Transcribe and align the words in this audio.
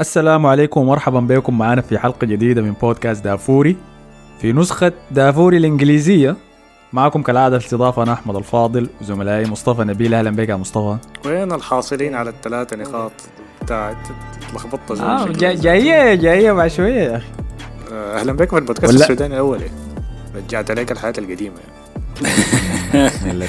السلام 0.00 0.46
عليكم 0.46 0.80
ومرحبا 0.80 1.20
بكم 1.20 1.58
معنا 1.58 1.80
في 1.80 1.98
حلقة 1.98 2.26
جديدة 2.26 2.62
من 2.62 2.72
بودكاست 2.72 3.24
دافوري. 3.24 3.76
في 4.40 4.52
نسخة 4.52 4.92
دافوري 5.10 5.56
الإنجليزية 5.56 6.36
معكم 6.92 7.22
كالعادة 7.22 7.58
في 7.58 7.64
الاستضافة 7.64 8.02
أنا 8.02 8.12
أحمد 8.12 8.36
الفاضل 8.36 8.88
وزملائي 9.00 9.46
مصطفى 9.50 9.84
نبيل. 9.84 10.14
أهلا 10.14 10.30
بك 10.30 10.48
يا 10.48 10.56
مصطفى. 10.56 10.96
وين 11.26 11.52
الحاصلين 11.52 12.14
على 12.14 12.30
الثلاثة 12.30 12.76
نقاط؟ 12.76 13.12
بتاعت 13.62 13.96
لخبطت 14.54 14.92
زي 14.92 15.04
آه 15.04 15.26
جاية 15.54 16.14
جاية 16.14 16.52
مع 16.52 16.68
شوية 16.68 17.00
يا 17.02 17.16
أخي. 17.16 17.26
آه، 17.92 18.20
أهلا 18.20 18.32
بكم 18.32 18.56
في 18.56 18.62
البودكاست 18.62 18.94
السوداني 18.94 19.34
الأول 19.34 19.60
رجعت 20.36 20.70
عليك 20.70 20.92
الحياة 20.92 21.14
القديمة. 21.18 21.56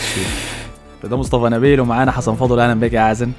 ده 1.03 1.17
مصطفى 1.17 1.49
نبيل 1.49 1.81
ومعانا 1.81 2.11
حسن 2.11 2.35
فضل. 2.35 2.59
أهلا 2.59 2.79
بك 2.79 2.93
يا 2.93 2.99
عازن. 2.99 3.31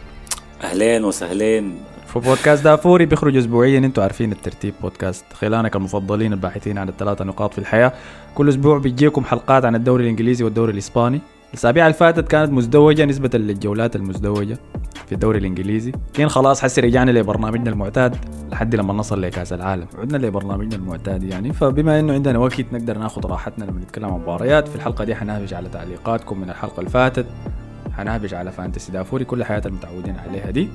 أهلين 0.64 1.04
وسهلين. 1.04 1.89
في 2.12 2.18
بودكاست 2.18 2.64
دافوري 2.64 3.06
بيخرج 3.06 3.36
اسبوعيا. 3.36 3.78
أنتوا 3.78 4.02
عارفين 4.02 4.32
الترتيب 4.32 4.74
بودكاست 4.82 5.24
خلانك 5.32 5.76
المفضلين 5.76 6.32
الباحثين 6.32 6.78
عن 6.78 6.88
الثلاثة 6.88 7.24
نقاط 7.24 7.52
في 7.52 7.58
الحياة. 7.58 7.92
كل 8.34 8.48
أسبوع 8.48 8.78
بيجيكم 8.78 9.24
حلقات 9.24 9.64
عن 9.64 9.74
الدوري 9.74 10.04
الإنجليزي 10.04 10.44
والدوري 10.44 10.72
الإسباني. 10.72 11.20
الأسابيع 11.50 11.86
اللي 11.86 11.96
فاتت 11.96 12.28
كانت 12.28 12.52
مزدوجة 12.52 13.04
نسبة 13.04 13.38
للجولات 13.38 13.96
المزدوجة 13.96 14.58
في 15.06 15.12
الدوري 15.12 15.38
الإنجليزي. 15.38 15.92
كان 16.14 16.28
خلاص 16.28 16.62
حسي 16.62 16.80
رجعنا 16.80 17.10
لبرنامجنا 17.10 17.70
المعتاد 17.70 18.16
لحد 18.52 18.74
لما 18.74 18.92
نصل 18.92 19.22
لكأس 19.22 19.52
العالم. 19.52 19.86
عدنا 19.98 20.26
لبرنامجنا 20.26 20.76
المعتاد 20.76 21.22
يعني. 21.22 21.52
فبما 21.52 22.00
إنه 22.00 22.12
عندنا 22.12 22.38
وقت 22.38 22.72
نقدر 22.72 22.98
ناخذ 22.98 23.26
راحتنا 23.26 23.64
لما 23.64 23.80
نتكلم 23.80 24.04
عن 24.04 24.20
مباريات 24.20 24.68
في 24.68 24.76
الحلقة 24.76 25.04
دي 25.04 25.14
حنهبش 25.14 25.54
على 25.54 25.68
تعليقاتكم 25.68 26.40
من 26.40 26.50
الحلقة 26.50 26.78
اللي 26.78 26.90
فاتت. 26.90 27.26
حنهبش 27.96 28.34
على 28.34 28.52
فانتسي 28.52 28.92
دافوري. 28.92 29.24
كل 29.24 29.44
حياتنا 29.44 29.72
المتعودين 29.72 30.16
عليها 30.28 30.50
دي. 30.50 30.68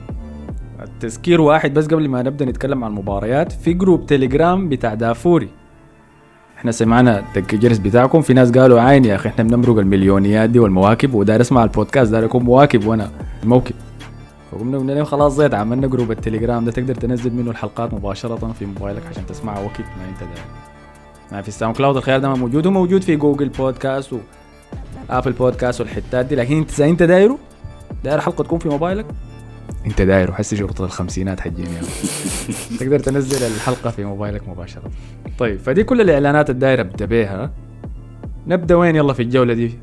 التذكير 0.84 1.42
واحد 1.42 1.73
بس 1.73 1.86
قبل 1.88 2.09
ما 2.09 2.22
نبدأ 2.22 2.45
نتكلم 2.45 2.84
عن 2.84 2.92
المباريات 2.92 3.52
في 3.52 3.73
group 3.73 4.06
تليجرام 4.06 4.70
بتاع 4.70 4.94
دافوري. 4.94 5.50
إحنا 6.58 6.72
سمعنا 6.72 7.23
الجرس 7.38 7.78
بتاعكم 7.78 8.22
في 8.22 8.34
ناس 8.34 8.52
قالوا 8.52 8.82
عين 8.82 9.06
يا 9.06 9.16
أخي 9.16 9.30
إحنا 9.30 9.44
بنمرق 9.44 9.78
المليونيات 9.78 10.50
دي 10.50 10.59
والمواكب 10.59 11.14
وداير 11.14 11.42
أسمع 11.42 11.64
البودكاست 11.64 12.12
داير 12.12 12.26
اكون 12.26 12.44
مواكب 12.44 12.88
وأنا 12.88 13.12
موكب 13.44 13.76
فقمنا 14.52 14.78
قلنا 14.78 14.92
لهم 14.92 15.04
خلاص 15.04 15.36
زيت 15.36 15.54
عملنا 15.54 15.88
group 15.88 16.11
التليجرام 16.12 16.66
ده 16.66 16.72
تقدر 16.72 16.95
تنزل 16.95 17.34
منه 17.34 17.52
الحلقات 17.52 17.94
مباشرة 17.94 18.54
في 18.60 18.66
موبايلك 18.66 19.02
عشان 19.12 19.26
تسمعها 19.26 19.60
وقت 19.60 19.80
ما 19.80 20.10
أنت 20.10 20.20
داير 20.20 20.45
ما 21.32 21.42
في 21.42 21.48
ال 21.48 21.75
SoundCloud 21.75 21.98
الخيار 21.98 22.20
ده 22.20 22.36
موجود 22.36 22.66
وموجود 22.66 23.02
في 23.02 23.16
جوجل 23.16 23.50
بودكاست 23.50 24.14
وابل 25.10 25.32
بودكاست 25.32 25.82
والحتات 25.82 26.26
دي 26.26 26.36
لكن 26.36 26.58
انت 26.58 26.80
إنت 26.82 27.04
دايره؟ 27.04 27.38
داير 28.04 28.20
حلقة 28.20 28.44
تكون 28.44 28.60
في 28.60 28.70
موبايلك؟ 28.70 29.06
انت 29.85 30.02
داير 30.02 30.31
وحسي 30.31 30.58
شرطة 30.58 30.85
الخمسينات 30.85 31.39
حجيني 31.39 31.73
يعني. 31.73 31.88
تقدر 32.80 32.99
تنزل 32.99 33.45
الحلقة 33.55 33.89
في 33.89 34.03
موبايلك 34.03 34.49
مباشرة. 34.49 34.91
طيب 35.39 35.59
فدي 35.59 35.83
كل 35.83 36.02
الإعلانات 36.02 36.49
الدايرة 36.49 36.81
ابدأ 36.81 37.05
بيها. 37.05 37.52
نبدأ 38.47 38.75
وين؟ 38.75 38.95
يلا 38.95 39.13
في 39.13 39.21
الجولة 39.21 39.53
دي. 39.53 39.80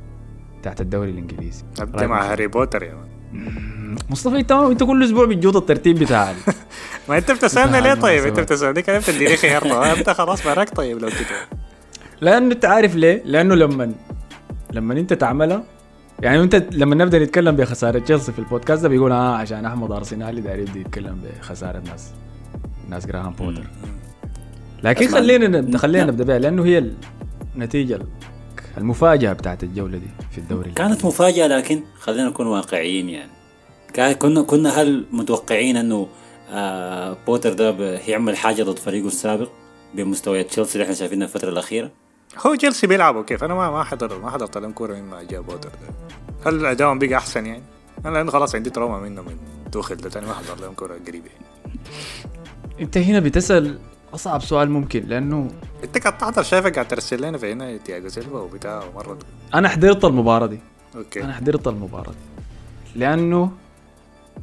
تحت 0.62 0.80
الدوري 0.80 1.10
الإنجليزي. 1.10 1.64
نبدأ 1.80 2.06
مع؟ 2.06 2.33
هاري 2.33 2.47
بوتر 2.47 2.83
يا 2.83 2.94
مان. 2.94 3.12
مصطفى 4.10 4.36
انت 4.36 4.53
انت 4.53 4.83
كل 4.83 5.05
أسبوع 5.05 5.27
بتجوط 5.27 5.56
الترتيب 5.56 5.98
بتاع 5.98 6.33
ما 7.08 7.19
أنت 7.19 7.30
بتسألني 7.30 7.80
ليه 7.80 7.94
طيب. 7.94 8.27
أنت 8.27 8.41
بتسألني 8.41 8.83
كيف 8.83 9.06
تديني 9.10 9.36
خيار 9.36 9.92
أنت 9.98 10.10
خلاص 10.10 10.44
براك 10.44 10.77
طيب 10.77 10.98
لو 10.98 11.08
كده. 11.08 11.60
لأنه 12.20 12.55
أنت 12.55 12.64
عارف 12.64 12.94
ليه؟ 12.97 13.22
لأنه 13.25 13.55
لما 13.55 13.92
لما 14.72 14.94
أنت 14.94 15.12
تعملها 15.12 15.64
يعني 16.23 16.42
انت 16.42 16.55
لما 16.73 16.95
نبدأ 16.95 17.19
نتكلم 17.19 17.56
بخسارة 17.56 17.98
تشيلسي 17.98 18.33
في 18.33 18.39
البودكاست 18.39 18.83
ده 18.83 18.88
بيقول 18.88 19.12
آه 19.12 19.34
عشان 19.37 19.65
أحمد 19.65 19.93
ارسنالي 19.93 20.41
داير 20.41 20.59
يبدأ 20.59 20.81
يتكلم 20.81 21.19
بخسارة 21.41 21.78
ناس 21.87 22.10
ناس 22.88 23.06
جراهام 23.06 23.33
بوتر 23.33 23.65
لكن. 24.84 25.09
خلينا 25.09 25.47
نبدا 25.49 25.78
خلينا. 25.78 26.05
نبدأ 26.05 26.25
بها 26.25 26.38
لأنه 26.38 26.65
هي 26.65 26.91
النتيجة 27.56 27.99
المفاجأة 28.78 29.33
بتاعت 29.33 29.62
الجولة 29.62 29.99
دي 29.99 30.06
في 30.31 30.38
الدوري 30.38 30.71
كانت 30.71 31.05
مفاجأة 31.05 31.47
لكن 31.47 31.83
خلينا 32.00 32.28
نكون 32.28 32.47
واقعيين 32.47 33.09
يعني 33.09 33.31
كنا 34.15 34.43
كنا 34.43 34.71
هل 34.83 35.04
متوقعين 35.12 35.77
أنه 35.77 36.09
آه 36.50 37.16
بوتر 37.27 37.53
ده 37.53 37.99
هيعمل 37.99 38.37
حاجة 38.37 38.62
ضد 38.62 38.78
فريقه 38.78 39.06
السابق 39.06 39.49
بمستويات 39.94 40.47
تشيلسي 40.47 40.75
اللي 40.75 40.84
إحنا 40.84 40.94
شايفينها 40.94 41.27
الفترة 41.27 41.50
الأخيرة؟ 41.50 41.91
هو 42.47 42.54
تشيلسي 42.55 42.87
بيلعبوا 42.87 43.22
كيف 43.22 43.44
أنا 43.44 43.54
ما 43.54 43.70
ما 43.70 43.84
حضر 43.84 44.19
ما 44.19 44.31
حضرت 44.31 44.59
لهم 44.59 44.72
كورة 44.72 44.94
مما 44.94 45.22
جاء 45.22 45.41
بوتر 45.41 45.69
ده 45.69 45.94
هل 46.50 46.66
ادائهم 46.66 46.98
بقى 46.98 47.15
أحسن 47.16 47.47
يعني؟ 47.47 47.62
أنا 48.04 48.15
لأنه 48.15 48.31
خلاص 48.31 48.54
عندي 48.54 48.70
trauma 48.71 48.99
منه 48.98 49.22
من 49.22 49.37
توخل 49.72 49.97
ده 49.97 50.10
تاني 50.10 50.26
ما 50.26 50.34
حضر 50.34 50.60
لهم 50.60 50.75
كورة 50.75 50.98
قريبة. 51.06 51.31
أنت 52.81 52.98
هنا 52.98 53.21
بتسأل 53.21 53.78
أصعب 54.15 54.42
سؤال 54.42 54.71
ممكن 54.71 55.04
لأنه 55.06 55.48
أنت 55.84 55.98
قاعد 55.98 56.19
تحضر 56.19 56.42
شايفك 56.42 56.75
قاعد 56.75 56.88
ترسل 56.88 57.22
لنا 57.22 57.38
في 57.38 57.53
هنا 57.53 57.76
تياجو 57.76 58.09
سيلفا 58.09 58.38
وبتاع 58.38 58.82
مره 58.94 59.19
أنا 59.54 59.69
حضرت 59.69 60.04
المباراة 60.04 60.47
دي. 60.47 60.59
okay. 60.97 61.25
أنا 61.25 61.32
حضرت 61.32 61.69
المباراة 61.69 62.10
دي. 62.10 62.42
لأنه 62.97 63.50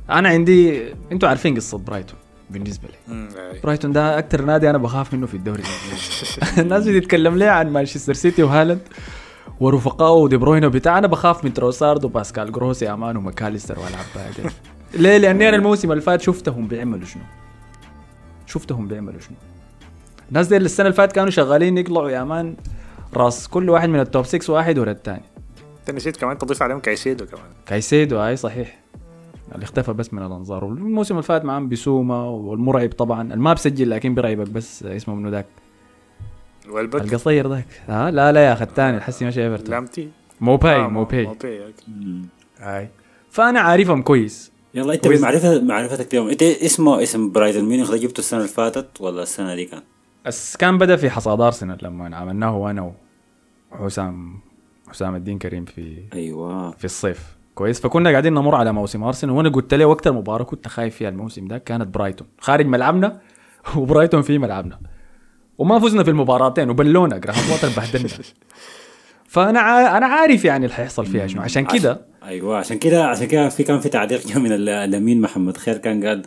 أنا 0.10 0.30
عندي 0.30 0.94
أنتوا 1.12 1.30
عارفين 1.30 1.56
قصة 1.56 1.78
برايتون. 1.78 2.20
بالنسبة 2.50 2.88
لي. 3.08 3.28
برايتون 3.64 3.92
ده 3.92 4.20
أكتر 4.20 4.42
نادي 4.42 4.70
أنا 4.70 4.78
بخاف 4.78 5.14
منه 5.14 5.28
في 5.28 5.34
الدوري 5.34 5.64
الناس 6.58 6.88
بتتكلم 6.88 7.38
ليه 7.38 7.50
عن 7.50 7.74
مانشستر 7.74 8.14
سيتي 8.14 8.44
وهالاند 8.44 8.82
ورفقائه 9.60 10.12
ودي 10.14 10.38
بروين 10.38 10.66
وبتاع 10.66 10.98
أنا 10.98 11.08
بخاف 11.08 11.46
من 11.46 11.54
تروسارد 11.54 12.06
وباسكال 12.06 12.52
جروس 12.52 12.82
يا 12.82 12.96
man 12.96 13.18
وماكاليستر 13.18 13.80
والعباية 13.80 14.34
دي 14.44 14.50
ليه؟ 15.04 15.18
لأني 15.18 15.50
أنا 15.50 15.58
الموسم 15.58 15.92
اللي 15.92 16.02
فات 16.02 16.22
شفتهم 16.22 16.68
بيعملوا 16.68 17.06
شنو؟ 17.06 17.24
شفتهم 18.48 18.88
بيعملوا 18.88 19.20
شنو؟ 19.20 19.38
الناس 20.30 20.48
دي 20.48 20.58
السنة 20.58 20.86
اللي 20.88 20.98
فات 20.98 21.12
كانوا 21.12 21.30
شغالين 21.30 21.78
يطلعوا 21.78 22.10
يا 22.10 22.24
man 22.24 22.56
راس 23.14 23.48
كل 23.48 23.70
واحد 23.70 23.90
من 23.90 24.00
ال 24.00 24.06
top 24.06 24.26
6 24.26 24.54
واحد 24.54 24.78
ورا 24.80 24.92
الثاني 24.92 25.22
انت 25.80 25.96
نسيت 25.96 26.18
كمان 26.18 26.38
تضيف 26.38 26.64
عليهم 26.64 26.80
كايسيدو 26.80 27.26
كمان. 27.26 27.44
كايسيدو 27.66 28.18
هاي 28.20 28.36
صحيح. 28.36 28.80
اللي 29.56 29.64
اختفى 29.64 29.94
بس 29.94 30.14
من 30.14 30.26
الأنظار. 30.26 30.64
والموسم 30.66 31.14
اللي 31.14 31.24
فات 31.24 31.46
معاهم 31.46 31.70
بيسوما 31.70 32.24
والمرعب 32.24 32.90
طبعا. 32.90 33.34
الما 33.34 33.54
بسجل 33.54 33.90
لكن 33.90 34.16
بيرعبك 34.16 34.50
بس 34.50 34.84
اسمه 34.84 35.16
منو 35.16 35.30
ذاك؟ 35.30 35.46
والبك 36.70 37.02
القصير 37.02 37.48
ذاك. 37.50 37.68
ها 37.88 38.12
لا 38.12 38.32
لا 38.32 38.46
يا 38.46 38.54
أخي 38.54 38.64
الثاني. 38.64 39.02
حسي 39.02 39.26
ماشي 39.26 39.44
إيفرتون. 39.46 39.72
لامتي؟ 39.72 40.10
موباي 40.42 40.76
آه، 40.76 40.88
موباي. 40.88 41.26
موباي. 41.26 41.74
هاي. 42.60 42.90
فأنا 43.30 43.60
عارفهم 43.60 44.02
كويس. 44.02 44.52
يلا 44.74 44.94
أنت. 44.94 45.08
بمعرفة 45.08 45.62
معرفتك 45.62 46.14
اليوم 46.14 46.30
أنت 46.30 46.44
اسمه 46.44 47.04
اسم 47.04 47.32
برايتون 47.32 47.64
ميونخ 47.64 47.92
ده 47.92 47.98
جبته 47.98 48.20
السنة 48.20 48.40
اللي 48.40 48.52
فاتت 48.52 49.02
ولا 49.02 49.24
السنة 49.24 49.56
دي 49.56 49.66
كان؟ 49.66 49.82
بس 50.26 50.58
كان 50.58 50.78
بدأ 50.78 50.96
في 50.96 51.10
حصاد 51.10 51.42
أرسنال 51.42 51.78
لما 51.82 52.18
عملناه 52.18 52.72
أنا 52.72 52.94
وحسام 53.72 54.40
حسام 54.88 55.16
الدين 55.16 55.40
كريم 55.40 55.66
في 55.66 56.04
أيوه. 56.14 56.72
في 56.72 56.86
الصيف. 56.86 57.39
كويس. 57.60 57.80
فكنا 57.80 58.10
قاعدين 58.10 58.34
نمر 58.34 58.56
على 58.56 58.72
موسم 58.74 59.04
أرسنال 59.04 59.34
وأنا 59.34 59.50
قلت 59.50 59.74
له 59.74 59.86
وقت 59.86 60.08
المباراة 60.08 60.44
كنت 60.44 60.68
خايف 60.68 60.96
فيها 60.96 61.10
الموسم 61.10 61.48
ده 61.48 61.58
كانت 61.58 61.88
برايتون. 61.88 62.28
خارج 62.40 62.66
ملعبنا 62.66 63.20
وبرايتون 63.78 64.22
في 64.22 64.38
ملعبنا. 64.38 64.80
وما 65.58 65.80
فزنا 65.80 66.04
في 66.04 66.10
المباراتين 66.10 66.70
وبلونا 66.70 67.18
جراهام 67.18 67.44
بوتر 67.50 67.70
بهدلنا. 67.78 68.10
فأنا 69.34 69.60
ع... 69.60 69.98
أنا 69.98 70.06
عارف 70.06 70.46
يعني 70.46 70.66
اللي 70.66 70.76
حيحصل 70.76 71.06
فيها 71.06 71.28
شنو. 71.28 71.42
عشان 71.42 71.66
كده 71.66 72.02
أيوه 72.24 72.58
عشان 72.58 72.80
كده 72.80 73.06
عشان 73.08 73.28
كده 73.28 73.50
في 73.50 73.64
كان 73.64 73.80
في 73.80 73.90
تعليق 73.90 74.38
من 74.38 74.52
ال- 74.52 74.70
الامين 74.70 75.22
محمد 75.22 75.58
خير 75.58 75.78
كان 75.78 76.06
قال 76.06 76.22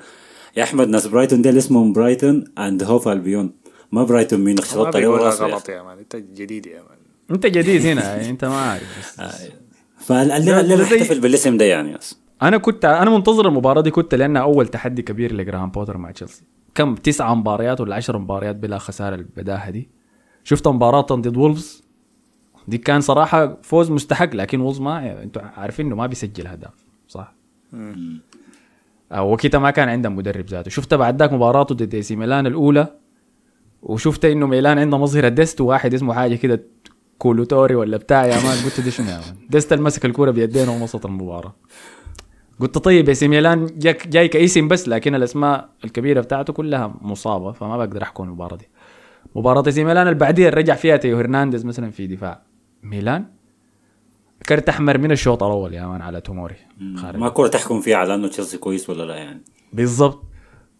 يا 0.57 0.63
أحمد 0.63 0.89
ناس 0.89 1.07
برايتون 1.07 1.43
ديل 1.43 1.59
اسمهم 1.59 1.93
Brighton 1.93 2.45
and 2.59 2.83
Hove 2.83 3.09
Albion 3.09 3.53
ما 3.93 4.05
برايتون 4.05 4.59
راسه 4.59 4.91
يا 4.99 5.53
غلط. 5.53 5.69
يا 5.69 5.83
مان 5.83 5.99
انت 5.99 6.17
جديد 6.17 6.67
يا 6.67 6.83
مان. 6.83 6.99
انت 7.31 7.47
جديد 7.47 7.87
هنا 7.87 8.29
انت 8.31 8.45
ما 8.45 8.57
عارف. 8.61 9.21
زي- 10.09 10.83
احتفل 10.83 11.21
بالاسم 11.21 11.57
ده 11.57 11.65
يعني؟ 11.65 11.95
بس 11.95 12.19
أنا 12.43 12.59
كنت 12.59 12.85
أنا 12.85 13.11
منتظر 13.11 13.49
المباراة 13.49 13.81
دي 13.81 13.91
كنت 13.91 14.15
لانها 14.15 14.43
أول 14.43 14.69
تحدي 14.69 15.03
كبير 15.03 15.33
لجراهام 15.35 15.71
بوتر 15.71 15.97
مع 15.99 16.11
تشيلسي. 16.11 16.43
كم؟ 16.75 16.95
تسعة 16.95 17.35
مباريات 17.35 17.81
ولا 17.81 17.97
عشر 17.97 18.19
مباريات 18.19 18.57
بلا 18.57 18.79
خسارة 18.79 19.15
البداهة 19.15 19.71
دي. 19.71 19.89
شفت 20.45 20.69
مباراة 20.69 21.01
ضد 21.01 21.37
وولفز؟ 21.37 21.83
دي 22.69 22.79
كان 22.79 23.01
صراحة 23.01 23.59
فوز 23.63 23.91
مستحق 23.91 24.35
لكن 24.35 24.61
وولفز 24.61 24.81
ما 24.81 25.23
أنتوا 25.23 25.43
عارفين 25.43 25.87
إنه 25.87 25.97
ما 25.97 26.07
بيسجل 26.07 26.47
اهداف 26.47 26.75
صح؟ 27.09 27.35
وكيتا 29.19 29.59
ما 29.59 29.71
كان 29.71 29.89
عندهم 29.89 30.17
مدرب 30.17 30.47
ذاته. 30.47 30.71
شفت 30.71 30.95
بعد 30.95 31.19
ذاك 31.21 31.33
مباراته 31.33 31.75
ضد 31.75 31.95
إي 31.95 32.03
سي 32.03 32.17
ميلان 32.17 32.47
الأولى 32.47 32.87
وشفت 33.83 34.25
إنه 34.25 34.47
ميلان 34.47 34.79
عنده 34.79 34.99
مظهر 34.99 35.29
ديست 35.29 35.61
واحد 35.61 35.95
اسمه 35.95 36.15
حاجة 36.15 36.35
كده 36.35 36.63
كولوتوري 37.23 37.75
ولا 37.75 37.97
بتاع 37.97 38.27
يا 38.27 38.37
مان؟ 38.45 38.65
قلت 38.65 38.81
دي 38.81 38.91
شنو 38.91 39.07
يا 39.07 39.17
مان؟ 39.17 39.37
ديست 39.51 39.73
اللي 39.73 39.85
مسك 39.85 40.05
الكورة 40.05 40.31
بيدين 40.31 40.69
وسط 40.69 41.07
المباراة. 41.07 41.55
قلت 42.61 42.79
طيب 42.79 43.13
سي 43.13 43.29
ميلان 43.29 43.67
جاي 44.07 44.29
كاسم 44.29 44.69
بس 44.69 44.89
لكن 44.89 45.15
الأسماء 45.15 45.69
الكبيرة 45.85 46.21
بتاعته 46.21 46.53
كلها 46.53 46.95
مصابة 47.01 47.53
فما 47.53 47.77
بقدر 47.77 48.03
أحكم 48.03 48.25
المباراة 48.25 48.57
دي. 48.57 48.69
مباراة 49.37 49.63
إي 49.67 49.73
سي 49.73 49.85
ميلان 49.85 50.07
اللي 50.07 50.19
بعديها 50.19 50.51
رجع 50.51 50.75
فيها 50.75 50.97
تيو 50.97 51.19
هرنانديز 51.19 51.65
مثلا 51.65 51.91
في 51.91 52.07
دفاع. 52.07 52.43
ميلان؟ 52.83 53.25
كرت 54.49 54.69
أحمر 54.69 54.99
من 54.99 55.13
الشوط 55.13 55.43
الأول 55.43 55.75
يا 55.75 55.87
man 55.87 56.03
على 56.03 56.21
توموري. 56.21 56.57
خارج. 56.97 57.17
ما 57.19 57.29
كوره 57.29 57.49
تحكم 57.49 57.81
فيها 57.81 57.97
على 57.97 58.15
إنه 58.15 58.29
تشيلسي 58.29 58.59
كويس 58.59 58.91
ولا 58.91 59.03
لا 59.03 59.15
يعني. 59.15 59.43
بالضبط. 59.73 60.23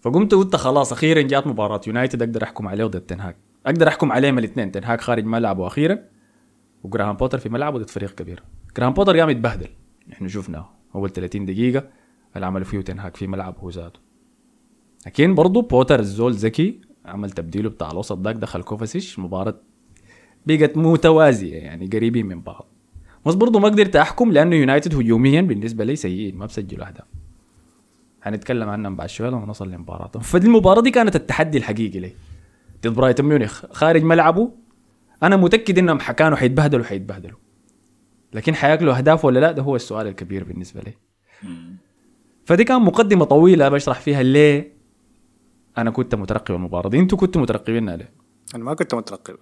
فقمت 0.01 0.35
قلت 0.35 0.57
خلاص 0.57 0.93
أخيرا 0.93 1.23
جات 1.23 1.47
مباراة. 1.47 1.81
يونايتد 1.87 2.23
أقدر 2.23 2.43
أحكم 2.43 2.69
عليه 2.69 2.85
ضد 2.85 3.01
تنهاك. 3.01 3.37
أقدر 3.67 3.89
أحكم 3.89 4.13
عليهم 4.13 4.39
الاثنين. 4.39 4.73
تنهاك 4.73 5.01
خارج 5.01 5.25
ملعبه 5.25 5.67
أخيرا. 5.67 5.99
وجراهام 6.85 7.17
بوتر 7.17 7.39
في 7.39 7.49
ملعبه 7.49 7.79
ضد 7.79 7.91
فريق 7.91 8.15
كبير. 8.15 8.43
جراهام 8.77 8.93
بوتر 8.93 9.19
قام 9.19 9.31
يتبهدل. 9.31 9.69
إحنا 10.13 10.29
شفناه 10.29 10.69
أول 10.95 11.11
30 11.11 11.45
دقيقة 11.45 11.85
اللي 12.37 12.47
عملوا 12.47 12.65
فيه 12.67 12.81
تنهاك 12.81 13.17
في 13.17 13.27
ملعبه 13.27 13.71
ذاته 13.71 14.01
لكن 15.07 15.35
برضه 15.35 15.63
بوتر 15.63 16.01
الزول 16.01 16.33
ذكي 16.33 16.81
عمل 17.05 17.31
تبديله 17.31 17.71
بتاع 17.71 17.91
الوسط 17.91 18.19
داك 18.19 18.35
دخل 18.37 18.63
كوفاسيش 18.63 19.19
مباراة 19.19 19.55
بقت 20.47 20.77
متوازية 20.77 21.57
يعني 21.57 21.87
قريبين 21.87 22.27
من 22.27 22.41
بعض. 22.41 22.67
بس 23.27 23.35
برضه 23.35 23.61
ما 23.61 23.69
قدرت 23.69 23.97
أحكم 23.97 24.33
لأنه 24.33 24.57
يونايتد 24.57 24.95
هجوميا 24.95 25.41
بالنسبة 25.41 25.85
لي 25.85 25.97
سيئين 25.97 26.37
ما 26.37 26.47
بسجلوا 26.47 26.87
أهداف. 26.89 27.05
هنتكلم 28.23 28.69
عنهم 28.69 28.97
بعد 28.97 29.09
شوية 29.09 29.29
لما 29.29 29.47
نوصل 29.47 29.71
لمباراتهم 29.71 30.23
فدي 30.23 30.47
المباراة 30.47 30.83
دي 30.83 30.91
كانت 30.91 31.17
التحدي 31.17 31.59
الحقيقي 31.59 31.99
لي. 31.99 32.13
ضد 32.83 32.95
برايتون 32.95 33.27
ميونخ 33.27 33.67
خارج 33.73 34.03
ملعبه 34.03 34.51
أنا 35.23 35.37
متأكد 35.37 35.79
إنهم 35.79 35.99
كانوا 35.99 36.37
حيتبهدلوا 36.37 36.85
حيتبهدلوا. 36.85 37.39
لكن 38.33 38.55
حياكلوا 38.55 38.97
أهداف 38.97 39.25
ولا 39.25 39.41
لا؟ 39.41 39.53
ده 39.53 39.63
هو 39.63 39.77
السؤال 39.77 40.07
الكبير 40.07 40.45
بالنسبة 40.45 40.81
لي. 40.81 40.93
فدي 42.45 42.65
كان 42.65 42.83
مقدمة 42.83 43.25
طويلة 43.25 43.69
بشرح 43.69 44.01
فيها 44.01 44.23
ليه 44.23 44.73
أنا 45.79 45.91
كنت 45.91 46.15
مترقب 46.15 46.55
المباراة. 46.55 46.89
دي 46.89 46.99
أنتوا 46.99 47.19
كنتوا 47.19 47.43
مترقبينها 47.43 47.97
ليه 47.97 48.13
أنا 48.55 48.65
ما 48.65 48.75
كنت 48.75 48.95
مترقب. 48.95 49.35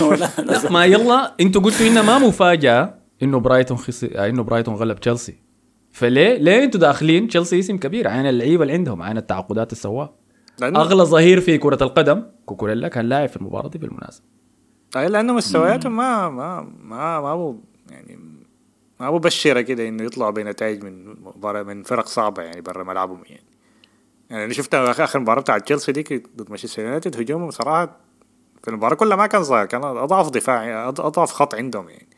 لا 0.46 0.70
ما 0.70 0.84
يلا. 0.84 1.34
أنتوا 1.40 1.62
قلتوا 1.62 1.86
انها 1.86 2.02
ما 2.02 2.18
مفاجأة 2.18 2.94
إنه 3.22 3.40
برايتون 3.40 3.76
خسر 3.76 4.28
إنه 4.28 4.42
برايتون 4.42 4.74
غلب 4.74 5.00
تشيلسي. 5.00 5.34
فليه؟ 5.90 6.38
ليه 6.38 6.64
أنتوا 6.64 6.80
داخلين؟ 6.80 7.28
تشيلسي 7.28 7.58
اسم 7.58 7.76
كبير. 7.76 8.08
عين 8.08 8.26
اللعيبة 8.26 8.62
اللي 8.62 8.74
عندهم 8.74 9.02
عين 9.02 9.16
التعاقدات 9.16 9.72
اللي 9.72 10.08
أغلى 10.62 11.02
ظهير 11.02 11.40
في 11.40 11.58
كرة 11.58 11.82
القدم 11.82 12.22
كوكوريلا 12.46 12.88
كان 12.88 13.08
لاعب 13.08 13.28
في 13.28 13.36
المباراة 13.36 13.68
دي 13.68 13.78
بالمناسبة. 13.78 14.26
أي 14.96 15.08
لأنه 15.08 15.32
مستوياتهم 15.32 15.96
ما 15.96 16.28
ما 16.28 16.60
ما 16.82 17.20
ما 17.20 17.32
ابو 17.32 17.56
يعني 17.90 18.18
ما 19.00 19.10
مبشره 19.10 19.60
كده 19.60 19.88
إنه 19.88 20.04
يطلعوا 20.04 20.30
بنتائج 20.30 20.84
من 20.84 21.14
من 21.66 21.82
فرق 21.82 22.06
صعبة 22.06 22.42
يعني 22.42 22.60
برا 22.60 22.84
ملعبهم 22.84 23.22
يعني. 23.26 23.44
يعني 24.30 24.44
أنا 24.44 24.52
شفت 24.52 24.74
اخر 24.74 25.18
مباراة 25.18 25.40
بتاعت 25.40 25.64
تشيلسي 25.64 25.92
ديك 25.92 26.28
ضد 26.36 26.50
مانشستر 26.50 26.82
يونايتد 26.82 27.20
هجومهم 27.20 27.50
صراحة 27.50 27.96
في 28.62 28.68
المباراة 28.68 28.94
كلها 28.94 29.16
ما 29.16 29.26
كان 29.26 29.42
ظاهر 29.42 29.66
كان 29.66 29.84
أضعف 29.84 30.30
دفاع 30.30 30.88
أضعف 30.88 31.32
خط 31.32 31.54
عندهم 31.54 31.88
يعني. 31.88 32.08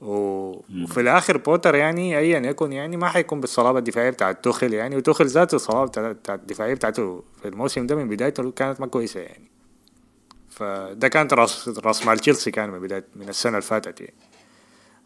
وفي 0.00 1.00
الآخر 1.00 1.36
بوتر 1.36 1.74
يعني 1.74 2.18
ايا 2.18 2.38
يكن 2.40 2.72
يعني 2.72 2.96
ما 2.96 3.08
حيكون 3.08 3.40
بالصلابة 3.40 3.78
الدفاعية 3.78 4.10
بتاعت 4.10 4.44
توخل 4.44 4.74
يعني 4.74 4.96
وتوخل 4.96 5.26
ذاته 5.26 5.54
الصلابه 5.54 5.86
بتاعت 5.86 6.40
الدفاعية 6.40 6.74
بتاعته 6.74 7.22
في 7.42 7.48
الموسم 7.48 7.86
ده 7.86 7.96
من 7.96 8.08
بدايته 8.08 8.50
كانت 8.50 8.80
ما 8.80 8.86
كويسة 8.86 9.20
يعني. 9.20 9.50
فده 10.60 11.08
كانت 11.08 11.34
راس 11.34 11.68
راس 11.68 12.06
مال 12.06 12.18
تشيلسي 12.18 12.50
كان 12.50 12.70
من 12.70 12.80
بداية 12.80 13.04
من 13.16 13.28
السنة 13.28 13.52
اللي 13.52 13.62
فاتت 13.62 14.00
يعني 14.00 14.14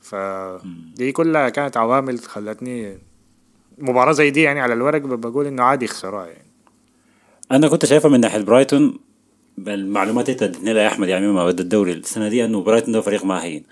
فدي 0.00 1.12
كلها 1.12 1.48
كانت 1.48 1.76
عوامل 1.76 2.18
خلتني 2.20 2.98
مباراة 3.78 4.12
زي 4.12 4.30
دي 4.30 4.42
يعني 4.42 4.60
على 4.60 4.74
الورق 4.74 5.00
بقول 5.00 5.46
إنه 5.46 5.62
عادي 5.62 5.84
يخسروها 5.84 6.26
يعني. 6.26 6.46
أنا 7.52 7.68
كنت 7.68 7.86
شايفها 7.86 8.10
من 8.10 8.20
ناحية 8.20 8.38
برايتون 8.40 8.98
بالمعلومات 9.58 10.28
اللي 10.28 10.44
ادتني 10.44 10.70
يا 10.70 10.88
أحمد 10.88 11.08
يعني 11.08 11.26
مما 11.26 11.44
بدأ 11.44 11.62
الدوري 11.62 11.92
السنة 11.92 12.28
دي 12.28 12.44
إنه 12.44 12.62
برايتون 12.62 12.92
ده 12.92 13.00
فريق 13.00 13.24
ما 13.24 13.42
هين 13.42 13.64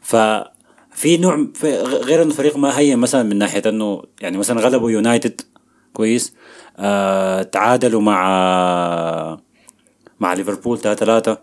ففي 0.00 1.16
نوع 1.16 1.46
في 1.54 1.76
غير 1.82 2.22
إنه 2.22 2.34
فريق 2.34 2.56
ما 2.56 2.78
هين 2.78 2.98
مثلا 2.98 3.22
من 3.22 3.38
ناحية 3.38 3.62
إنه 3.66 4.02
يعني 4.20 4.38
مثلا 4.38 4.60
غلبوا 4.60 4.90
يونايتد 4.90 5.40
كويس 5.92 6.34
آه 6.78 7.42
تعادلوا 7.42 8.00
مع 8.00 9.38
مع 10.24 10.32
ليفربول 10.32 10.78
3 10.78 11.06
3 11.06 11.38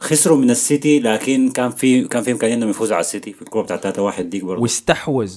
خسروا 0.00 0.36
من 0.36 0.50
السيتي 0.50 1.00
لكن 1.00 1.50
كان 1.50 1.70
في 1.70 2.04
كان 2.08 2.22
في 2.22 2.32
إمكانية 2.32 2.54
إنهم 2.54 2.70
يفوزوا 2.70 2.96
على 2.96 3.00
السيتي 3.00 3.32
في 3.32 3.42
الكورة 3.42 3.62
بتاعت 3.62 3.82
3 3.82 4.02
1 4.02 4.30
ديك 4.30 4.44
برضه. 4.44 4.62
واستحوذ 4.62 5.34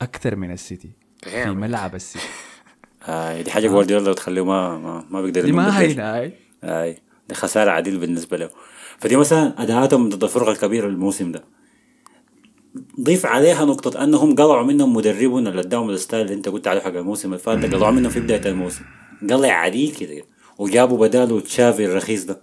أكثر 0.00 0.36
من 0.36 0.50
السيتي 0.52 0.90
في. 1.22 1.50
ملعب 1.50 1.94
السيتي. 1.94 2.24
آه 3.08 3.42
دي 3.42 3.50
حاجة 3.50 3.68
جوارديولا 3.68 4.12
تخليه 4.12 4.44
ما 4.44 4.78
ما, 4.78 5.04
ما 5.10 5.22
بيقدر 5.22 5.44
دي 5.44 5.52
ما. 5.52 5.80
هينه 5.80 6.02
هاي 6.02 6.32
اي 6.64 6.98
دي 7.28 7.34
خسارة 7.34 7.70
عديل 7.70 7.98
بالنسبة 7.98 8.36
له. 8.36 8.50
فدي 8.98 9.16
مثلا 9.16 9.62
أداءاتهم 9.62 10.08
ضد 10.08 10.24
الفرق 10.24 10.48
الكبيرة 10.48 10.86
الموسم 10.86 11.32
ده. 11.32 11.44
ضيف 13.00 13.26
عليها 13.26 13.64
نقطة 13.64 14.04
أنهم 14.04 14.34
قلعوا 14.34 14.62
منهم 14.62 14.94
مدربهم 14.94 15.46
اللي 15.46 15.60
اداهم 15.60 15.90
ال 15.90 15.95
style 15.95 16.22
اللي 16.22 16.34
أنت 16.34 16.48
قلت 16.48 16.68
عليه 16.68 16.80
حق 16.80 16.86
الموسم 16.86 17.28
اللي 17.28 17.38
فات 17.38 17.58
ده 17.58 17.76
قلعوا 17.76 17.92
منهم 17.92 18.10
في 18.10 18.20
بداية 18.20 18.46
الموسم. 18.46 18.84
قلع 19.30 19.52
عديل 19.52 19.94
كده. 19.94 20.22
وجابوا 20.58 21.06
بداله 21.06 21.40
تشافي 21.40 21.84
الرخيص 21.84 22.24
ده. 22.24 22.40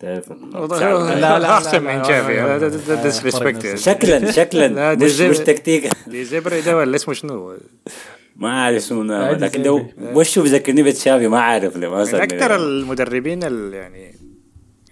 تعرف 0.00 0.32
لا، 0.32 1.38
لا، 1.38 1.54
أحسن 1.56 1.82
من 1.82 1.96
لا، 1.96 2.02
شافي 2.02 2.36
لا، 2.36 2.58
ده 2.58 2.68
لا، 2.68 2.94
لا، 2.94 3.02
disrespect 3.02 3.64
لا، 3.66 3.76
شكلا 3.76 4.30
شكلا 4.30 4.94
مش 5.30 5.38
تكتيك. 5.38 5.90
دي 6.06 6.24
زبري 6.24 6.60
ده 6.60 6.76
ولا 6.76 6.96
اسمه 6.96 7.14
شنو؟ 7.14 7.56
ما 8.36 8.62
عارف 8.62 8.76
اسمه 8.76 9.32
لكن 9.32 9.62
ده 9.62 9.86
وشه 10.00 10.42
بيذكرني 10.42 10.82
بتشافي 10.82 11.28
ما 11.28 11.40
عارف 11.40 11.76
ليه 11.76 11.88
ما 11.88 11.98
من 11.98 12.04
صدقني. 12.04 12.22
أكثر 12.22 12.56
المدربين 12.56 13.42
ال 13.44 13.74
يعني 13.74 14.14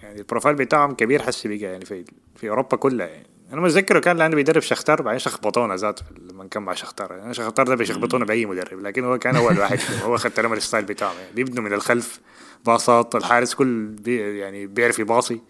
يعني 0.02 0.18
ال 0.18 0.23
profile 0.23 0.56
بتاعهم 0.56 0.94
كبير 0.94 1.22
حسي 1.22 1.48
بقى 1.48 1.56
يعني 1.58 1.84
في 1.84 2.04
في 2.36 2.48
أوروبا 2.48 2.76
كلها 2.76 3.06
يعني. 3.06 3.26
أنا 3.52 3.60
متذكره 3.60 3.98
كان 3.98 4.16
لأنه 4.16 4.36
بيدرب 4.36 4.62
شختار 4.62 5.02
بعدين 5.02 5.18
شخبطونا 5.18 5.76
ذاته 5.76 6.02
لما 6.30 6.48
كان 6.48 6.62
مع 6.62 6.74
شختار. 6.74 7.12
يعني 7.12 7.34
شختار 7.34 7.66
ده 7.66 7.74
بيشخبطونا 7.74 8.24
بأي 8.24 8.46
مدرب 8.46 8.80
لكن 8.80 9.04
هو 9.04 9.18
كان 9.18 9.36
أول 9.36 9.58
واحد. 9.58 9.78
هو 10.04 10.14
اخذت 10.14 10.40
لهم 10.40 10.52
ال 10.52 10.57
style 10.57 10.84
بتاعهم 10.84 11.16
يعني 11.18 11.32
بيبنوا 11.34 11.64
من 11.64 11.72
الخلف 11.72 12.20
باصات 12.66 13.14
الحارس 13.14 13.54
كل 13.54 13.86
بي 13.86 14.38
يعني 14.38 14.66
بيعرف 14.66 14.98
يباصي 14.98 15.40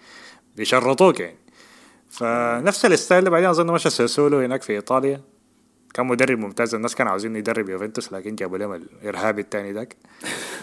بيشرطوك 0.57 1.21
يعني. 1.21 1.37
فنفس 2.11 2.85
ال 2.85 2.93
style 2.93 3.31
بعدين 3.31 3.49
أظن 3.49 3.67
مشى 3.67 3.91
ساسولو 3.91 4.39
هناك 4.39 4.63
في 4.63 4.73
إيطاليا. 4.73 5.21
كان 5.95 6.07
مدرب 6.07 6.39
ممتاز 6.39 6.75
الناس 6.75 6.95
كانوا 6.95 7.11
عاوزين 7.11 7.37
يدرب 7.37 7.69
يوفنتوس 7.69 8.13
لكن 8.13 8.35
جابوا 8.35 8.59
لهم 8.59 8.75
الارهابي 8.75 9.41
الثاني 9.41 9.73
ذاك. 9.73 9.97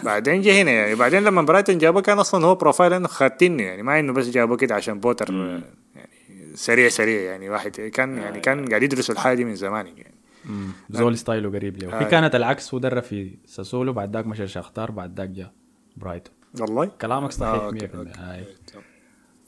بعدين 0.02 0.40
جه 0.40 0.62
هنا 0.62 0.70
يعني. 0.70 0.94
بعدين 0.94 1.24
لما 1.24 1.42
برايتون 1.42 1.78
جابوه 1.78 2.02
كان 2.02 2.18
أصلا 2.18 2.46
هو 2.46 2.54
profile 2.54 2.92
إنه 2.92 3.08
خاتني 3.08 3.62
يعني. 3.62 3.82
ما 3.82 4.00
إنه 4.00 4.12
بس 4.12 4.28
جابوه 4.28 4.56
كده 4.56 4.74
عشان 4.74 5.00
بوتر 5.00 5.32
يعني. 5.32 6.11
سريع 6.54 6.88
سريع 6.88 7.20
يعني. 7.20 7.50
واحد 7.50 7.70
كان 7.70 8.18
يعني 8.18 8.40
كان 8.40 8.68
قاعد 8.68 8.82
يدرسوا 8.82 9.14
الحاجة 9.14 9.36
دي 9.36 9.44
من 9.44 9.54
زمان 9.54 9.86
يعني. 9.86 10.14
زول 10.90 11.18
style 11.18 11.45
ه 11.45 11.50
قريب 11.50 11.82
له. 11.82 11.88
هي 12.00 12.06
آه. 12.06 12.08
كانت 12.08 12.34
العكس 12.34 12.74
هو 12.74 12.80
درب 12.80 13.02
في 13.02 13.36
ساسولو 13.46 13.92
بعد 13.92 14.16
ذاك 14.16 14.26
مشى 14.26 14.46
شختار 14.48 14.90
بعد 14.90 15.18
ذاك 15.20 15.28
جاء 15.28 15.52
برايتون. 15.96 16.34
والله؟ 16.60 16.84
كلامك 16.86 17.32
صحيح 17.32 17.54
آه، 17.62 17.70
100% 17.70 17.72
okay، 17.72 17.96
okay. 17.96 18.10
هاي. 18.18 18.44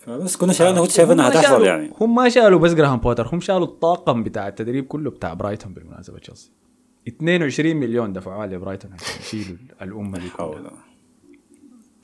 بس 0.08 0.36
كنا 0.36 0.52
شايفين 0.52 0.82
كنت 0.82 0.90
شايف 0.90 1.08
هم 1.08 1.12
انها 1.12 1.28
ما 1.28 1.32
هتحصل 1.34 1.48
شالوا- 1.48 1.66
يعني. 1.66 1.90
هم 2.00 2.14
ما 2.14 2.28
شالوا 2.28 2.58
بس 2.58 2.74
جراهام 2.74 2.98
بوتر 2.98 3.28
هم 3.34 3.40
شالوا 3.40 3.66
الطاقم 3.66 4.22
بتاع 4.22 4.48
التدريب 4.48 4.86
كله 4.86 5.10
بتاع 5.10 5.34
برايتون 5.34 5.74
بالمناسبة 5.74 6.18
تشيلسي. 6.18 6.50
22 7.08 7.76
مليون 7.76 8.12
دفعوها 8.12 8.46
لبرايتون 8.46 8.92
عشان 8.92 9.20
يشيلوا 9.20 9.56
الأمة 9.82 10.18
دي 10.18 10.28
كلها. 10.36 10.72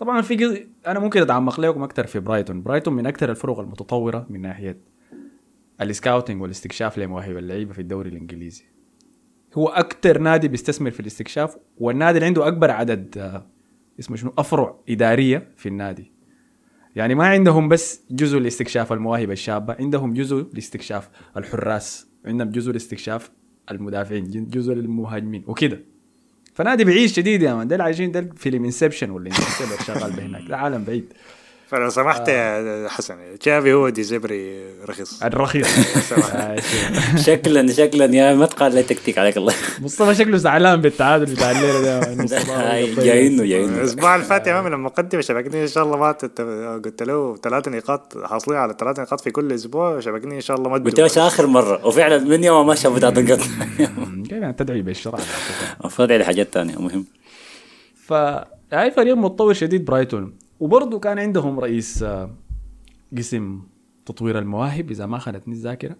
طبعا 0.01 0.23
في 0.23 0.37
قض... 0.37 0.67
أنا 0.87 0.99
ممكن 0.99 1.23
أتعمق 1.23 1.61
لكم 1.61 1.83
أكثر 1.83 2.07
في 2.07 2.21
برايتون. 2.21 2.63
برايتون 2.63 2.95
من 2.95 3.07
أكثر 3.07 3.31
الفرق 3.31 3.61
المتطورة 3.61 4.27
من 4.31 4.41
ناحية 4.41 4.81
ال 5.81 5.88
scouting 5.88 6.43
والاستكشاف 6.43 6.99
لمواهب 6.99 7.37
اللعيبة 7.37 7.73
في 7.73 7.79
الدوري 7.79 8.11
الإنجليزي. 8.11 8.65
هو 9.55 9.69
أكثر 9.69 10.19
نادي 10.19 10.49
بيستثمر 10.49 10.91
في 10.91 11.01
الاستكشاف 11.01 11.57
والنادي 11.79 12.19
اللي 12.19 12.27
عنده 12.27 12.49
أكبر 12.49 12.71
عدد 12.71 13.19
آه، 13.19 13.47
اسمه 14.01 14.17
شنو؟ 14.17 14.33
أفرع 14.39 14.77
إدارية 14.89 15.49
في 15.57 15.69
النادي. 15.69 16.13
يعني 16.97 17.15
ما 17.15 17.27
عندهم 17.27 17.69
بس 17.69 18.05
جزء 18.11 18.39
لاستكشاف 18.39 18.93
المواهب 18.93 19.31
الشابة 19.31 19.77
عندهم 19.81 20.15
جزء 20.15 20.51
لاستكشاف 20.55 21.11
الحراس 21.37 22.09
عندهم 22.27 22.51
جزء 22.51 22.73
لاستكشاف 22.73 23.31
المدافعين 23.71 24.25
جزء 24.51 24.75
للمهاجمين 24.75 25.45
وكده. 25.47 25.90
فنادي 26.55 26.85
بعيد 26.85 27.09
شديد 27.09 27.43
يا 27.43 27.55
man. 27.55 27.69
ده 27.69 27.83
عايشين 27.85 28.13
ده 28.13 28.31
فيلم 28.37 28.65
Inception 28.65 29.11
ولا 29.11 29.27
Interstellar 29.27 29.81
شغال 29.87 30.13
بهناك. 30.13 30.43
ده 30.49 30.57
عالم 30.57 30.85
بعيد. 30.85 31.13
فلو 31.71 31.89
سمحت 31.89 32.29
يا 32.29 32.89
حسن. 32.89 33.15
تشافي 33.41 33.73
هو 33.73 33.89
دي 33.89 34.03
زبري 34.03 34.61
رخيص. 34.89 35.23
الرخيص. 35.23 35.67
آه،. 36.13 36.57
شكلا 37.27 37.73
شكلا. 37.73 38.05
يا 38.05 38.35
ما 38.35 38.47
تقال 38.47 38.75
لي 38.75 38.83
تكتيك 38.83 39.19
عليك 39.19 39.37
الله 39.37 39.55
مصطفى 39.81 40.15
شكله 40.15 40.37
زعلان 40.37 40.81
بالتعادل 40.81 41.35
بتاع 41.35 41.51
الليلة 41.51 41.81
ده. 41.81 42.01
هاي 42.73 42.93
قطيع. 42.93 43.05
جايينه 43.05 43.45
جايينه 43.45 43.79
الأسبوع 43.79 44.15
اللي 44.15 44.27
فات 44.27 44.47
يا 44.47 44.61
مان 44.61 44.73
لما 44.73 44.89
قدم 44.89 45.21
شبكني 45.21 45.63
إن 45.63 45.67
شاء 45.67 45.85
الله 45.85 45.97
ما 45.97 46.13
قلت 46.85 47.03
له 47.03 47.37
ثلاث 47.37 47.69
نقاط 47.69 48.19
حاصلين 48.25 48.59
على 48.59 48.75
ثلاث 48.81 49.01
نقاط 49.01 49.21
في 49.21 49.31
كل 49.31 49.53
أسبوع 49.53 50.01
شبكني 50.01 50.37
إن 50.37 50.41
شاء 50.41 50.57
الله 50.57 50.69
ما 50.71 50.75
قلت. 50.77 51.01
له 51.01 51.27
آخر 51.27 51.47
مرة؟ 51.47 51.87
وفعلا 51.87 52.19
من 52.19 52.45
يوم 52.45 52.67
ما 52.67 52.75
نقط 52.85 53.19
كيف 53.19 54.33
يعني 54.33 54.53
تدعي 54.53 54.83
بالشرع. 54.83 55.19
المفروض 55.81 56.13
على 56.13 56.25
حاجات 56.25 56.49
ثانية 56.53 56.77
مهم. 56.79 57.05
فهاي 58.07 58.91
فريق 58.97 59.17
متطور 59.17 59.53
شديد 59.53 59.85
برايتون. 59.85 60.50
وبرضه 60.61 60.99
كان 60.99 61.19
عندهم 61.19 61.61
رئيس 61.61 62.03
آه، 62.03 62.31
قسم 63.19 63.63
تطوير 64.07 64.39
المواهب 64.39 64.91
إذا 64.91 65.07
ما 65.07 65.19
خانتني 65.19 65.55
الذاكرة. 65.55 65.97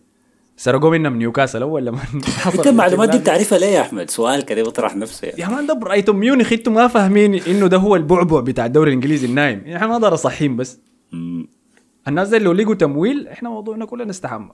سرقوه 0.57 0.91
منا 0.91 1.09
من 1.09 1.19
نيوكاسل 1.19 1.63
أول 1.63 1.87
لما 1.87 1.99
حصل 2.45 2.59
أنت 2.59 2.67
المعلومات 2.67 3.11
دي. 3.11 3.19
بتعرفها 3.19 3.59
ليه 3.59 3.67
يا 3.67 3.81
أحمد؟ 3.81 4.11
سؤال 4.11 4.45
كده 4.45 4.63
بيطرح 4.63 4.97
نفسه 4.97 5.29
يعني. 5.29 5.41
يا 5.41 5.49
man 5.49 5.67
ده 5.67 5.75
برايتون 5.75 6.17
ميونخ؟ 6.17 6.53
أنتم 6.53 6.75
ما 6.75 6.89
فاهمين 6.89 7.35
إنه 7.35 7.67
ده 7.67 7.77
هو 7.77 7.97
البعبع 7.97 8.41
بتاع 8.41 8.67
الدوري 8.67 8.89
الإنجليزي 8.91 9.27
النايم. 9.27 9.65
إحنا 9.75 9.87
ما 9.87 9.99
دار 9.99 10.17
صحيين 10.17 10.57
بس. 10.57 10.81
الناس 12.09 12.29
دي 12.29 12.39
لو 12.39 12.53
لقوا 12.53 12.75
تمويل 12.75 13.29
إحنا 13.29 13.49
موضوعنا 13.49 13.85
كلنا 13.85 14.05
نستحمى. 14.05 14.51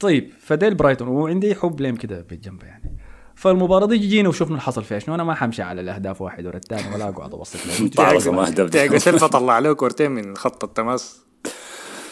طيب 0.00 0.30
فديل 0.40 0.74
برايتون 0.74 1.08
وعندي 1.08 1.54
حب 1.54 1.80
ليم 1.80 1.96
كده 1.96 2.20
بالجنب 2.30 2.62
يعني. 2.62 2.96
فالمباراة 3.38 3.86
دي 3.86 3.98
جينا 3.98 4.28
وشفنا 4.28 4.48
اللي 4.48 4.60
حصل 4.60 4.84
فيها. 4.84 4.98
شنو؟ 4.98 5.14
أنا 5.14 5.24
ما 5.24 5.34
حمشي 5.34 5.62
على 5.62 5.80
الأهداف 5.80 6.20
واحد 6.20 6.46
ورا 6.46 6.56
الثاني 6.56 6.94
ولا 6.94 7.08
أقعد 7.08 7.34
أبسط 7.34 7.56
له 7.66 8.68
تياجو 8.68 8.98
سيلفا 8.98 9.26
طلع 9.26 9.58
له 9.58 9.72
كورتين 9.72 10.10
من 10.10 10.36
خط 10.36 10.64
التماس. 10.64 11.20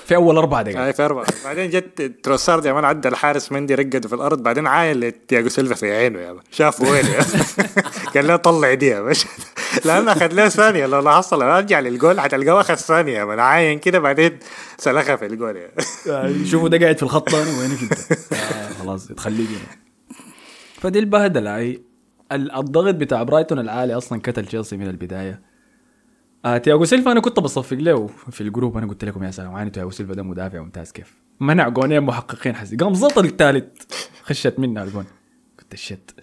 في 0.06 0.16
أول 0.16 0.37
أربع 0.37 0.62
دقائق 0.62 0.78
هاي 0.80 0.92
في 0.92 1.02
أربعة. 1.04 1.26
بعدين 1.45 1.71
جت 1.71 2.12
تروسارد 2.23 2.64
يا 2.64 2.73
man 2.73 2.85
عدى 2.85 3.09
الحارس 3.09 3.52
مندي 3.52 3.75
رقده 3.75 4.09
في 4.09 4.14
الأرض. 4.14 4.42
بعدين 4.42 4.66
عاين 4.66 5.26
تياجو 5.26 5.49
سيلفا 5.49 5.75
في 5.75 5.92
عينه 5.97 6.18
يا 6.18 6.33
man. 6.32 6.42
شافه 6.50 6.90
وين 6.90 7.06
يا 7.06 7.21
قال 8.14 8.26
له 8.26 8.37
طلع 8.37 8.75
دي 8.75 8.87
يا 8.87 9.00
باشا 9.00 9.28
لأنه 9.85 10.12
أخذ 10.12 10.33
له 10.33 10.49
ثانية. 10.49 10.87
لو 10.87 11.00
لاحظت 11.00 11.35
لو 11.35 11.49
رجع 11.49 11.80
للجول 11.80 12.21
حتلقاه 12.21 12.61
أخذ 12.61 12.75
ثانية 12.75 13.18
يا 13.18 13.25
man. 13.25 13.38
عاين 13.40 13.78
كده 13.78 13.99
بعدين 13.99 14.38
سلخها 14.78 15.16
في 15.16 15.26
الجول 15.26 15.56
يا 15.56 15.71
شوفوا 16.50 16.68
ده 16.68 16.78
قاعد 16.78 16.97
في 16.97 17.02
الخط 17.02 17.35
وينك 17.35 17.83
أنت؟ 17.83 17.92
آه 18.33 18.68
خلاص 18.83 19.06
تخليه 19.09 19.47
هنا 19.47 19.86
فدي 20.80 20.99
البهدلة 20.99 21.61
ال- 22.33 22.52
الضغط 22.52 22.95
بتاع 22.95 23.23
برايتون 23.23 23.59
العالي 23.59 23.95
أصلا 23.95 24.21
قتل 24.21 24.47
تشيلسي 24.47 24.76
من 24.76 24.87
البداية. 24.87 25.42
آه 26.45 26.59
تياجو 26.59 26.85
سيلفا 26.85 27.12
أنا 27.12 27.21
كنت 27.21 27.40
بصفق 27.40 27.76
له 27.76 28.06
في 28.06 28.40
ال 28.40 28.46
group 28.46 28.76
أنا 28.76 28.87
قلت 28.87 29.04
لكم 29.04 29.25
يا 29.25 29.30
سلام 29.30 29.54
عاني 29.54 29.71
تياجو 29.71 29.90
سيلفا 29.90 30.14
ده 30.14 30.23
مدافع 30.23 30.61
ممتاز 30.61 30.92
كيف. 30.92 31.14
منع 31.40 31.68
جونين 31.68 32.00
محققين 32.00 32.54
حسي. 32.54 32.76
قام 32.76 32.95
زط 32.95 33.18
الثالث 33.18 33.64
خشت 34.23 34.59
منها 34.59 34.85
الجون. 34.85 35.04
قلت 35.59 35.73
ال 35.75 35.82
shit 35.82 36.14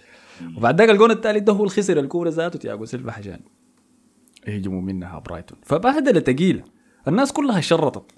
وبعد 0.57 0.81
ذاك 0.81 0.89
الجون 0.89 1.11
الثالث 1.11 1.43
ده 1.43 1.53
هو 1.53 1.59
اللي 1.59 1.69
خسر 1.69 1.99
الكورة 1.99 2.29
ذاته 2.29 2.59
تياجو 2.59 2.85
سيلفا 2.85 3.11
عشان 3.11 3.39
يهجموا 4.47 4.81
منها 4.81 5.19
برايتون. 5.19 5.57
فبهدلة 5.63 6.19
ثقيله 6.19 6.63
الناس 7.07 7.31
كلها 7.31 7.61
شرطت. 7.61 8.11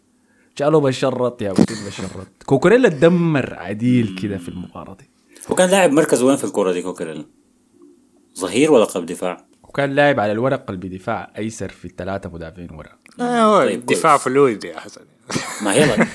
جالو 0.58 0.80
بشرط 0.80 1.42
يا 1.42 1.54
سيلفا 1.54 1.90
شرط. 1.90 2.28
كوكوريلا 2.46 2.90
دمر 2.90 3.54
عديل 3.54 4.20
كده 4.22 4.38
في 4.38 4.50
المباراة 4.50 4.94
دي. 4.94 5.10
هو 5.52 5.56
كان 5.56 5.70
لاعب 5.70 5.92
مركزه 5.92 6.26
وين 6.26 6.36
في 6.36 6.44
الكوره 6.44 6.72
دي 6.72 6.82
كوكريلا؟ 6.82 7.26
ظهير 8.40 8.72
ولا 8.72 8.86
قلب 8.86 9.06
دفاع؟ 9.06 9.46
وكان 9.64 9.92
لاعب 9.96 10.20
على 10.20 10.32
الورق 10.32 10.66
قلب 10.66 10.86
دفاع 10.86 11.34
أيسر 11.38 11.70
في 11.70 11.86
الثلاثة 11.86 12.30
مدافعين 12.30 12.70
ورا. 12.72 12.90
آه، 13.20 13.42
هو 13.42 13.66
طيب، 13.68 13.86
دفاع. 13.86 14.18
fluid 14.18 14.64
يا 14.64 14.80
حسن. 14.80 15.02
ما 15.62 15.74
يلا. 15.76 16.06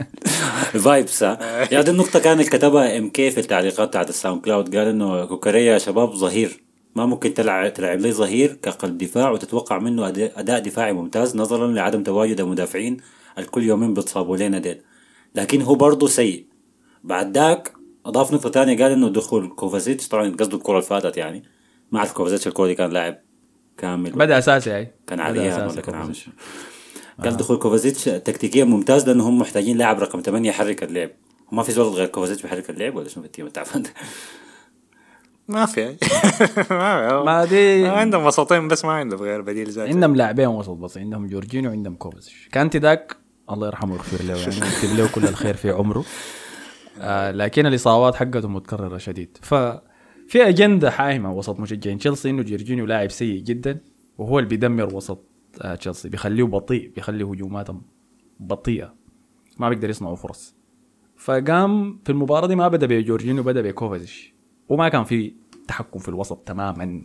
vibes 0.84 1.22
ها؟ 1.22 1.38
يعني 1.72 1.84
دي 1.84 1.90
النقطة 1.90 2.18
كانت 2.18 2.48
كتبها 2.48 2.98
إم 2.98 3.10
كي 3.10 3.30
في 3.30 3.40
التعليقات 3.40 3.88
بتاعت 3.88 4.08
ال 4.08 4.40
SoundCloud. 4.40 4.76
قال 4.76 4.86
إنه 4.86 5.24
كوكاريا 5.24 5.72
يا 5.72 5.78
شباب 5.78 6.14
ظهير. 6.14 6.62
ما 6.96 7.06
ممكن 7.06 7.34
تلعب 7.34 7.74
تلعب 7.74 7.98
لي 7.98 8.12
ظهير 8.12 8.52
كقلب 8.62 8.98
دفاع 8.98 9.30
وتتوقع 9.30 9.78
منه 9.78 10.08
أداء 10.08 10.32
أداء 10.40 10.60
دفاعي 10.60 10.92
ممتاز 10.92 11.36
نظرا 11.36 11.66
لعدم 11.66 12.02
تواجد 12.02 12.40
المدافعين 12.40 12.96
الكل 13.38 13.62
يومين 13.62 13.94
بتصابوا 13.94 14.36
لنا 14.36 14.58
ديل. 14.58 14.82
لكن 15.34 15.62
هو 15.62 15.74
برضه 15.74 16.06
سيء. 16.06 16.46
بعد 17.04 17.38
ذاك 17.38 17.72
أضاف 18.06 18.32
نقطة 18.32 18.50
ثانية 18.50 18.82
قال 18.82 18.92
إنه 18.92 19.08
دخول 19.08 19.48
كوفازيتش 19.48 20.08
طبعا 20.08 20.36
قصده 20.38 20.56
الكرة 20.56 20.72
اللي 20.72 20.86
فاتت 20.86 21.16
يعني 21.16 21.44
ما 21.92 21.98
اعرف 21.98 22.12
كوفازيتش 22.12 22.46
الكرة 22.46 22.66
دي 22.66 22.74
كان 22.74 22.90
لاعب 22.90 23.18
كامل. 23.78 24.10
بدأ 24.10 24.38
أساسي 24.38 24.70
هاي 24.70 24.92
كان 25.06 25.20
عليها 25.20 25.48
أساسي 25.48 25.72
ولا 25.72 25.80
كان 25.80 25.94
عامل. 25.94 26.16
قال 27.24 27.36
دخول 27.36 27.56
كوفازيتش 27.56 28.04
تكتيكيا 28.04 28.64
ممتاز 28.64 29.08
لأنه 29.08 29.28
هم 29.28 29.38
محتاجين 29.38 29.78
لاعب 29.78 30.00
رقم 30.00 30.20
8 30.20 30.48
يحرك 30.48 30.82
اللعب. 30.82 31.10
وما 31.52 31.62
في 31.62 31.72
زول 31.72 31.92
غير 31.92 32.06
كوفازيتش 32.06 32.42
بيحرك 32.42 32.70
اللعب 32.70 32.96
ولا 32.96 33.08
شنو 33.08 33.22
في 33.22 33.26
ال 33.26 33.29
team؟ 33.29 33.46
التعبان 33.46 33.82
ما 35.48 35.66
في 35.66 35.96
ما 36.70 37.22
ما 37.22 37.44
دي 37.44 37.82
ما 37.82 37.92
عندهم 37.92 38.26
وسطين 38.26 38.68
بس 38.68 38.84
ما 38.84 38.92
عندهم 38.92 39.20
غير 39.20 39.40
بديل 39.40 39.70
ذاته 39.70 39.88
عندهم 39.88 40.16
لاعبين 40.16 40.46
وسط 40.46 40.70
بس 40.70 40.98
عندهم 40.98 41.26
جورجينيو 41.26 41.70
وعندهم 41.70 41.94
كوفازيتش. 41.94 42.48
كانتي 42.52 42.78
ذاك 42.78 43.16
الله 43.50 43.66
يرحمه 43.66 43.92
ويغفر 43.92 44.24
له 44.24 44.36
يعني 44.36 44.56
يكتب 44.56 44.96
له 44.96 45.08
كل 45.14 45.24
الخير 45.24 45.56
في 45.56 45.70
عمره. 45.70 46.04
آه 47.00 47.30
لكن 47.30 47.66
الإصابات 47.66 48.14
حقته 48.14 48.48
متكررة 48.48 48.98
شديد. 48.98 49.38
ففي 49.42 50.48
أجندة 50.48 50.90
حايمة 50.90 51.32
وسط 51.32 51.60
مشجعين 51.60 51.98
تشيلسي 51.98 52.30
إنه 52.30 52.42
جورجينيو 52.42 52.86
لاعب 52.86 53.10
سيء 53.10 53.42
جدا 53.42 53.80
وهو 54.18 54.38
اللي 54.38 54.48
بيدمر 54.48 54.94
وسط 54.94 55.24
آه 55.62 55.74
تشيلسي. 55.74 56.08
بيخليه 56.08 56.44
بطيء 56.44 56.92
بيخلي 56.94 57.24
هجوماتهم 57.24 57.82
بطيئة. 58.40 58.94
ما 59.58 59.68
بيقدر 59.68 59.90
يصنعوا 59.90 60.16
فرص. 60.16 60.54
فقام 61.16 61.98
في 62.04 62.12
المباراة 62.12 62.46
دي 62.46 62.56
ما 62.56 62.68
بدأ 62.68 62.86
بجورجينيو 62.86 63.42
بدأ 63.42 63.60
بكوفازيش 63.62 64.34
وما 64.68 64.88
كان 64.88 65.04
في 65.04 65.34
تحكم 65.68 65.98
في 65.98 66.08
الوسط 66.08 66.36
تماما. 66.36 67.02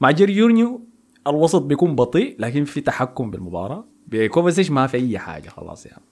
مع 0.00 0.10
جورجينيو 0.10 0.80
الوسط 1.26 1.62
بيكون 1.62 1.94
بطيء 1.94 2.36
لكن 2.38 2.64
في 2.64 2.80
تحكم 2.80 3.30
بالمباراة. 3.30 3.84
بكوفازيش 4.06 4.70
ما 4.70 4.86
في 4.86 4.96
أي 4.96 5.18
حاجة 5.18 5.48
خلاص 5.48 5.86
يعني. 5.86 6.02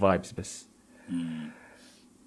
vibes 0.00 0.32
بس. 0.32 0.68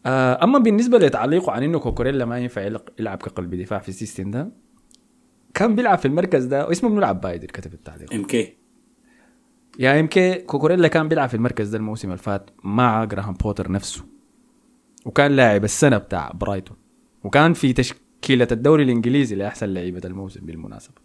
أما 0.05 0.59
بالنسبة 0.59 0.97
لتعليقه 0.97 1.51
عن 1.51 1.63
إنه 1.63 1.79
كوكوريلا 1.79 2.25
ما 2.25 2.39
ينفع 2.39 2.69
يلعب 2.99 3.17
كقلب 3.17 3.55
دفاع 3.55 3.79
في 3.79 3.89
ال 3.89 3.95
system 3.95 4.31
ده 4.31 4.51
كان 5.53 5.75
بيلعب 5.75 5.97
في 5.97 6.07
المركز 6.07 6.45
ده 6.45 6.67
واسمه 6.67 6.89
منو 6.89 6.99
العب 6.99 7.21
بايدر 7.21 7.47
كتب 7.47 7.73
التعليق. 7.73 8.13
MK. 8.13 8.57
يا 9.79 9.99
MK 9.99 10.33
كوكوريلا 10.33 10.87
كان 10.87 11.07
بيلعب 11.07 11.29
في 11.29 11.35
المركز 11.35 11.69
ده 11.69 11.77
الموسم 11.77 12.07
اللي 12.07 12.17
فات 12.17 12.49
مع 12.63 13.03
جراهام 13.05 13.33
بوتر 13.33 13.71
نفسه 13.71 14.05
وكان 15.05 15.31
لاعب 15.31 15.63
السنة 15.63 15.97
بتاع 15.97 16.31
برايتون 16.31 16.77
وكان 17.23 17.53
في 17.53 17.73
تشكيلة 17.73 18.47
الدوري 18.51 18.83
الإنجليزي 18.83 19.35
لأحسن 19.35 19.69
لعيبة 19.73 20.01
الموسم 20.05 20.45
بالمناسبة. 20.45 20.95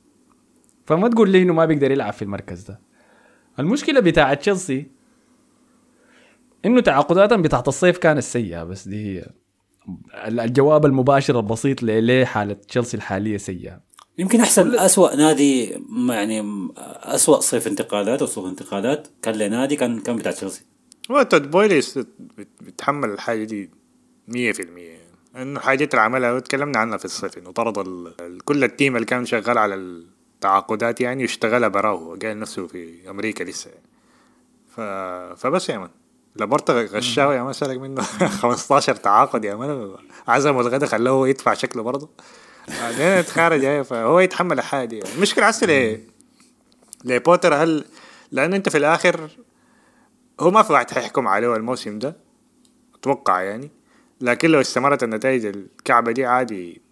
فما 0.86 1.08
تقول 1.08 1.30
لي 1.30 1.42
إنه 1.42 1.52
ما 1.52 1.64
بيقدر 1.64 1.90
يلعب 1.90 2.12
في 2.12 2.22
المركز 2.22 2.62
ده. 2.62 2.80
المشكلة 3.58 4.00
بتاعه 4.00 4.34
تشيلسي 4.34 4.86
إنه 6.66 6.80
تعاقداتهم 6.80 7.42
بتاعت 7.42 7.68
الصيف 7.68 7.98
كانت 7.98 8.22
سيئه 8.22 8.64
بس 8.64 8.88
دي 8.88 8.96
هي. 9.18 9.26
ال- 10.28 10.40
الجواب 10.40 10.86
المباشر 10.86 11.38
البسيط 11.38 11.82
ليه 11.82 12.24
حالة 12.24 12.52
تشيلسي 12.54 12.96
الحالية 12.96 13.36
سيئة. 13.36 13.80
يمكن 14.18 14.40
أحسن 14.40 14.74
اسوء 14.78 15.16
نادي 15.16 15.80
يعني 16.08 16.44
اسوء 17.02 17.40
صيف 17.40 17.66
انتقالات 17.66 18.20
أو 18.20 18.26
صيف 18.26 18.44
انتقالات 18.44 19.08
كان 19.22 19.34
لنادي 19.34 19.76
كان 19.76 20.00
كان 20.00 20.16
بتاع 20.16 20.32
تشيلسي. 20.32 20.64
هو 21.10 21.22
تود 21.22 21.50
بويلي 21.50 21.76
يست- 21.78 22.06
بت- 22.38 22.48
بيتحمل 22.62 23.10
الحاجة 23.10 23.44
دي 23.44 23.70
مية 24.28 24.52
في 24.52 24.62
المية. 24.62 24.96
إنه 25.36 25.60
حاجات 25.60 25.94
اللي 25.94 26.02
عملها 26.02 26.32
وتكلمنا 26.32 26.78
عنها 26.78 26.96
في 26.96 27.04
الصيف 27.04 27.38
إنه 27.38 27.50
طرد 27.50 27.78
كل 28.44 28.64
ال 28.64 28.71
team 28.71 28.96
اللي 28.96 29.06
كان 29.06 29.24
شغال 29.24 29.58
على 29.58 29.74
التعاقدات 29.74 31.00
يعني 31.00 31.22
واشتغلها 31.22 31.68
براه 31.68 32.16
قال 32.22 32.38
نفسه 32.38 32.66
في 32.66 33.10
أمريكا 33.10 33.44
لسه. 33.44 33.70
يعني. 33.70 33.82
ف... 34.68 34.80
فبس 35.40 35.68
يا 35.68 35.78
man. 35.78 35.90
لابورتا 36.38 36.82
غشاهو 36.82 37.34
يا 37.36 37.42
man 37.42 37.52
سرق 37.52 37.80
منه 37.80 38.02
15 38.42 38.96
تعاقد 38.96 39.44
يا 39.44 39.54
man 39.54 39.96
عزمه 40.28 40.60
الغدا 40.60 40.86
خلاه 40.86 41.10
هو 41.10 41.26
يدفع 41.26 41.54
شكله 41.54 41.82
برضه 41.82 42.08
بعدين 42.80 43.00
اتخارج 43.22 43.62
يعني 43.62 43.84
فهو 43.84 44.20
يتحمل 44.20 44.58
الحاجة 44.58 44.86
دي. 44.88 45.00
المشكلة 45.16 45.44
عسى 45.44 45.66
ليه 45.66 46.00
لبوتر 47.04 47.54
هل 47.54 47.84
لأنه 48.32 48.56
أنت 48.56 48.68
في 48.68 48.78
الآخر 48.78 49.30
هو 50.40 50.50
ما 50.50 50.62
في 50.62 50.72
واحد 50.72 50.90
حيحكم 50.90 51.28
عليه 51.28 51.56
الموسم 51.56 51.98
ده 51.98 52.16
أتوقع 52.94 53.42
يعني 53.42 53.70
لكن 54.20 54.50
لو 54.50 54.60
استمرت 54.60 55.02
النتائج 55.02 55.46
الكعبة 55.46 56.12
دي 56.12 56.24
عادي 56.26 56.82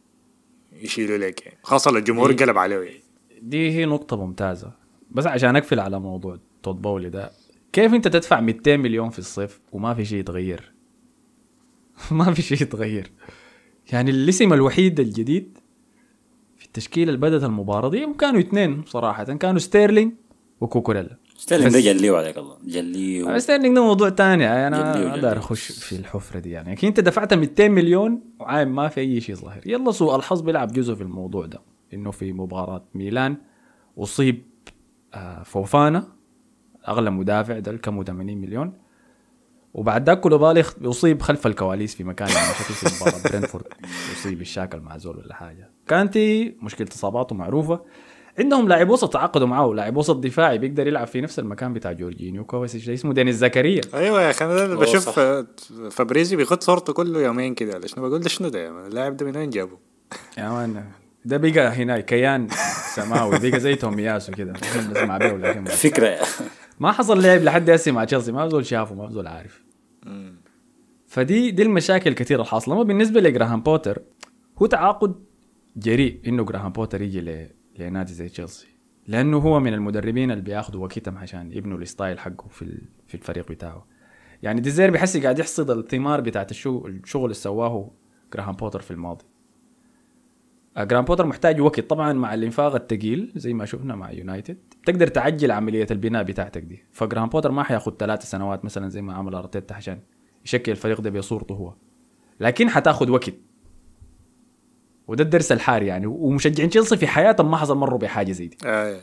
يشيلوا 0.72 1.18
لك 1.18 1.46
يعني 1.46 1.58
خاصة 1.62 1.90
لو 1.90 1.96
الجمهور. 1.98 2.32
قلب 2.32 2.58
عليه 2.58 2.76
يعني. 2.80 3.02
دي 3.42 3.70
هي 3.70 3.84
نقطة 3.84 4.16
ممتازة 4.16 4.72
بس 5.10 5.26
عشان 5.26 5.56
أقفل 5.56 5.80
على 5.80 6.00
موضوع 6.00 6.38
تود 6.62 6.82
باولي 6.82 7.10
ده 7.10 7.32
كيف 7.74 7.94
انت 7.94 8.08
تدفع 8.08 8.40
200 8.40 8.76
مليون 8.76 9.10
في 9.10 9.18
الصيف 9.18 9.60
وما 9.72 9.94
في 9.94 10.04
شيء 10.04 10.18
يتغير؟ 10.18 10.72
ما 12.10 12.34
في 12.34 12.42
شيء 12.42 12.62
يتغير. 12.62 13.12
يعني 13.92 14.10
الاسم 14.10 14.52
الوحيد 14.52 15.00
الجديد 15.00 15.58
في 16.56 16.66
التشكيلة 16.66 17.12
اللي 17.14 17.20
بدت 17.30 17.44
المباراة 17.44 17.88
دي 17.88 18.06
كانوا 18.18 18.40
اثنين 18.40 18.82
صراحة. 18.86 19.24
كانوا 19.24 19.58
ستيرلينج 19.58 20.12
وكوكوريلا. 20.60 21.16
ستيرلينج 21.36 21.72
ده 21.72 21.80
خليه 21.80 22.16
عليك 22.16 22.38
الله. 22.38 22.56
خليه 22.64 23.38
ستيرلينج 23.38 23.74
ده 23.76 23.84
موضوع 23.84 24.08
تاني. 24.08 24.44
جدي 24.44 24.46
أنا 24.46 24.78
ما. 24.78 25.10
أقدر 25.10 25.38
أخش 25.38 25.72
في 25.72 25.96
الحفرة 25.96 26.38
دي 26.38 26.50
يعني. 26.50 26.72
لكن 26.72 26.86
أنت 26.88 27.00
دفعت 27.00 27.34
200 27.34 27.68
مليون 27.68 28.22
وعايم 28.40 28.74
ما 28.74 28.88
في 28.88 29.00
أي 29.00 29.20
شيء 29.20 29.34
ظاهر. 29.34 29.60
يلا 29.66 29.92
سوء 29.92 30.16
الحظ 30.16 30.40
بيلعب 30.40 30.72
جزء 30.72 30.94
في 30.94 31.02
الموضوع 31.02 31.46
ده. 31.46 31.62
إنه 31.94 32.10
في 32.10 32.32
مباراة 32.32 32.84
ميلان 32.94 33.36
أصيب 33.98 34.42
آه، 35.14 35.42
فوفانا. 35.42 36.13
أغلى 36.88 37.10
مدافع 37.10 37.58
ده 37.58 37.76
كم 37.76 38.02
80 38.04 38.38
مليون. 38.38 38.72
وبعد 39.74 40.06
ذاك 40.06 40.20
كوليبالي 40.20 40.64
يصيب 40.80 41.22
خلف 41.22 41.46
الكواليس 41.46 41.94
في 41.94 42.04
مكان 42.04 42.28
يعني 42.28 42.54
شكل 42.54 42.74
في 42.74 42.96
مباراة. 42.96 43.22
برينفورد 43.30 43.64
يصيب 44.12 44.40
اتشاكل 44.40 44.80
مع 44.80 44.98
زول 44.98 45.18
ولا 45.18 45.34
حاجة. 45.34 45.70
كانتي 45.88 46.56
مشكلة 46.62 46.88
إصاباته 46.92 47.34
معروفة. 47.34 47.80
عندهم 48.38 48.68
لاعب 48.68 48.90
وسط 48.90 49.12
تعاقدوا 49.12 49.46
معاه 49.46 49.66
لاعب 49.66 49.96
وسط 49.96 50.16
دفاعي 50.16 50.58
بيقدر 50.58 50.86
يلعب 50.86 51.06
في 51.06 51.20
نفس 51.20 51.38
المكان 51.38 51.72
بتاع 51.72 51.92
جورجينيو 51.92 52.44
كويس 52.44 52.88
اسمه 52.88 53.12
دينيس 53.12 53.36
زكريا. 53.36 53.80
أيوه 53.94 54.22
يا 54.22 54.30
أخي 54.30 54.44
أنا 54.44 54.74
بشوف 54.74 55.08
صح. 55.08 55.44
فابريزيو 55.90 56.36
بيخت 56.36 56.62
صورته 56.62 56.92
كل 56.92 57.16
يومين 57.16 57.54
كده. 57.54 57.86
شنو 57.86 58.08
بقول 58.08 58.20
ده 58.20 58.28
شنو 58.28 58.48
ده؟ 58.48 58.86
اللاعب 58.86 59.16
ده 59.16 59.26
من 59.26 59.36
وين 59.36 59.50
جابه؟ 59.50 59.78
يا 60.38 60.48
man 60.48 60.84
ده 61.24 61.36
بقى 61.36 61.68
هنا 61.68 62.00
كيان 62.00 62.48
سماوي 62.94 63.38
بقى 63.38 63.60
زي 63.60 63.74
تومياسو 63.74 64.32
كده. 64.32 64.52
فكرة. 65.64 66.18
ما 66.80 66.92
حصل 66.92 67.22
لعب 67.22 67.40
لحد 67.42 67.70
هسه 67.70 67.92
مع 67.92 68.04
تشيلسي 68.04 68.32
ما 68.32 68.48
زول 68.48 68.66
شافه 68.66 68.94
ما 68.94 69.10
زول 69.10 69.26
عارف. 69.26 69.64
فدي 71.06 71.50
دي 71.50 71.62
المشاكل 71.62 72.10
الكثيرة 72.10 72.42
الحاصلة. 72.42 72.74
أما 72.74 72.82
بالنسبة 72.82 73.20
لجراهام 73.20 73.60
بوتر 73.60 74.02
هو 74.58 74.66
تعاقد 74.66 75.14
جريء 75.76 76.20
إنه 76.26 76.44
جراهام 76.44 76.72
بوتر 76.72 77.02
يجي 77.02 77.20
ل- 77.20 77.50
لنادي 77.78 78.12
زي 78.12 78.28
تشيلسي. 78.28 78.66
لأنه 79.06 79.38
هو 79.38 79.60
من 79.60 79.74
المدربين 79.74 80.30
اللي 80.30 80.42
بياخذوا 80.42 80.82
وقتهم 80.82 81.18
عشان 81.18 81.52
يبنوا 81.52 81.78
ال 81.78 81.85
style 81.85 82.18
حقه 82.18 82.48
في 82.48 82.78
في 83.06 83.14
الفريق 83.14 83.48
بتاعه. 83.48 83.86
يعني 84.42 84.60
دي 84.60 84.69
زيربي 84.69 84.90
حسي 84.90 85.16
قاعد 85.16 85.38
يحصد 85.38 85.70
الثمار 85.70 86.20
بتاعت 86.20 86.50
الشغل 86.50 87.00
اللي 87.14 87.34
سواه 87.34 87.90
جراهام 88.34 88.54
بوتر 88.56 88.80
في 88.80 88.90
الماضي. 88.90 89.24
آه، 90.76 90.84
جراهام 90.84 91.04
بوتر 91.04 91.26
محتاج 91.26 91.60
وقت 91.60 91.80
طبعا 91.80 92.12
مع 92.12 92.34
الانفاق 92.34 92.74
الثقيل 92.74 93.32
زي 93.36 93.54
ما 93.54 93.64
شفنا 93.64 93.94
مع 93.94 94.10
يونايتد 94.12 94.58
تقدر 94.86 95.06
تعجل 95.06 95.50
عملية 95.50 95.86
البناء 95.90 96.22
بتاعتك 96.22 96.62
دي. 96.62 96.82
فجراهام 96.92 97.28
بوتر 97.28 97.50
ما 97.50 97.62
حياخذ 97.62 97.92
ثلاث 97.98 98.30
سنوات 98.30 98.64
مثلا 98.64 98.88
زي 98.88 99.02
ما 99.02 99.14
عمل 99.14 99.34
أرتيتا 99.34 99.74
عشان 99.74 100.00
يشكل 100.44 100.72
الفريق 100.72 101.00
ده 101.00 101.10
بصورته 101.10 101.54
هو. 101.54 101.74
لكن 102.40 102.70
حتاخذ 102.70 103.10
وقت. 103.10 103.34
وده 105.08 105.24
الدرس 105.24 105.52
الحار 105.52 105.82
يعني. 105.82 106.06
ومشجعين 106.06 106.70
تشيلسي 106.70 106.96
في 106.96 107.06
حياتهم 107.06 107.50
ما 107.50 107.56
حصل 107.56 107.76
مروا 107.76 107.98
بحاجة 107.98 108.32
زي 108.32 108.46
دي. 108.46 108.56
آه. 108.64 109.00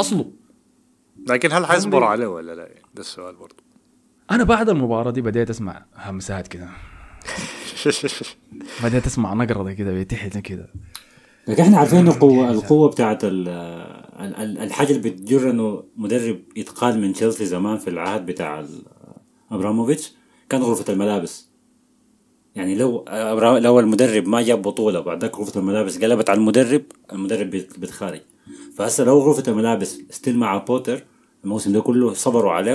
أصله. 0.00 0.32
لكن 1.28 1.52
هل 1.52 1.66
حيصبروا 1.66 2.08
عليه 2.08 2.26
ولا 2.26 2.54
لا؟ 2.54 2.68
ده 2.94 3.00
السؤال 3.00 3.36
برضه 3.36 3.56
أنا 4.30 4.44
بعد 4.44 4.68
المباراة 4.68 5.10
دي 5.10 5.20
بديت 5.22 5.50
أسمع 5.50 5.84
همسات 5.96 6.48
كده. 6.48 6.68
بديت 8.84 9.06
اسمع 9.06 9.34
نقرضه 9.34 9.72
كده 9.72 9.92
بتحت 10.00 10.38
كده 10.38 10.68
لكن 11.48 11.62
إحنا 11.62 11.78
عارفين 11.78 11.98
إنه 11.98 12.18
قوة 12.20 12.50
القوة 12.50 12.88
بتاعت 12.88 13.24
ال- 13.24 13.48
ال- 14.20 14.36
ال- 14.36 14.58
الحاجة 14.58 14.88
اللي 14.96 15.10
بتجر 15.10 15.50
إنه 15.50 15.82
مدرب 15.96 16.40
يتقال 16.56 17.00
من 17.00 17.12
تشيلسي 17.12 17.46
زمان 17.46 17.78
في 17.78 17.90
العهد 17.90 18.26
بتاع 18.26 18.64
أبراموفيتش 19.52 20.12
كان 20.48 20.62
غرفة 20.62 20.92
الملابس. 20.92 21.50
يعني 22.54 22.74
لو 22.74 23.04
لو 23.58 23.80
المدرب 23.80 24.28
ما 24.28 24.42
جاب 24.42 24.62
بطولة 24.62 25.00
بعد 25.00 25.22
ذاك 25.22 25.36
غرفة 25.38 25.60
الملابس 25.60 25.98
قلبت 25.98 26.30
على 26.30 26.38
المدرب 26.38 26.82
المدرب 27.12 27.50
بيت- 27.50 27.78
بيتخارج. 27.78 28.20
فهسه 28.76 29.04
لو 29.04 29.18
غرفة 29.18 29.52
الملابس 29.52 29.98
still 30.10 30.38
مع 30.38 30.56
بوتر 30.58 31.04
الموسم 31.44 31.72
ده 31.72 31.80
كله 31.80 32.12
صبروا 32.12 32.52
عليه 32.52 32.74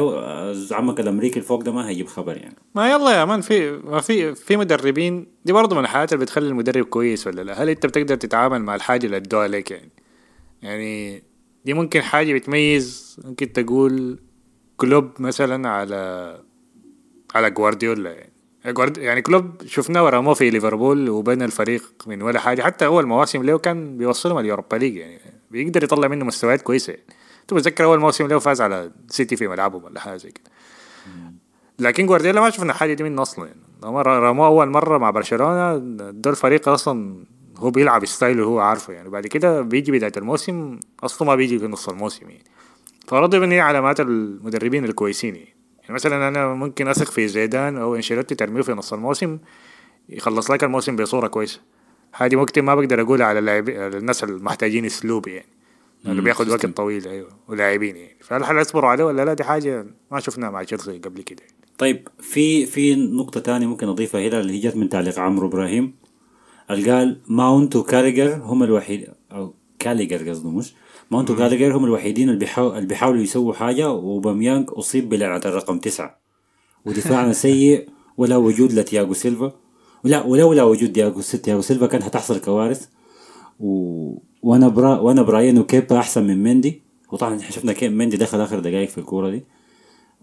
عمك 0.72 1.00
الأمريكي 1.00 1.40
الفوق 1.40 1.62
ده 1.62 1.72
ما 1.72 1.90
هيجيب 1.90 2.08
خبر 2.08 2.38
يعني. 2.38 2.56
ما 2.76 2.92
يلا 2.92 3.20
يا 3.20 3.26
man 3.26 3.42
في 3.42 3.72
ما 3.72 4.02
في 4.02 4.36
في 4.36 4.58
مدربين 4.58 5.28
دي 5.46 5.54
برضه 5.54 5.76
من 5.76 5.82
الحاجات 5.82 6.14
اللي 6.14 6.26
بتخلي 6.26 6.48
المدرب 6.48 6.86
كويس 6.86 7.28
ولا 7.28 7.42
لا؟ 7.42 7.64
هل 7.64 7.70
انت 7.70 7.86
بتقدر 7.86 8.16
تتعامل 8.16 8.62
مع 8.62 8.76
الحاجة 8.76 9.06
اللي 9.06 9.18
ادوها 9.18 9.48
لك 9.48 9.72
يعني؟ 9.72 9.92
يعني 10.62 11.24
دي 11.66 11.74
ممكن 11.74 12.02
حاجة 12.02 12.34
بتميز 12.34 13.18
ممكن 13.26 13.54
تقول 13.54 14.20
كلوب 14.78 15.10
مثلا 15.20 15.70
على 15.70 16.40
على 17.36 17.52
جوارديولا 17.52 18.12
يعني. 18.12 18.32
يعني 18.98 19.22
كلوب 19.22 19.52
شفناه 19.66 20.04
ورموه 20.04 20.34
في 20.34 20.50
ليفربول 20.50 21.10
وبنى 21.10 21.46
الفريق 21.46 21.84
من 22.08 22.22
ولا 22.22 22.40
حاجة. 22.40 22.62
حتى 22.62 22.86
أول 22.86 23.06
مواسم 23.06 23.44
له 23.44 23.58
كان 23.58 23.98
بيوصلهم 23.98 24.38
اليوروبا 24.38 24.76
ليج 24.76 24.96
يعني. 24.96 25.20
بيقدر 25.52 25.84
يطلع 25.84 26.08
منه 26.08 26.26
مستويات 26.26 26.62
كويسة. 26.62 26.94
يعني 26.94 27.06
انت 27.46 27.54
متذكر 27.54 27.84
أول 27.84 28.00
موسم 28.00 28.28
له 28.28 28.40
فاز 28.40 28.62
على 28.62 28.92
سيتي 29.08 29.36
في 29.36 29.48
ملعبهم 29.48 29.84
ولا 29.84 30.00
حاجة 30.00 30.18
زي 30.18 30.32
كده. 30.32 30.52
لكن 31.80 32.06
جوارديولا 32.06 32.42
ما 32.42 32.50
شفنا 32.50 32.72
الحاجة 32.72 32.94
دي 32.94 33.04
منه 33.04 33.22
أصلا 33.22 33.48
يعني. 33.48 33.60
رموه 33.84 34.48
أول 34.48 34.70
مرة 34.70 34.98
مع 34.98 35.10
برشلونة 35.10 35.78
ده 36.12 36.30
الفريق 36.30 36.70
أصلا 36.70 37.24
هو 37.58 37.70
بيلعب 37.70 38.06
ستايله 38.06 38.44
هو 38.44 38.60
عارفه 38.60 38.94
يعني. 38.94 39.10
بعد 39.10 39.28
كده 39.28 39.62
بيجي 39.62 39.92
بداية 39.92 40.12
الموسم 40.18 40.80
أصلا 41.04 41.28
ما 41.28 41.36
بيجي 41.36 41.60
في 41.60 41.68
نص 41.68 41.90
الموسم 41.90 42.30
يعني. 42.30 42.44
فرضي 43.08 43.40
من 43.40 43.52
هي 43.52 43.60
علامات 43.60 44.00
المدربين 44.00 44.86
الكويسين 44.86 45.36
يعني. 45.36 45.56
يعني 45.82 45.94
مثلا 45.94 46.28
أنا 46.28 46.54
ممكن 46.54 46.88
أثق 46.88 47.12
في 47.12 47.28
زيدان 47.28 47.78
أو 47.78 47.96
إنشيلوتي 47.96 48.36
ترميه 48.36 48.62
في 48.62 48.74
نص 48.74 48.94
الموسم 48.94 49.38
يخلص 50.10 50.52
لك 50.52 50.64
الموسم 50.64 50.96
بصورة 50.96 51.28
كويسة. 51.28 51.60
هذه 52.14 52.36
ممكن 52.36 52.62
ما 52.62 52.76
بقدر 52.76 53.02
أقولها 53.02 53.26
على 53.28 53.40
الناس 53.98 54.24
المحتاجين 54.24 54.86
أسلوب 54.86 55.28
يعني. 55.28 55.46
لأنه 56.06 56.22
بياخد 56.22 56.50
وقت 56.50 56.66
طويل 56.66 57.08
أيوه 57.08 57.30
ولاعبين 57.48 57.98
يعني. 57.98 58.18
فهل 58.22 58.46
حيصبروا 58.46 58.90
عليه 58.90 59.04
ولا 59.04 59.26
لا؟ 59.26 59.34
دي 59.34 59.44
حاجة 59.44 59.86
ما 60.12 60.20
شفناها 60.20 60.50
مع 60.50 60.64
تشيلسي 60.64 60.98
قبل 60.98 61.22
كده 61.22 61.42
يعني. 61.42 61.56
طيب 61.78 62.08
في 62.20 62.66
في 62.66 62.96
نقطة 62.96 63.40
تانية 63.40 63.68
ممكن 63.68 63.88
أضيفها 63.88 64.28
هنا 64.28 64.40
اللي 64.40 64.60
جت 64.60 64.76
من 64.76 64.90
تعليق 64.90 65.20
عمرو 65.20 65.48
إبراهيم. 65.48 65.96
اللي 66.72 66.92
قال 66.92 67.22
ماونت 67.28 67.76
وكاريجر 67.76 68.36
هم 68.44 68.64
الوحيد 68.64 69.08
أو 69.32 69.54
كاليجر 69.80 70.30
قصده 70.30 70.50
مش؟ 70.50 70.74
ماونت 71.12 71.32
وكاليجر 71.32 71.78
هم 71.78 71.86
الوحيدين 71.86 72.30
اللي 72.30 72.40
بيحاول 72.40 72.76
اللي 72.76 72.88
بيحاولوا 72.88 73.22
يسووا 73.22 73.54
حاجة 73.54 73.92
وباميانج 73.92 74.70
أصيب 74.72 75.10
بلعنة 75.10 75.42
الرقم 75.46 75.80
تسعة. 75.80 76.20
ودفاعنا 76.86 77.34
سيء 77.44 77.90
ولا 78.18 78.38
وجود 78.38 78.74
لتياغو 78.74 79.14
سيلفا. 79.14 79.52
ولا 80.04 80.24
ولولا 80.24 80.64
وجود 80.64 80.92
تياغو 80.92 81.22
تياغو 81.22 81.62
سيلفا 81.62 81.86
كانت 81.86 82.04
هتحصل 82.04 82.42
كوارث. 82.42 82.88
و... 83.60 84.18
وأنا 84.42 84.68
برا... 84.68 85.00
وأنا 85.00 85.22
برأيي 85.22 85.49
إنه 85.49 85.60
كيبا 85.60 86.00
احسن 86.00 86.28
من 86.28 86.44
مندي 86.44 86.82
وطبعا 87.12 87.38
شفنا 87.38 87.74
كيف 87.74 87.92
مندي 87.92 88.18
دخل 88.18 88.42
آخر 88.42 88.60
دقائق 88.60 88.90
في 88.90 88.98
الكورة 88.98 89.30
دي 89.30 89.44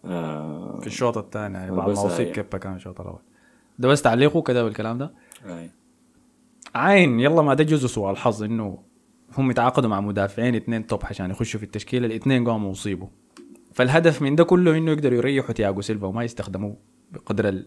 آه... 0.04 0.78
في 0.80 0.86
الشوط 0.86 1.18
الثاني 1.18 1.54
يعني 1.58 1.70
بعد 1.76 1.86
ما 1.86 1.92
اصيب 1.92 2.26
هاي. 2.26 2.32
كيبا 2.32 2.58
كان 2.58 2.74
الشوط 2.74 3.00
الأول 3.00 3.18
ده 3.78 3.88
بس 3.88 4.02
تعليقه 4.02 4.42
كده 4.42 4.64
بالكلام 4.64 4.98
ده 4.98 5.12
آه. 5.46 5.68
عين 6.74 7.20
يلا 7.20 7.42
ما 7.42 7.54
ده 7.54 7.64
جزء 7.64 7.86
سوء 7.86 8.10
الحظ 8.10 8.42
إنه 8.42 8.78
هم 9.38 9.50
يتعاقدوا 9.50 9.90
مع 9.90 10.00
مدافعين 10.00 10.54
اثنين 10.54 10.86
top 10.86 11.00
عشان 11.04 11.30
يخشوا 11.30 11.60
في 11.60 11.66
التشكيلة 11.66 12.06
الاثنين 12.06 12.48
قاموا 12.48 12.70
يصيبوا 12.70 13.08
فالهدف 13.72 14.22
من 14.22 14.36
ده 14.36 14.44
كله 14.44 14.78
إنه 14.78 14.90
يقدروا 14.92 15.16
يريحوا 15.18 15.52
تياغو 15.52 15.80
سيلفا 15.80 16.06
وما 16.06 16.24
يستخدموه 16.24 16.76
بقدر 17.12 17.62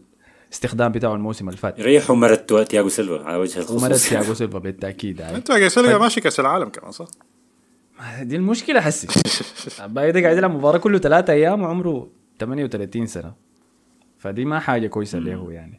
الاستخدام 0.55 0.91
بتاعه 0.91 1.15
الموسم 1.15 1.47
اللي 1.47 1.57
فات. 1.57 1.79
يريحوا 1.79 2.15
مرت 2.15 2.53
تياغو 2.53 2.89
سيلفا 2.89 3.23
على 3.23 3.37
وجه 3.37 3.59
ومرت 3.59 3.91
الخصوص 3.91 4.09
تياغو 4.09 4.33
سيلفا 4.33 4.59
بالتأكيد 4.59 5.19
يعني. 5.19 5.37
انت 5.37 5.49
يا 5.49 5.67
سيلفا 5.67 5.97
ماشي 5.97 6.21
كأس 6.21 6.39
العالم 6.39 6.69
كمان 6.69 6.91
صح؟ 6.91 7.07
دي 8.21 8.35
المشكلة 8.35 8.81
حسي. 8.81 9.07
باقي 9.87 10.11
ده 10.11 10.21
قاعد 10.21 10.37
يلعب 10.37 10.51
مباراة 10.51 10.77
كله 10.77 10.97
ثلاثة 10.97 11.33
أيام 11.33 11.61
وعمره 11.61 12.09
38 12.39 13.05
سنة. 13.05 13.33
فدي 14.17 14.45
ما 14.45 14.59
حاجة 14.59 14.87
كويسة 14.87 15.19
له 15.19 15.51
يعني. 15.51 15.77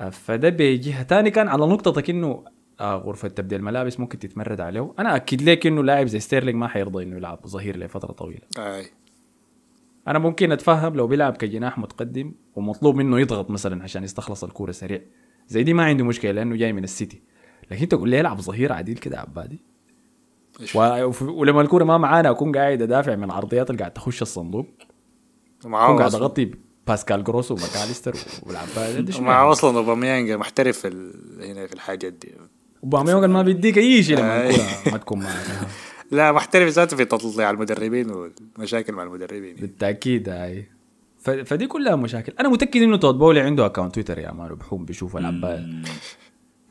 آه، 0.00 0.10
فده 0.10 0.48
بيجي 0.48 1.04
تاني 1.08 1.30
كان 1.30 1.48
على 1.48 1.66
نقطتك 1.66 2.10
انه 2.10 2.44
آه 2.80 2.96
غرفة 2.96 3.28
تبديل 3.28 3.58
الملابس 3.58 4.00
ممكن 4.00 4.18
تتمرد 4.18 4.60
عليه. 4.60 4.92
أنا 4.98 5.16
أكد 5.16 5.42
لك 5.42 5.66
انه 5.66 5.82
لاعب 5.82 6.06
زي 6.06 6.20
ستيرلينج 6.20 6.56
ما 6.56 6.68
حيرضى 6.68 7.02
إنه 7.04 7.16
يلعب 7.16 7.46
ظهير 7.46 7.76
لفترة 7.76 8.12
طويلة. 8.12 8.42
أي. 8.58 8.86
أنا 10.08 10.18
ممكن 10.18 10.52
أتفهم 10.52 10.94
لو 10.94 11.06
بيلعب 11.06 11.36
كجناح 11.36 11.78
متقدم 11.78 12.32
ومطلوب 12.56 12.96
منه 12.96 13.20
يضغط 13.20 13.50
مثلا 13.50 13.82
عشان 13.82 14.04
يستخلص 14.04 14.44
الكورة 14.44 14.72
سريع 14.72 15.00
زي 15.48 15.62
دي 15.62 15.74
ما 15.74 15.84
عندي 15.84 16.02
مشكلة 16.02 16.30
لأنه 16.32 16.56
جاي 16.56 16.72
من 16.72 16.84
السيتي 16.84 17.22
لكن 17.70 17.88
تقول 17.88 18.08
لي 18.08 18.18
يلعب 18.18 18.40
ظهير 18.40 18.72
عديل 18.72 18.96
كده 18.96 19.20
عبادي؟ 19.20 19.60
و... 20.74 21.10
ولما 21.22 21.60
الكورة 21.60 21.84
ما 21.84 21.98
معانا 21.98 22.30
أكون 22.30 22.52
قاعد 22.56 22.82
أدافع 22.82 23.16
من 23.16 23.24
العرضيات 23.24 23.70
اللي 23.70 23.78
قاعد 23.78 23.92
تخش 23.92 24.22
الصندوق 24.22 24.66
أكون 25.60 25.74
قاعد 25.74 26.14
أغطي 26.14 26.50
باسكال 26.86 27.24
جروس 27.24 27.50
وماكاليستر 27.50 28.14
والعباد 28.42 29.04
ده 29.04 29.12
شنو 29.12 29.22
ومعاه 29.22 29.38
يعني؟ 29.38 29.52
أصلا 29.52 29.78
أوباميانج 29.78 30.30
محترف. 30.30 30.86
هنا 31.40 31.66
في 31.66 31.72
الحاجات 31.72 32.12
دي 32.12 32.32
اوباميونج 32.84 33.24
ما 33.24 33.42
بيديك 33.42 33.78
أي 33.78 34.02
شيء 34.02 34.18
لما. 34.18 34.50
الكورة 34.50 34.92
ما 34.92 34.98
تكون 34.98 35.18
معك 35.18 35.68
لا 36.12 36.32
محترف 36.32 36.68
ذاته 36.68 36.96
في 36.96 37.04
تطلع 37.04 37.50
المدربين 37.50 38.10
والمشاكل 38.10 38.92
مع 38.92 39.02
المدربين. 39.02 39.56
بالتأكيد 39.56 40.28
هاي. 40.28 40.66
فدي 41.22 41.66
كلها 41.66 41.96
مشاكل. 41.96 42.32
أنا 42.40 42.48
متأكد 42.48 42.82
إنه 42.82 42.96
تود 42.96 43.18
بولي 43.18 43.40
عنده 43.40 43.66
account 43.66 43.94
تويتر 43.94 44.18
يا 44.18 44.32
man 44.32 44.52
وبحوم 44.52 44.84
بيشوف 44.84 45.16
العباد 45.16 45.86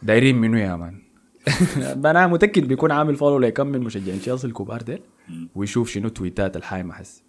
دايرين 0.04 0.36
منه 0.36 0.60
يا 0.60 0.76
man؟ 0.76 1.02
أنا 2.12 2.28
متأكد 2.28 2.68
بيكون 2.68 2.92
عامل 2.92 3.16
follow 3.16 3.40
لكم 3.40 3.68
من 3.68 3.80
مشجعين 3.80 4.20
تشيلسي 4.22 4.48
الكبار 4.48 4.82
ديل 4.82 5.02
ويشوف 5.56 5.90
شنو 5.90 6.10
تويتات 6.10 6.58
الحايمة 6.58 6.94
حس. 6.94 7.24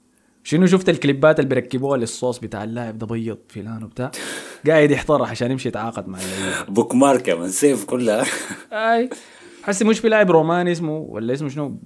شنو 0.45 0.67
شفت 0.67 0.89
الكليبات 0.89 1.41
اللي 1.41 1.49
بيركبوها 1.49 1.99
للصوص 1.99 2.39
بتاع 2.39 2.65
اللاعب 2.65 2.99
ده 2.99 3.07
بيض 3.07 3.39
فلان 3.49 3.85
وبتاع؟ 3.85 4.11
قاعد 4.67 4.91
يحترح 4.91 5.31
عشان 5.31 5.51
يمشي 5.51 5.69
يتعاقد 5.69 6.09
مع 6.09 6.19
اللعيبة. 6.19 6.73
bookmark 6.73 7.31
من 7.31 7.49
سيف 7.49 7.85
كلها. 7.85 8.25
أي. 8.73 9.11
حسي 9.63 9.85
مش 9.85 9.99
في 9.99 10.09
لاعب 10.09 10.31
روماني 10.31 10.73
اسمه 10.73 10.97
ولا 10.99 11.33
اسمه 11.33 11.49
شنو 11.49 11.77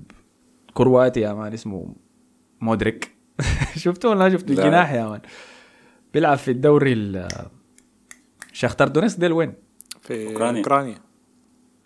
كرواتي 0.74 1.20
يا 1.20 1.32
man 1.32 1.52
اسمه 1.52 1.94
مودريك 2.60 3.10
شفتوه 3.76 4.10
ولا 4.10 4.30
شفت 4.30 4.50
لا. 4.50 4.64
الجناح 4.64 4.92
يا 4.92 5.08
man 5.08 5.20
بيلعب 6.14 6.38
في 6.38 6.50
الدوري 6.50 6.92
ال 6.92 7.28
شختار 8.52 8.88
دونيسك 8.88 9.20
ديل 9.20 9.32
وين؟ 9.32 9.52
في 10.02 10.26
أوكرانيا. 10.28 10.58
أوكرانيا 10.60 10.98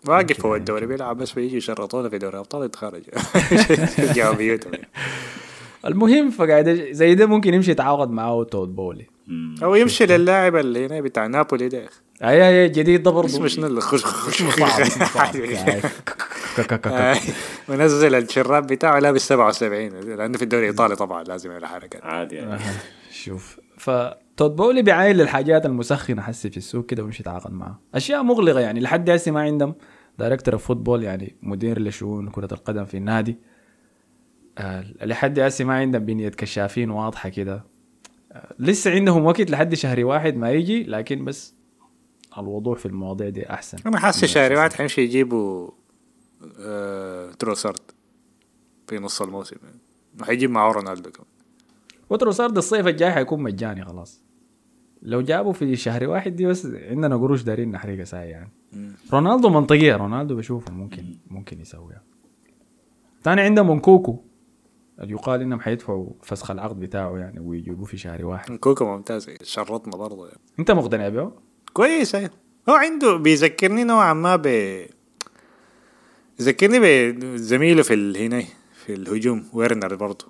واقف 0.07 0.45
هو 0.45 0.55
الدوري 0.55 0.85
بيلعب 0.85 1.17
بس 1.17 1.31
بيجي 1.33 1.57
يشرطونا 1.57 2.09
في 2.09 2.17
دوري 2.17 2.37
ابطال 2.37 2.65
يتخرج 2.65 3.01
جاوا 4.15 4.35
بيوتهم. 4.35 4.71
المهم 5.85 6.29
فقاعد 6.31 6.69
زي 6.91 7.15
ده 7.15 7.25
ممكن 7.25 7.53
يمشي 7.53 7.71
يتعاقد 7.71 8.09
معاه 8.11 8.43
تود 8.43 8.75
بولي. 8.75 9.05
أو 9.63 9.75
يمشي 9.75 10.05
للاعب 10.05 10.55
اللي 10.55 10.85
هنا 10.85 11.01
بتاع 11.01 11.27
نابولي 11.27 11.69
ده 11.69 11.85
أي 12.23 12.49
أي 12.49 12.69
جديد 12.69 13.03
ده 13.03 13.11
برضه 13.11 13.27
اسمه 13.27 13.47
شنو 13.47 13.79
خش 13.79 14.05
خش 14.05 14.43
آه، 16.85 17.17
منزل 17.69 18.15
الشراب 18.15 18.67
بتاعه 18.67 18.99
لابس 18.99 19.27
77 19.27 19.89
لأنه 19.89 20.37
في 20.37 20.43
الدوري 20.43 20.63
الإيطالي 20.63 20.95
طبعا 20.95 21.23
لازم 21.23 21.51
يعمل 21.51 21.65
حركات 21.65 22.03
عادي 22.05 22.35
يعني. 22.35 22.53
أها. 22.53 22.73
شوف. 23.11 23.59
فتود 23.77 24.55
بولي 24.55 24.81
بيعاين 24.81 25.15
للحاجات 25.15 25.65
المسخنة 25.65 26.21
حسي 26.21 26.49
في 26.49 26.57
السوق 26.57 26.85
كده 26.85 27.03
ويمشي 27.03 27.21
يتعاقد 27.21 27.51
معاه 27.51 27.79
أشياء 27.95 28.23
مغلقة 28.23 28.59
يعني 28.59 28.79
لحد 28.79 29.09
هسه 29.09 29.31
ما 29.31 29.41
عندهم 29.41 29.75
director 30.19 30.53
of 30.53 30.65
football 30.65 31.03
يعني 31.03 31.35
مدير 31.41 31.81
لشؤون 31.81 32.29
كرة 32.29 32.53
القدم 32.53 32.85
في 32.85 32.97
النادي. 32.97 33.39
آه 34.57 34.85
لحد 35.03 35.39
هسه 35.39 35.65
ما 35.65 35.73
عندهم 35.73 36.05
بنية 36.05 36.29
كشافين 36.29 36.91
واضحة 36.91 37.29
كده. 37.29 37.65
آه 38.31 38.53
لسه 38.59 38.91
عندهم 38.91 39.25
وقت 39.25 39.51
لحد 39.51 39.75
شهر 39.75 40.05
واحد 40.05 40.37
ما 40.37 40.51
يجي 40.51 40.83
لكن 40.83 41.25
بس 41.25 41.60
الوضوح 42.37 42.79
في 42.79 42.85
المواضيع 42.85 43.29
دي 43.29 43.49
أحسن. 43.49 43.77
أنا 43.85 43.99
حاسس 43.99 44.25
شهر 44.25 44.53
واحد 44.53 44.73
حيمشي 44.73 45.01
يجيبوا 45.01 45.69
آه 46.59 47.31
تروسارد 47.31 47.79
في 48.87 48.99
نص 48.99 49.21
الموسم. 49.21 49.55
وحيجيب 50.21 50.49
معه 50.49 50.71
رونالدو 50.71 51.11
كمان. 51.11 51.27
وتروسارد 52.09 52.57
الصيف 52.57 52.87
الجاي 52.87 53.11
حيكون 53.11 53.43
مجاني 53.43 53.85
خلاص. 53.85 54.21
لو 55.01 55.21
جابوا 55.21 55.53
في 55.53 55.75
شهر 55.75 56.07
واحد 56.07 56.35
دي 56.35 56.45
بس 56.45 56.65
عندنا 56.65 57.17
قروش 57.17 57.41
دارين 57.41 57.71
نحرقها 57.71 58.03
ساي 58.03 58.29
يعني. 58.29 58.51
رونالدو 59.13 59.49
منطقية 59.49 59.95
رونالدو 59.95 60.35
بشوفه 60.35 60.73
ممكن 60.73 61.17
ممكن 61.27 61.61
يسويها. 61.61 62.01
تاني 63.23 63.41
عندهم 63.41 63.79
كوكو 63.79 64.19
اللي 64.99 65.13
يقال 65.13 65.41
إنهم 65.41 65.59
حيدفعوا 65.59 66.09
فسخ 66.23 66.51
العقد 66.51 66.79
بتاعه 66.79 67.17
يعني 67.17 67.39
ويجيبوه 67.39 67.85
في 67.85 67.97
شهر 67.97 68.25
واحد. 68.25 68.55
كوكو 68.55 68.85
ممتاز 68.85 69.29
شرطنا 69.43 69.97
برضه 69.97 70.27
يعني. 70.27 70.39
أنت 70.59 70.71
مقتنع 70.71 71.09
به؟ 71.09 71.31
كويس 71.73 72.15
أيوة. 72.15 72.31
هو 72.69 72.73
عنده 72.73 73.15
بيذكرني 73.15 73.83
نوعا 73.83 74.13
ما 74.13 74.35
ب 74.35 74.45
يذكرني 76.39 77.11
بزميله 77.11 77.83
في 77.83 77.93
هنا 78.25 78.43
في 78.85 78.93
الهجوم 78.93 79.45
ويرنر 79.53 79.95
برضه 79.95 80.25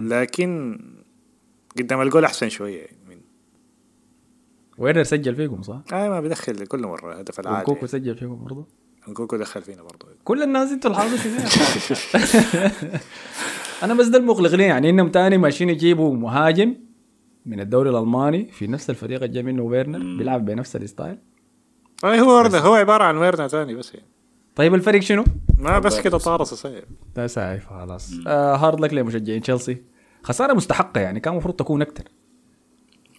لكن 0.00 0.78
قدام 1.78 2.00
الجول 2.00 2.24
أحسن 2.24 2.48
شوية 2.48 2.80
يعني 2.80 2.96
من 3.08 3.16
ويرنر 4.78 5.02
سجل 5.02 5.36
فيكم 5.36 5.62
صح؟ 5.62 5.82
آه 5.92 6.08
ما 6.08 6.20
بيدخل 6.20 6.66
كل 6.66 6.82
مرة 6.82 7.14
هدف 7.14 7.40
العادي 7.40 7.66
كوكو 7.66 7.86
سجل 7.86 8.16
فيكم 8.16 8.44
برضه؟ 8.44 8.66
كوكو 9.14 9.36
دخل 9.36 9.62
فينا 9.62 9.82
برضه 9.82 10.06
كل 10.24 10.42
الناس 10.42 10.72
أنتوا 10.72 10.90
الحاضر 10.90 11.18
أنا 13.82 13.94
بس 13.94 14.06
ده 14.06 14.18
المقلق 14.18 14.54
لي 14.54 14.64
يعني 14.64 14.90
إنهم 14.90 15.08
تاني 15.08 15.38
ماشيين 15.38 15.70
يجيبوا 15.70 16.16
مهاجم 16.16 16.74
من 17.46 17.60
الدوري 17.60 17.90
الألماني 17.90 18.44
في 18.52 18.66
نفس 18.66 18.90
الفريق 18.90 19.22
اللي 19.22 19.34
جا 19.34 19.42
منه 19.42 19.62
ويرنر 19.62 20.18
بيلعب 20.18 20.44
بنفس 20.44 20.76
ال 20.76 20.82
style. 20.82 21.18
آه 22.04 22.16
هو 22.16 22.36
ورنر 22.36 22.58
هو 22.58 22.74
عبارة 22.74 23.04
عن 23.04 23.16
ويرنر 23.16 23.48
ثاني 23.48 23.74
بس 23.74 23.94
يعني. 23.94 24.06
طيب 24.56 24.74
الفريق 24.74 25.02
شنو؟ 25.02 25.24
ما 25.58 25.78
بس 25.78 26.00
كده 26.00 26.18
طارس 26.18 26.54
صحيح 26.54 26.84
لا 27.16 27.26
سايف 27.26 27.66
خلاص. 27.66 28.12
آه 28.26 28.56
hard 28.56 28.80
luck 28.80 28.94
لمشجعين 28.94 29.42
تشيلسي؟ 29.42 29.82
خسارة 30.22 30.52
مستحقة 30.54 31.00
يعني 31.00 31.20
كان 31.20 31.32
المفروض 31.32 31.56
تكون 31.56 31.82
أكثر 31.82 32.04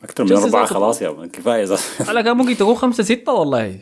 أكثر 0.03 0.23
من 0.23 0.33
أربعة 0.33 0.65
خلاص 0.65 1.01
يا 1.01 1.25
كفاية. 1.25 1.77
على 2.07 2.23
كان 2.23 2.38
ممكن 2.38 2.57
تكون 2.57 2.75
خمسة 2.75 3.03
ستة 3.03 3.33
والله. 3.33 3.79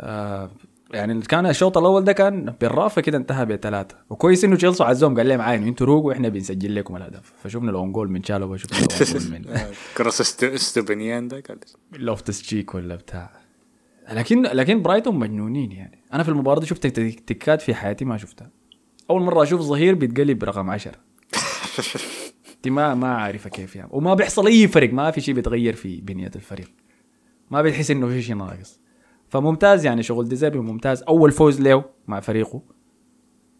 آه 0.00 0.50
يعني 0.92 1.20
كان 1.20 1.46
الشوط 1.46 1.78
الأول 1.78 2.04
ده 2.04 2.12
كان 2.12 2.54
بالرافه 2.60 3.00
كده 3.02 3.18
انتهى 3.18 3.46
بثلاثة. 3.46 3.96
وكويس 4.10 4.44
إنه 4.44 4.56
تشيلسي 4.56 4.84
عزهم 4.84 5.16
قال 5.16 5.28
لهم 5.28 5.40
عاينوا 5.40 5.68
أنتوا 5.68 5.86
روقوا 5.86 6.08
وإحنا 6.08 6.28
بنسجل 6.28 6.74
لكم 6.74 6.96
الهدف 6.96 7.32
فشفنا 7.42 7.70
ال 7.70 7.76
own 7.76 7.92
goal 7.92 8.10
من 8.10 8.22
شالوبا 8.24 8.56
شفنا 8.56 8.78
الاون 8.78 9.42
جول 9.42 9.54
من 9.58 9.72
cross 9.96 10.20
است- 10.20 10.44
استوبنيان 10.44 11.28
ده 11.28 11.40
قال 11.48 11.58
لوفتس 11.92 12.42
تشيك 12.42 12.74
ولا 12.74 12.94
بتاع. 12.96 13.30
لكن 14.12 14.42
لكن 14.42 14.82
برايتون 14.82 15.18
مجنونين 15.18 15.72
يعني. 15.72 16.02
أنا 16.12 16.22
في 16.22 16.28
المباراة 16.28 16.60
دي 16.60 16.66
شفت 16.66 16.86
تك- 16.86 17.20
تكات 17.20 17.62
في 17.62 17.74
حياتي 17.74 18.04
ما 18.04 18.16
شفتها. 18.16 18.50
أول 19.10 19.22
مرة 19.22 19.42
أشوف 19.42 19.60
ظهير 19.60 19.94
بيتقلب 19.94 20.44
رقم 20.44 20.70
10 20.70 20.92
دي 22.64 22.70
ما 22.70 22.94
ما 22.94 23.14
عارفه 23.14 23.50
كيف 23.50 23.76
يعني. 23.76 23.88
وما 23.92 24.14
بيحصل 24.14 24.46
أي 24.46 24.68
فرق 24.68 24.92
ما 24.92 25.10
في 25.10 25.20
شيء 25.20 25.34
بيتغير 25.34 25.74
في 25.74 26.00
بنية 26.00 26.30
الفريق. 26.36 26.70
ما 27.50 27.62
بتحس 27.62 27.90
إنه 27.90 28.08
في 28.08 28.22
شيء 28.22 28.36
ناقص. 28.36 28.79
فممتاز 29.30 29.86
يعني 29.86 30.02
شغل 30.02 30.28
ديزيربي 30.28 30.58
ممتاز. 30.58 31.02
أول 31.02 31.30
فوز 31.32 31.60
له 31.60 31.84
مع 32.08 32.20
فريقه. 32.20 32.62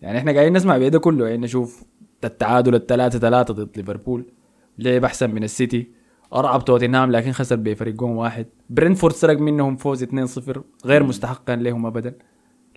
يعني 0.02 0.18
إحنا 0.18 0.32
قاعدين 0.32 0.52
نسمع 0.52 0.78
بيده 0.78 0.98
كله. 0.98 1.28
يعني 1.28 1.42
نشوف 1.42 1.82
التعادل 2.24 2.74
الثلاثة 2.74 3.18
ثلاثة 3.18 3.54
ضد 3.54 3.76
ليفربول. 3.76 4.32
لعب 4.78 5.04
أحسن 5.04 5.30
من 5.30 5.44
السيتي. 5.44 5.92
أرعب 6.34 6.64
توتنهام 6.64 7.10
لكن 7.10 7.32
خسر 7.32 7.56
بفريق 7.56 7.94
جون 7.94 8.10
واحد. 8.10 8.46
برنتفورد 8.70 9.14
سرق 9.14 9.38
منهم 9.38 9.76
فوز 9.76 10.04
2-0 10.04 10.60
غير 10.84 11.02
مستحقا 11.02 11.56
لهم 11.56 11.86
ابدا. 11.86 12.18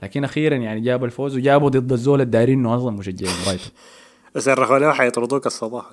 لكن 0.04 0.24
أخيرا 0.24 0.56
يعني 0.56 0.82
جاب 0.82 1.04
الفوز 1.04 1.38
وجابوا 1.38 1.70
ضد 1.70 1.92
الزول 1.92 2.22
الدايرين 2.22 2.60
إنه 2.60 2.76
أصلا 2.76 2.92
مشجعين 2.92 3.34
برايتون 3.46 3.72
صرخوا 4.38 4.80
له 4.80 4.92
حيطردوك 4.92 5.46
الصباح؟ 5.46 5.92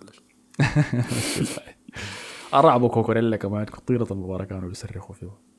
أرعبوا 2.54 2.88
كوكوريلا 2.88 3.36
كمان. 3.36 3.66
طيلة 3.86 4.06
المباراة 4.10 4.44
كانوا 4.44 4.68
بيصرخوا 4.68 5.14
فيه. 5.14 5.49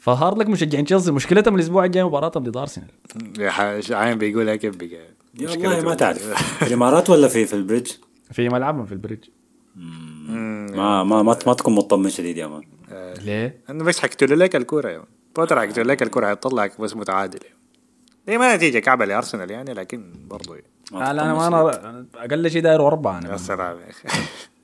ف 0.00 0.08
hard 0.08 0.38
luck 0.38 0.48
مشجعين 0.48 0.84
تشيلسي 0.84 1.12
مشكلتهم 1.12 1.54
الأسبوع 1.54 1.84
الجاي 1.84 2.04
مباراتهم 2.04 2.42
ضد 2.42 2.56
أرسنال. 2.56 2.86
عين 3.90 4.18
بيقولها 4.18 4.56
كيف 4.56 4.76
بقى. 4.76 4.98
والله 5.40 5.80
ما 5.80 5.94
تعرف. 5.94 6.22
في 6.58 6.66
الإمارات 6.66 7.10
ولا 7.10 7.28
في 7.28 7.46
في 7.46 7.54
البريدج؟ 7.54 7.90
في 8.32 8.48
ملعبهم 8.48 8.86
في 8.86 8.92
البريدج. 8.92 9.24
ما 9.76 11.04
ما 11.04 11.22
ما, 11.22 11.36
ما 11.46 11.54
تكون 11.54 11.74
مطمن 11.74 12.10
شديد 12.10 12.36
يا 12.36 12.46
man. 12.46 12.62
ليه؟ 13.24 13.58
انه 13.70 13.84
بس 13.84 14.00
حكتوا 14.00 14.28
لك 14.36 14.56
الكورة 14.56 14.88
يا 14.88 14.98
man. 14.98 15.06
بوتر 15.36 15.60
حكتوا 15.60 15.82
لك 15.84 16.02
الكورة 16.02 16.26
حيطلعك 16.26 16.80
بس 16.80 16.96
متعادل. 16.96 17.38
هي 18.28 18.38
ما 18.38 18.56
نتيجة 18.56 18.78
كعبة 18.78 19.04
لأرسنال 19.04 19.50
يعني 19.50 19.72
لكن 19.74 20.04
برضو 20.30 20.54
يعني. 20.54 20.66
آه 20.94 21.12
لا 21.12 21.22
أنا 21.24 21.34
ما 21.34 21.46
أنا 21.46 21.88
أنا 21.90 22.06
أقل 22.14 22.50
شيء 22.50 22.62
داير 22.62 22.86
اربعه 22.86 23.18
أنا. 23.18 23.32
يا 23.32 23.36
سلام 23.36 23.76
يا 23.80 23.90
أخي. 23.90 24.08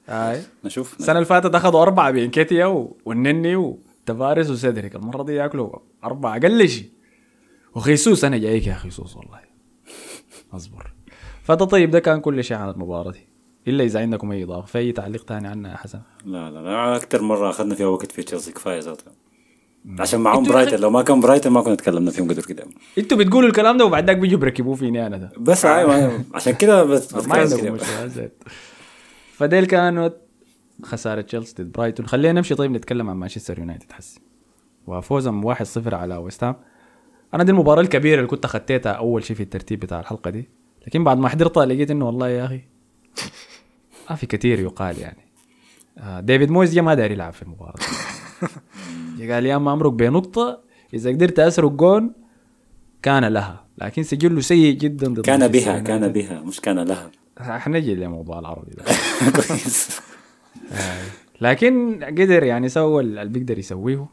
هاي 0.09 0.43
نشوف. 0.65 0.97
السنة 1.01 1.13
اللي 1.15 1.25
فاتت 1.27 1.55
أخذوا 1.55 1.83
أربعة 1.83 2.11
بانكيتيا 2.11 2.67
و- 2.67 2.97
والنني 3.05 3.77
وتفارس 4.11 4.51
وسيدريك 4.51 4.97
المرة 4.97 5.23
دي 5.23 5.35
ياكلوا 5.35 5.79
أربعة. 6.05 6.37
أقل 6.37 6.69
شيء 6.69 6.89
وخيسوس 7.75 8.25
أنا 8.25 8.37
جايك 8.39 8.67
يا 8.67 8.75
خيسوس 8.75 9.17
والله. 9.17 9.41
أصبر. 10.53 10.93
فده 11.43 11.65
طيب 11.65 11.91
ده 11.91 11.99
كان 12.01 12.21
كل 12.21 12.45
شيء 12.45 12.57
عن 12.57 12.71
المباراة 12.71 13.11
دي. 13.11 13.27
إلا 13.69 13.85
إذا 13.85 14.01
عندكم 14.01 14.33
أي 14.33 14.45
إضافة 14.45 14.67
في 14.67 14.79
أي 14.79 14.93
تعليق 14.93 15.25
ثاني 15.29 15.49
عنها 15.49 15.71
يا 15.71 15.77
حسن؟ 15.77 16.01
لا 16.25 16.51
لا 16.51 16.59
لا. 16.59 16.97
أكثر 16.97 17.23
مرة 17.23 17.51
أخذنا 17.51 17.75
فيها 17.75 17.87
وقت 17.87 18.13
في 18.13 18.23
تشيلسي 18.23 18.53
كفاية 18.53 18.81
ذاته 18.81 19.05
عشان 19.99 20.25
يا 20.25 20.37
برايتن. 20.41 20.79
لو 20.81 20.91
ما 20.91 21.03
كان 21.03 21.21
برايتن 21.21 21.51
ما 21.51 21.61
كنا 21.61 21.75
تكلمنا 21.75 22.11
فيهم 22.11 22.29
قدر 22.29 22.43
كده. 22.43 22.65
أنتوا 22.99 23.19
بتقولوا 23.19 23.49
الكلام 23.49 23.77
ده 23.79 23.85
وبعد 23.85 24.07
ذاك 24.07 24.17
بيجوا 24.17 24.39
بيركبوه 24.39 24.75
فيني 24.75 25.07
أنا 25.07 25.17
ده. 25.17 25.33
بس 25.39 25.65
أيوه 25.65 26.25
عشان 26.35 26.53
كده 26.55 26.85
بس 26.85 27.15
ما 27.29 27.37
عندكم. 27.37 27.73
مشكله 27.73 28.31
فديل 29.33 29.65
كانت 29.67 30.15
خسارة 30.83 31.21
تشيلسي 31.21 31.63
ضد 31.63 31.73
برايتون 31.73 32.07
خلينا 32.07 32.33
نمشي 32.33 32.55
طيب 32.55 32.71
نتكلم 32.71 33.11
عن 33.11 33.17
مانشستر 33.17 33.59
يونايتد 33.59 33.93
حسي. 33.93 34.21
وفوزهم 34.87 35.55
1-0 35.55 35.95
على 35.95 36.17
ويست 36.17 36.45
هام 36.45 36.57
أنا 37.35 37.45
دي 37.45 37.51
المباراة 37.51 37.81
الكبيرة 37.81 38.17
اللي 38.17 38.27
كنت 38.27 38.45
اخذتها 38.45 38.93
أول 38.93 39.25
شيء 39.25 39.37
في 39.37 39.43
الترتيب 39.43 39.81
بتاع 39.81 40.01
الحلقة 40.01 40.31
دي. 40.31 40.49
لكن 40.87 41.05
بعد 41.05 41.19
ما 41.19 41.29
حضرتها 41.29 41.67
لقيت 41.67 41.91
إنه 41.91 42.07
والله 42.07 42.29
يا 42.29 42.45
أخي 42.45 42.61
ما 44.11 44.17
في 44.17 44.27
كثير 44.27 44.61
يقال 44.61 44.99
يعني. 44.99 45.27
آه 45.99 46.21
ديفيد 46.21 46.51
مويز 46.51 46.79
ما 46.79 46.95
داير 46.95 47.11
يلعب 47.11 47.33
في 47.33 47.43
المباراة. 47.43 47.75
قال 49.31 49.47
يا 49.47 49.57
أما 49.57 49.73
أمرق 49.73 49.93
بنقطه 49.93 50.61
إذا 50.95 51.11
قدرت 51.11 51.39
أسرق 51.39 51.71
جون 51.71 52.13
كان 53.03 53.25
لها. 53.25 53.67
لكن 53.79 54.03
سجله 54.03 54.41
سيء 54.41 54.75
جدا 54.75 55.09
ضد 55.09 55.21
كان 55.21 55.49
بها 55.49 55.79
كان. 55.79 56.13
بها 56.13 56.41
مش 56.41 56.61
كان 56.61 56.79
لها. 56.79 57.11
حنجي 57.39 57.95
لموضوع 57.95 58.39
العربي 58.39 58.71
ده. 58.71 58.85
كويس. 59.37 60.01
لكن 61.41 62.05
قدر 62.05 62.43
يعني 62.43 62.69
سوى 62.69 63.03
اللي 63.03 63.25
بيقدر 63.25 63.59
يسويه 63.59 64.07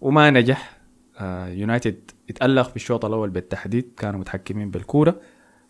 وما 0.00 0.30
نجح. 0.30 0.78
آه 1.18 1.48
يونايتد 1.48 2.10
اتألق 2.30 2.68
في 2.68 2.76
الشوط 2.76 3.04
الأول 3.04 3.30
بالتحديد 3.30 3.92
كانوا 3.96 4.20
متحكمين 4.20 4.70
بالكورة. 4.70 5.20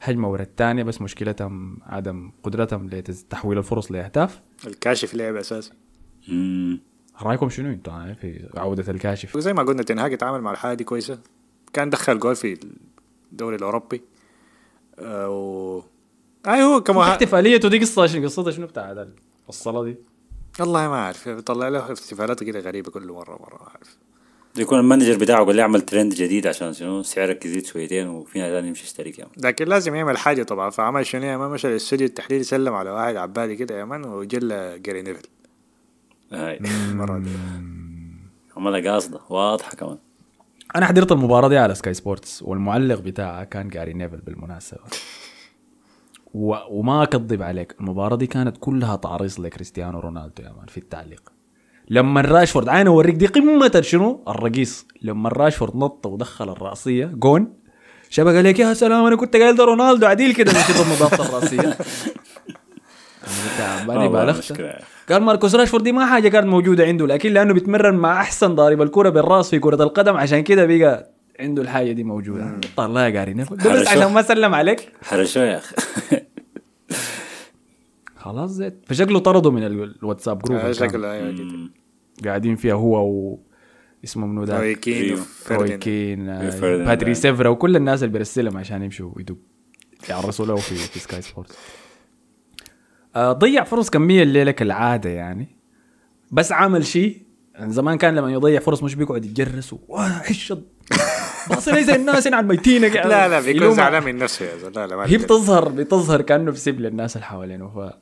هجمة 0.01 0.31
ورا 0.31 0.43
الثانية 0.43 0.83
بس 0.83 1.03
مشكلتهم 1.03 1.79
عدم 1.83 2.31
قدرتهم 2.43 2.89
لتحويل 2.89 3.59
الفرص 3.59 3.93
لأهداف. 3.93 4.41
الكاشف 4.67 5.15
لعب 5.15 5.37
اساسي 5.37 5.73
مم. 6.29 6.81
رأيكم 7.23 7.49
شنو 7.49 7.71
أنتوا؟ 7.71 7.93
يعني 7.93 8.15
في 8.15 8.49
عودة 8.57 8.93
الكاشف؟ 8.93 9.37
وزي 9.37 9.53
ما 9.53 9.63
قلنا 9.63 9.83
تنهاج 9.83 10.13
اتعامل 10.13 10.41
مع 10.41 10.51
الحالة 10.51 10.75
دي 10.75 10.85
كويسة. 10.85 11.19
كان 11.73 11.91
دخل 11.91 12.19
جول 12.19 12.37
في 12.37 12.59
الدوري 13.33 13.57
الأوروبي. 13.57 14.03
آه 14.99 15.31
و 15.31 15.83
اي 16.47 16.63
هو 16.63 16.81
كمان 16.81 17.09
احتفاليته 17.09 17.69
دي 17.69 17.79
قصة 17.79 18.07
شنو 18.07 18.25
قصتها 18.25 18.51
شنو 18.51 18.67
بتاع 18.67 18.93
الصلاة 19.49 19.85
دي؟ 19.85 19.97
والله 20.61 20.89
ما 20.89 20.95
أعرف. 20.95 21.29
بيطلع 21.29 21.69
له 21.69 21.79
احتفالات 21.81 22.45
كده 22.45 22.61
غريبة 22.61 22.91
كل 22.91 23.07
مرة 23.13 23.39
مرة 23.43 23.55
ما 23.63 23.69
أعرف. 23.69 23.97
يكون 24.57 24.79
ال 24.79 24.83
manager 24.84 25.17
بتاعه 25.19 25.45
قال 25.45 25.57
لي 25.57 25.63
اعمل 25.63 25.81
ترند 25.81 26.15
جديد 26.15 26.47
عشان 26.47 26.73
شنو؟ 26.73 27.03
سعرك 27.03 27.45
يزيد 27.47 27.67
شويتين 27.67 28.09
وفي 28.09 28.39
ناس 28.39 28.65
يمشي 28.65 28.85
يشترك 28.85 29.19
يا 29.19 29.25
man. 29.25 29.33
لكن 29.49 29.65
لازم 29.69 29.95
يعمل 29.95 30.19
حاجة 30.19 30.43
طبعا. 30.43 30.71
فعمل 30.71 31.07
شنو؟ 31.07 31.25
يا 31.25 31.37
man 31.37 31.51
مشى 31.51 31.69
للاستوديو 31.69 32.07
التحليلي 32.07 32.45
سلم 32.45 32.75
على 32.75 32.91
واحد 32.91 33.17
عبالي 33.17 33.57
كده 33.57 33.79
يا 33.79 33.85
man 33.85 34.05
وجل 34.07 34.49
جاري 34.83 35.03
نيفل 35.03 35.27
هاي. 36.33 36.59
المرة 36.91 37.19
دي. 37.19 37.31
عملها 38.57 38.93
قاصدة. 38.93 39.21
واضحة 39.29 39.71
كمان. 39.77 39.99
أنا 40.77 40.87
حضرت 40.87 41.13
المباراة 41.13 41.49
دي 41.49 41.59
على 41.59 41.75
سكاي 41.75 41.95
سبورتس 41.95 42.43
والمعلق 42.43 43.01
بتاعها 43.01 43.45
كان 43.45 43.69
جاري 43.69 43.93
نيفل 43.93 44.17
بالمناسبة. 44.17 44.81
وما 46.35 47.03
أكذب 47.03 47.43
عليك 47.43 47.75
المباراة 47.81 48.17
دي 48.17 48.27
كانت 48.27 48.57
كلها 48.61 48.97
تعريص 48.97 49.41
لكريستيانو 49.41 50.01
رونالدو 50.01 50.43
يا 50.43 50.53
مان 50.59 50.67
في 50.67 50.79
التعليق. 50.79 51.33
لما 51.91 52.21
راشفورد 52.21 52.69
عين 52.69 52.87
أوريك 52.87 53.15
دي 53.15 53.27
قمة 53.27 53.81
شنو 53.81 54.25
الرقيص. 54.29 54.87
لما 55.03 55.29
راشفورد 55.29 55.77
نط 55.77 56.07
ودخل 56.07 56.49
الرأسية 56.49 57.07
جون. 57.07 57.53
شبك 58.11 58.35
قال 58.35 58.45
لك 58.45 58.59
يا 58.59 58.75
سلام 58.75 59.05
أنا 59.05 59.17
كنت 59.17 59.37
قايل 59.37 59.57
ده 59.57 59.65
رونالدو 59.65 60.07
عديل 60.07 60.35
كده 60.35 60.53
من 60.53 60.59
كده 60.69 60.83
النظافه 60.83 61.25
الرأسية. 61.29 61.77
والله 63.89 64.09
بالغت. 64.09 64.53
قال 65.13 65.23
ماركوس 65.23 65.55
راشفورد 65.55 65.85
دي 65.85 65.93
ما 65.93 66.07
حاجة 66.07 66.29
كانت 66.29 66.47
موجودة 66.47 66.85
عنده 66.85 67.07
لكن 67.07 67.33
لأنه 67.33 67.55
بيتمرن 67.55 67.95
مع 67.95 68.21
أحسن 68.21 68.55
ضارب 68.55 68.83
الكرة 68.83 69.09
بالرأس 69.09 69.51
في 69.51 69.59
كرة 69.59 69.83
القدم 69.83 70.17
عشان 70.17 70.41
كده 70.41 70.67
بقى 70.67 71.11
عنده 71.41 71.63
الحاجة 71.63 71.93
دي 71.93 72.05
موجودة. 72.05 72.61
طلع 72.77 73.09
يا 73.09 73.19
قاري. 73.19 73.35
بس. 73.35 73.89
عشان 73.89 74.13
ما 74.13 74.23
سلم 74.23 74.55
عليك. 74.55 74.93
حرشوه 75.03 75.43
يا 75.43 75.59
أخي. 75.59 75.77
خلاص 78.17 78.51
زيت 78.51 78.85
فشكله 78.87 79.19
طرده 79.19 79.51
من 79.51 79.63
ال- 79.65 79.97
الواتساب 80.03 80.39
group 80.43 80.59
آه، 80.59 80.73
شكله 80.73 81.13
أيوه 81.13 81.33
كده 81.37 81.71
قاعدين 82.25 82.57
فيها 82.57 82.75
هو 82.75 83.07
و 83.07 83.41
اسمه 84.05 84.27
منو 84.27 84.45
ده؟ 84.45 84.59
روي 84.59 84.75
كين. 84.75 85.19
روي. 85.51 85.79
كين 85.79 86.29
آه،. 86.29 86.85
باتريس 86.85 87.15
إيفرا 87.15 87.49
وكل 87.49 87.77
الناس 87.77 88.03
اللي 88.03 88.13
بيرسلهم 88.13 88.57
عشان 88.57 88.83
يمشوا 88.83 89.13
ويدوا 89.17 89.37
يعرسوا 90.09 90.47
له 90.47 90.57
في 90.57 90.75
في 90.75 90.99
سكاي 90.99 91.23
سبورتس 91.23 91.59
آه، 93.17 93.33
ضيع 93.33 93.65
فرص 93.65 93.91
كمية 93.91 94.23
الليلة 94.23 94.51
كالعاده 94.51 95.11
يعني. 95.11 95.57
بس 96.31 96.53
عمل 96.53 96.87
شيء. 96.87 97.23
زمان 97.61 97.99
كان 97.99 98.15
لما 98.15 98.33
يضيع 98.33 98.61
فرص 98.61 98.83
مش 98.83 98.95
بيقعد 98.95 99.25
يتجرس 99.25 99.75
وحشد 99.89 100.63
باصي 101.49 101.71
لي 101.73 101.85
زي 101.85 101.95
الناس 101.95 102.27
هنا 102.27 102.37
على 102.37 102.45
الميتين 102.45 102.83
لا 102.83 103.29
لا 103.29 103.41
بيكون 103.41 103.75
زعلان 103.75 104.03
من 104.03 104.19
نفسه 104.19 104.45
يا 104.45 104.57
زلمة. 104.57 104.73
لا 104.81 104.87
لا 104.87 104.97
ما 104.97 105.07
هي. 105.07 105.17
بتظهر 105.17 105.69
بتظهر 105.69 106.23
كأنه 106.23 106.51
بسيب 106.51 106.81
للناس 106.81 107.17
اللي 107.17 107.27
حوالينه. 107.27 107.69
ف 107.69 107.93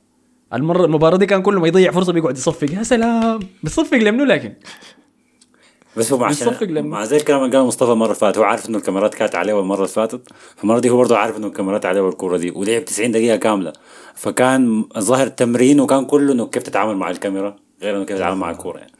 المرة 0.53 0.85
المباراة 0.85 1.17
دي 1.17 1.25
كان 1.25 1.41
كل 1.41 1.55
ما 1.55 1.67
يضيع 1.67 1.91
فرصة 1.91 2.13
بيقعد 2.13 2.37
يصفق. 2.37 2.71
يا 2.71 2.83
سلام. 2.83 3.39
بيصفق 3.63 3.97
لمنو 3.97 4.23
لكن؟ 4.23 4.53
بس 5.97 6.13
هو 6.13 6.23
عشان 6.23 6.87
مع 6.89 7.05
زي 7.05 7.17
الكلام 7.17 7.43
اللي 7.43 7.51
قاله 7.57 7.67
مصطفى 7.67 7.91
المرة 7.91 8.05
اللي 8.05 8.15
فاتت 8.19 8.37
هو 8.37 8.43
عارف 8.43 8.69
إنه 8.69 8.77
الكاميرات 8.77 9.15
كانت 9.15 9.35
عليه 9.35 9.59
المره 9.59 9.77
اللي 9.77 9.87
فاتت. 9.87 10.21
فالمرة 10.55 10.79
دي 10.79 10.89
هو 10.89 10.97
برضه 10.97 11.17
عارف 11.17 11.37
إنه 11.37 11.47
الكاميرات 11.47 11.85
عليه 11.85 12.09
الكوره 12.09 12.37
دي 12.37 12.51
ولعب 12.51 12.85
90 12.85 13.11
دقيقة 13.11 13.35
كاملة. 13.35 13.73
فكان 14.15 14.85
ظاهر 14.99 15.27
تمرين 15.27 15.79
وكان 15.79 16.05
كله 16.05 16.33
إنه 16.33 16.47
كيف 16.47 16.63
تتعامل 16.63 16.95
مع 16.97 17.09
الكاميرا 17.09 17.55
غير 17.81 17.95
إنه 17.97 18.05
كيف 18.05 18.17
تتعامل 18.17 18.37
مع 18.37 18.51
الكورة 18.51 18.77
يعني. 18.77 18.91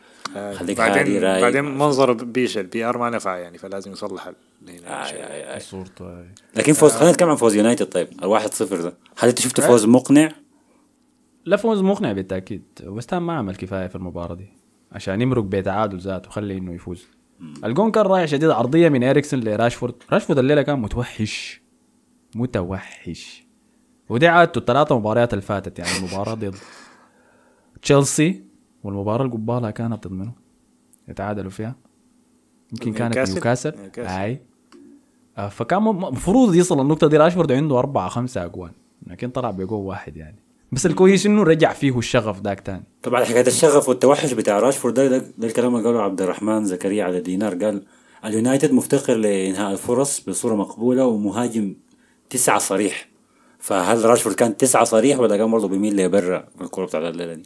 خليك 0.55 0.77
بعدين 0.77 1.23
رايق 1.23 1.41
بعدين 1.41 1.63
منظر 1.65 2.13
بيش 2.13 2.57
ال 2.57 2.85
PR 2.85 2.97
ما 2.97 3.09
نفع 3.09 3.37
يعني 3.37 3.57
فلازم 3.57 3.91
يصلح 3.91 4.27
هنا 4.67 5.05
شيء. 5.05 5.17
آي 5.17 5.53
آي. 5.53 5.59
صورته 5.59 6.25
لكن 6.55 6.73
فوز 6.73 6.91
خلينا 6.91 7.11
نتكلم 7.11 7.29
عن 7.29 7.35
فوز 7.35 7.55
يونايتد 7.55 7.85
طيب. 7.85 8.07
الواحد 8.23 8.53
صفر 8.53 8.81
ده. 8.81 8.93
هل 9.17 9.29
انت 9.29 9.39
شفت 9.39 9.61
فوز 9.61 9.85
مقنع؟ 9.85 10.31
لا 11.45 11.57
فوز 11.57 11.81
مقنع 11.81 12.11
بالتأكيد. 12.11 12.63
هام 13.13 13.27
ما 13.27 13.33
عمل 13.33 13.55
كفاية 13.55 13.87
في 13.87 13.95
المباراة 13.95 14.35
دي 14.35 14.49
عشان 14.91 15.21
يمرق 15.21 15.43
بتعادل 15.43 15.99
ذاته 15.99 16.29
وخلي 16.29 16.57
إنه 16.57 16.73
يفوز. 16.73 17.07
الجون 17.63 17.91
كان 17.91 18.05
رايح 18.05 18.25
شديد 18.25 18.49
عرضية 18.49 18.89
من 18.89 19.03
اريكسن 19.03 19.39
لراشفورد. 19.39 19.93
راشفورد 20.11 20.39
الليلة 20.39 20.61
كان 20.61 20.79
متوحش 20.79 21.61
متوحش. 22.35 23.47
ودي 24.09 24.27
عادته 24.27 24.59
الثلاثة 24.59 24.99
مباريات 24.99 25.33
اللي 25.33 25.41
فاتت 25.41 25.79
يعني 25.79 25.97
المباراة 25.97 26.33
ضد 26.33 26.55
تشيلسي. 27.81 28.46
والمباراة 28.87 29.25
اللي 29.25 29.33
قبالها 29.33 29.71
كانت 29.71 30.07
ضد 30.07 30.13
منو؟ 30.13 30.31
يتعادلوا 31.07 31.51
فيها. 31.51 31.75
يمكن 32.71 32.93
كانت 32.93 33.15
نيوكاسل؟ 33.15 33.33
نيوكاسل 33.33 33.73
نيوكاسل. 33.81 34.09
أي. 34.09 34.41
آه، 35.37 35.49
فكان 35.49 35.87
المفروض 35.87 36.55
يصل 36.55 36.81
النقطة 36.81 37.07
دي 37.07 37.17
راشفورد 37.17 37.51
عنده 37.51 37.79
أربعة 37.79 38.09
خمسة 38.09 38.45
أجوان. 38.45 38.71
لكن 39.07 39.29
طلع 39.29 39.51
بجول 39.51 39.85
واحد 39.85 40.17
يعني. 40.17 40.35
بس 40.71 40.85
الكويس 40.85 41.25
إنه 41.25 41.43
رجع 41.43 41.73
فيه 41.73 41.97
الشغف 41.97 42.41
ذاك 42.41 42.59
تاني. 42.59 42.83
طبعا 43.03 43.23
حكاية 43.23 43.47
الشغف 43.47 43.89
والتوحش 43.89 44.33
بتاع 44.33 44.59
راشفورد 44.59 44.93
ده, 44.93 45.07
ده, 45.07 45.23
ده 45.37 45.47
الكلام 45.47 45.75
اللي 45.75 45.87
قاله 45.87 46.01
عبد 46.01 46.21
الرحمن 46.21 46.65
زكريا 46.65 47.03
على 47.03 47.21
دينار. 47.21 47.55
قال 47.55 47.83
اليونايتد 48.25 48.71
مفتقر 48.71 49.15
لإنهاء 49.15 49.71
الفرص 49.71 50.29
بصورة 50.29 50.55
مقبولة 50.55 51.05
ومهاجم 51.05 51.75
تسعة 52.29 52.59
صريح. 52.59 53.09
فهل 53.59 54.05
راشفورد 54.05 54.35
كان 54.35 54.57
تسعة 54.57 54.83
صريح 54.83 55.19
ولا 55.19 55.37
كان 55.37 55.51
برضه 55.51 55.67
بيميل 55.67 55.97
لبرا 55.97 56.47
الكوره 56.61 56.85
بتاعت 56.85 57.03
الليلة 57.03 57.33
دي؟ 57.33 57.43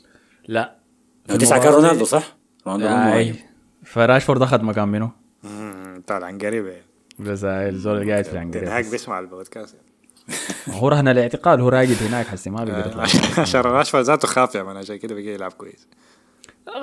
لا. 0.48 0.81
تسعة 1.28 1.64
كان 1.64 1.74
رونالدو 1.74 2.06
صح؟ 2.06 2.38
رونالدو 2.68 2.88
مهاجم. 2.96 3.36
فراشفورد 3.84 4.42
أخذ 4.42 4.64
مكان 4.64 4.88
منه 4.88 5.12
مم، 5.44 6.04
طالع 6.08 6.28
عن 6.28 6.38
قريب 6.38 6.66
يعني. 6.68 6.84
بس 7.20 7.44
هاي 7.44 7.70
الزول 7.70 7.98
اللي 8.02 8.12
قاعد 8.12 8.24
في 8.26 8.32
تنهاك 8.32 8.56
عنقريب 8.56 8.92
بيسمع 8.92 9.20
البودكاست 9.20 9.76
يعني. 9.76 9.88
هو 10.80 10.88
رهن 10.88 11.08
الاعتقال 11.08 11.62
هو 11.62 11.70
راقد 11.70 11.98
هناك 12.08 12.28
حسي 12.28 12.50
ما 12.50 12.64
بيقدر 12.64 12.88
يطلع 12.88 13.04
عشان 13.42 13.62
راشفورد 13.62 14.04
ذاته 14.06 14.28
خاف 14.28 14.56
يا 14.56 14.64
man 14.64 14.78
عشان 14.78 14.96
كده 14.96 15.16
بقى 15.16 15.24
يلعب 15.24 15.52
كويس 15.52 15.88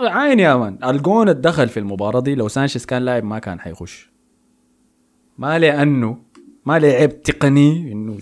عين 0.02 0.38
يا 0.40 0.54
man 0.56 0.78
الجون 0.84 1.28
اتدخل 1.28 1.68
في 1.68 1.80
المباراة 1.80 2.20
دي 2.20 2.34
لو 2.34 2.48
سانشيز 2.48 2.86
كان 2.86 3.02
لاعب 3.04 3.24
ما 3.24 3.38
كان 3.38 3.60
حيخش 3.60 4.10
ما 5.38 5.58
لأنه 5.58 6.18
ما 6.66 6.78
لعب 6.78 7.22
تقني 7.22 7.92
إنه 7.92 8.18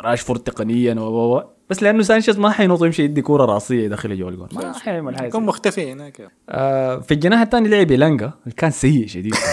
راشفورد 0.00 0.40
تقنيا 0.40 0.94
و 0.94 0.98
و 1.00 1.36
و 1.38 1.44
بس 1.70 1.82
لأنه 1.82 2.02
سانشيز 2.02 2.38
ما 2.38 2.50
حينط 2.50 2.82
يمشي 2.82 3.02
يدي 3.02 3.22
كورة 3.22 3.44
رأسية 3.44 3.84
يدخل 3.84 4.18
جوا 4.18 4.30
الجون 4.30 4.48
ما 4.52 4.72
حيعمل 4.72 5.16
حاجة 5.16 5.26
يكون 5.26 5.46
مختفي 5.46 5.92
هناك. 5.92 6.18
يعني. 6.20 6.32
آه 6.48 6.98
في 6.98 7.14
الجناح 7.14 7.40
الثاني 7.40 7.68
لعب 7.68 7.90
إيلانجا 7.90 8.32
كان 8.56 8.70
سيء 8.70 9.06
شديد. 9.06 9.34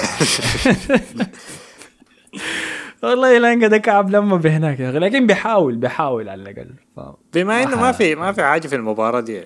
والله 3.04 3.30
إيلانجا 3.30 3.68
ده 3.68 3.78
كعب 3.78 4.10
لما 4.10 4.38
بهناك 4.38 4.80
يا 4.80 4.90
أخي. 4.90 5.00
لكن 5.00 5.28
بيحاول 5.28 5.76
بيحاول 5.76 6.30
على 6.30 6.42
الأقل. 6.42 6.74
ف... 6.96 7.00
بما 7.34 7.64
إنه 7.64 7.82
ما 7.82 7.92
في 7.92 8.16
ما 8.16 8.32
في 8.32 8.44
حاجة 8.44 8.68
في 8.68 8.76
المباراة 8.76 9.20
دي 9.20 9.44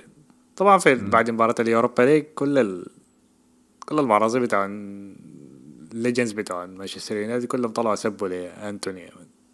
طبعا 0.56 0.78
في 0.78 0.96
بعد 0.96 1.30
مباراة 1.30 1.56
اليوروبا 1.60 2.02
ليج 2.02 2.24
كل 2.24 2.58
ال... 2.58 2.86
كل 3.86 4.00
المعارضين 4.00 4.42
بتاع 4.42 4.66
ال 5.94 5.98
legends 5.98 6.32
بتوع 6.32 6.66
مانشستر 6.66 7.18
يونايتد 7.18 7.46
كلهم 7.46 7.72
طلعوا 7.72 7.96
سبوا 7.96 8.28
لأنتوني. 8.28 9.10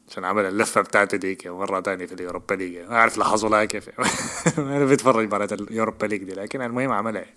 عشان 0.10 0.26
عمل 0.26 0.46
اللفة 0.46 0.82
بتاعته 0.82 1.18
ديك 1.18 1.48
مرة 1.48 1.82
ثانية 1.82 2.06
في 2.06 2.14
اليوروبا 2.14 2.54
ليج. 2.56 2.78
ما 2.78 2.96
أعرف 2.96 3.18
لاحظوا 3.18 3.50
لها 3.50 3.66
كيف. 3.66 3.90
أنا 4.60 4.86
بتفرج 4.86 5.26
مباراة 5.26 5.48
اليوروبا 5.52 6.06
ليج 6.06 6.24
دي 6.24 6.34
لكن 6.34 6.62
المهم 6.62 6.92
عملها. 6.92 7.22
يعني. 7.22 7.36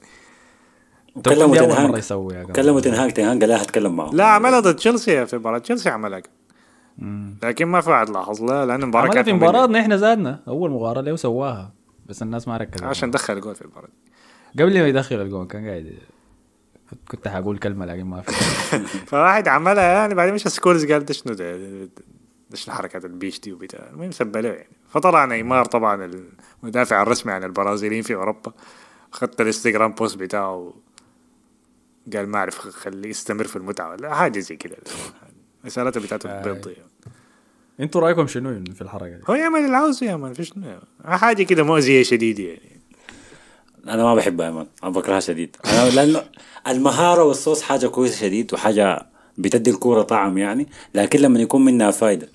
مرة 1.27 1.57
تنهاج 1.57 1.99
يسوي. 1.99 2.45
كلموا 2.47 2.81
تنهاج 2.81 3.13
تنهاج 3.13 3.41
قال 3.41 3.49
لا 3.49 3.63
هتكلم 3.63 3.97
معه. 3.97 4.11
لا 4.11 4.25
عملها 4.25 4.61
ضد 4.61 4.77
تشيلسي 4.77 5.27
في 5.27 5.37
مباراة. 5.37 5.59
تشيلسي 5.59 5.89
عملها. 5.91 6.23
لكن 7.43 7.67
ما 7.67 7.81
في 7.81 7.91
واحد 7.91 8.11
لاحظ 8.11 8.43
لها 8.43 8.67
لأن 8.67 8.83
المباراة 8.83 9.09
كانت 9.11 9.29
في. 9.29 9.33
مباراتنا 9.33 9.81
إحنا 9.81 9.97
زادنا. 9.97 10.41
أول 10.49 10.71
مباراة 10.71 11.01
له 11.03 11.17
سواها 11.17 11.73
بس 12.07 12.23
الناس 12.23 12.49
ما 12.49 12.57
ركزت. 12.57 12.83
عشان 12.83 13.11
دخل 13.11 13.41
جول 13.41 13.55
في 13.55 13.63
المباراة. 13.63 13.89
قبل 14.55 14.81
ما 14.81 14.89
يدخل 14.89 15.21
الجون 15.21 15.47
كان 15.47 15.67
قاعد 15.67 15.99
كنت- 17.11 17.29
حقول 17.29 17.59
كلمة 17.59 17.87
لكن 17.87 18.05
ما 18.05 18.21
في. 18.23 18.33
فواحد 19.11 19.49
عملها 19.49 19.85
يعني 19.85 20.15
بعدين 20.15 20.35
مش 20.35 20.43
سكولز 20.43 20.93
قال 20.93 21.15
شنو 21.15 21.35
ده 21.35 21.57
ده 22.51 22.57
شنو 22.57 22.75
حركات 22.75 23.05
البيش 23.05 23.41
دي 23.41 23.53
وبتاع. 23.53 23.89
المهم 23.93 24.11
سبلوه 24.11 24.53
يعني. 24.53 24.69
فطلع 24.89 25.25
نيمار 25.25 25.65
طبعا 25.65 26.11
المدافع 26.63 27.03
الرسمي 27.03 27.33
عن 27.33 27.45
البرازيليين 27.45 28.03
في 28.03 28.15
أوروبا. 28.15 28.53
اخذت 29.13 29.41
الإنستغرام 29.41 29.93
post 29.93 30.17
بتاعه 30.17 30.75
قال 32.13 32.29
ما 32.29 32.39
أعرف 32.39 32.59
خليه 32.59 33.09
يستمر 33.09 33.47
في 33.47 33.57
المتعة 33.57 33.91
ولا 33.91 34.15
حاجة 34.15 34.39
زي 34.39 34.57
كده. 34.57 34.77
رسالته 35.67 36.01
بتاعته 36.01 36.43
بيض 36.43 36.67
يعني. 36.67 36.91
أنتوا 37.81 38.01
رأيكم 38.01 38.27
شنو 38.27 38.65
في 38.75 38.83
الحركة 38.83 39.17
دي؟ 39.17 39.23
هو 39.31 39.35
يعمل 39.35 39.61
اللي 39.61 39.77
عاوزه 39.77 40.07
يا 40.07 40.17
man 40.17 40.33
فيش 40.33 40.55
حاجة 41.05 41.43
كده 41.43 41.63
مؤذية 41.63 42.03
شديد 42.03 42.39
يعني. 42.39 42.81
أنا 43.89 44.03
ما 44.03 44.15
بحبها 44.15 44.47
يا 44.47 44.51
man 44.51 44.67
أنا 44.83 44.91
بكرهها 44.91 45.21
شديد. 45.21 45.57
أنا 45.65 45.91
لأنه 45.91 46.23
المهارة 46.67 47.25
والصوص 47.25 47.63
حاجة 47.63 47.87
كويسة 47.87 48.17
شديد 48.17 48.55
وحاجة 48.55 49.07
بتدي 49.39 49.71
الكورة 49.71 50.03
طعم 50.03 50.39
يعني 50.39 50.69
لكن 50.95 51.19
لما 51.21 51.41
يكون 51.41 51.65
منها 51.65 51.91
فايدة. 51.91 52.29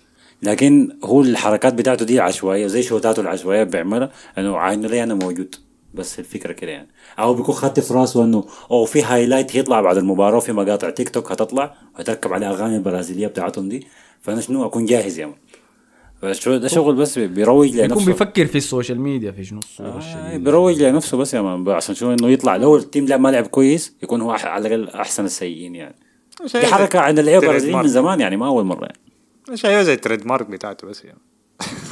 لكن 0.43 0.97
هو 1.03 1.21
الحركات 1.21 1.73
بتاعته 1.73 2.05
دي 2.05 2.19
عشوائية 2.19 2.67
زي 2.67 2.83
شوتاته 2.83 3.19
العشوائية 3.21 3.63
بيعملها 3.63 4.11
إنه 4.37 4.57
عينه 4.57 4.87
لي 4.87 5.03
أنا 5.03 5.13
موجود. 5.13 5.55
بس 5.93 6.19
الفكرة 6.19 6.51
كده 6.53 6.71
يعني. 6.71 6.87
أو 7.19 7.33
بيكون 7.33 7.55
خدت 7.55 7.79
في 7.79 7.93
راسه 7.93 8.23
إنه 8.23 8.45
أو 8.71 8.85
في 8.85 9.03
highlight 9.03 9.55
هيطلع 9.55 9.81
بعد 9.81 9.97
المباراة 9.97 10.37
وفي 10.37 10.51
مقاطع 10.53 10.89
تيك 10.89 11.09
توك 11.09 11.31
هتطلع 11.31 11.75
وهتركب 11.95 12.33
عليها 12.33 12.49
أغاني 12.51 12.75
البرازيلية 12.75 13.27
بتاعتهم 13.27 13.69
دي. 13.69 13.87
فأنا 14.21 14.41
شنو؟ 14.41 14.65
أكون 14.65 14.85
جاهز 14.85 15.19
يا 15.19 15.25
man 15.25 15.35
فشو 16.21 16.57
ده 16.57 16.67
شغل 16.67 16.95
بس 16.95 17.19
بيروج 17.19 17.67
يكون 17.75 17.85
لنفسه 17.85 18.05
بيفكر 18.05 18.45
في 18.45 18.57
ال 18.57 18.63
social 18.63 19.01
media 19.01 19.31
في 19.31 19.43
شنو؟ 19.43 19.59
الصورة 19.59 19.87
آه 20.03 20.37
بيروج 20.37 20.81
لنفسه 20.81 21.17
بس 21.17 21.33
يا 21.33 21.41
man. 21.41 21.69
عشان 21.69 21.95
شو 21.95 22.13
إنه 22.13 22.29
يطلع. 22.29 22.55
لو 22.55 22.75
ال 22.77 22.83
team 22.83 23.05
لعب 23.05 23.19
ما 23.19 23.29
لعب 23.29 23.47
كويس 23.47 23.93
يكون 24.03 24.21
هو 24.21 24.37
أح- 24.37 24.45
على 24.45 24.75
الأقل 24.75 24.89
أحسن 24.99 25.25
السيئين 25.25 25.75
يعني. 25.75 25.95
دي 26.53 26.65
حركة 26.67 26.99
عند 26.99 27.19
اللعيبة 27.19 27.43
البرازيليين 27.43 27.79
من. 27.79 27.87
زمان 27.87 28.19
يعني 28.19 28.37
ما 28.37 28.47
أول 28.47 28.65
مرة 28.65 28.85
يعني. 28.85 28.97
شايفه 29.53 29.83
زي 29.83 29.93
ال 29.93 30.27
trademark 30.27 30.47
بتاعته 30.49 30.87
بس 30.87 31.05
يعني 31.05 31.19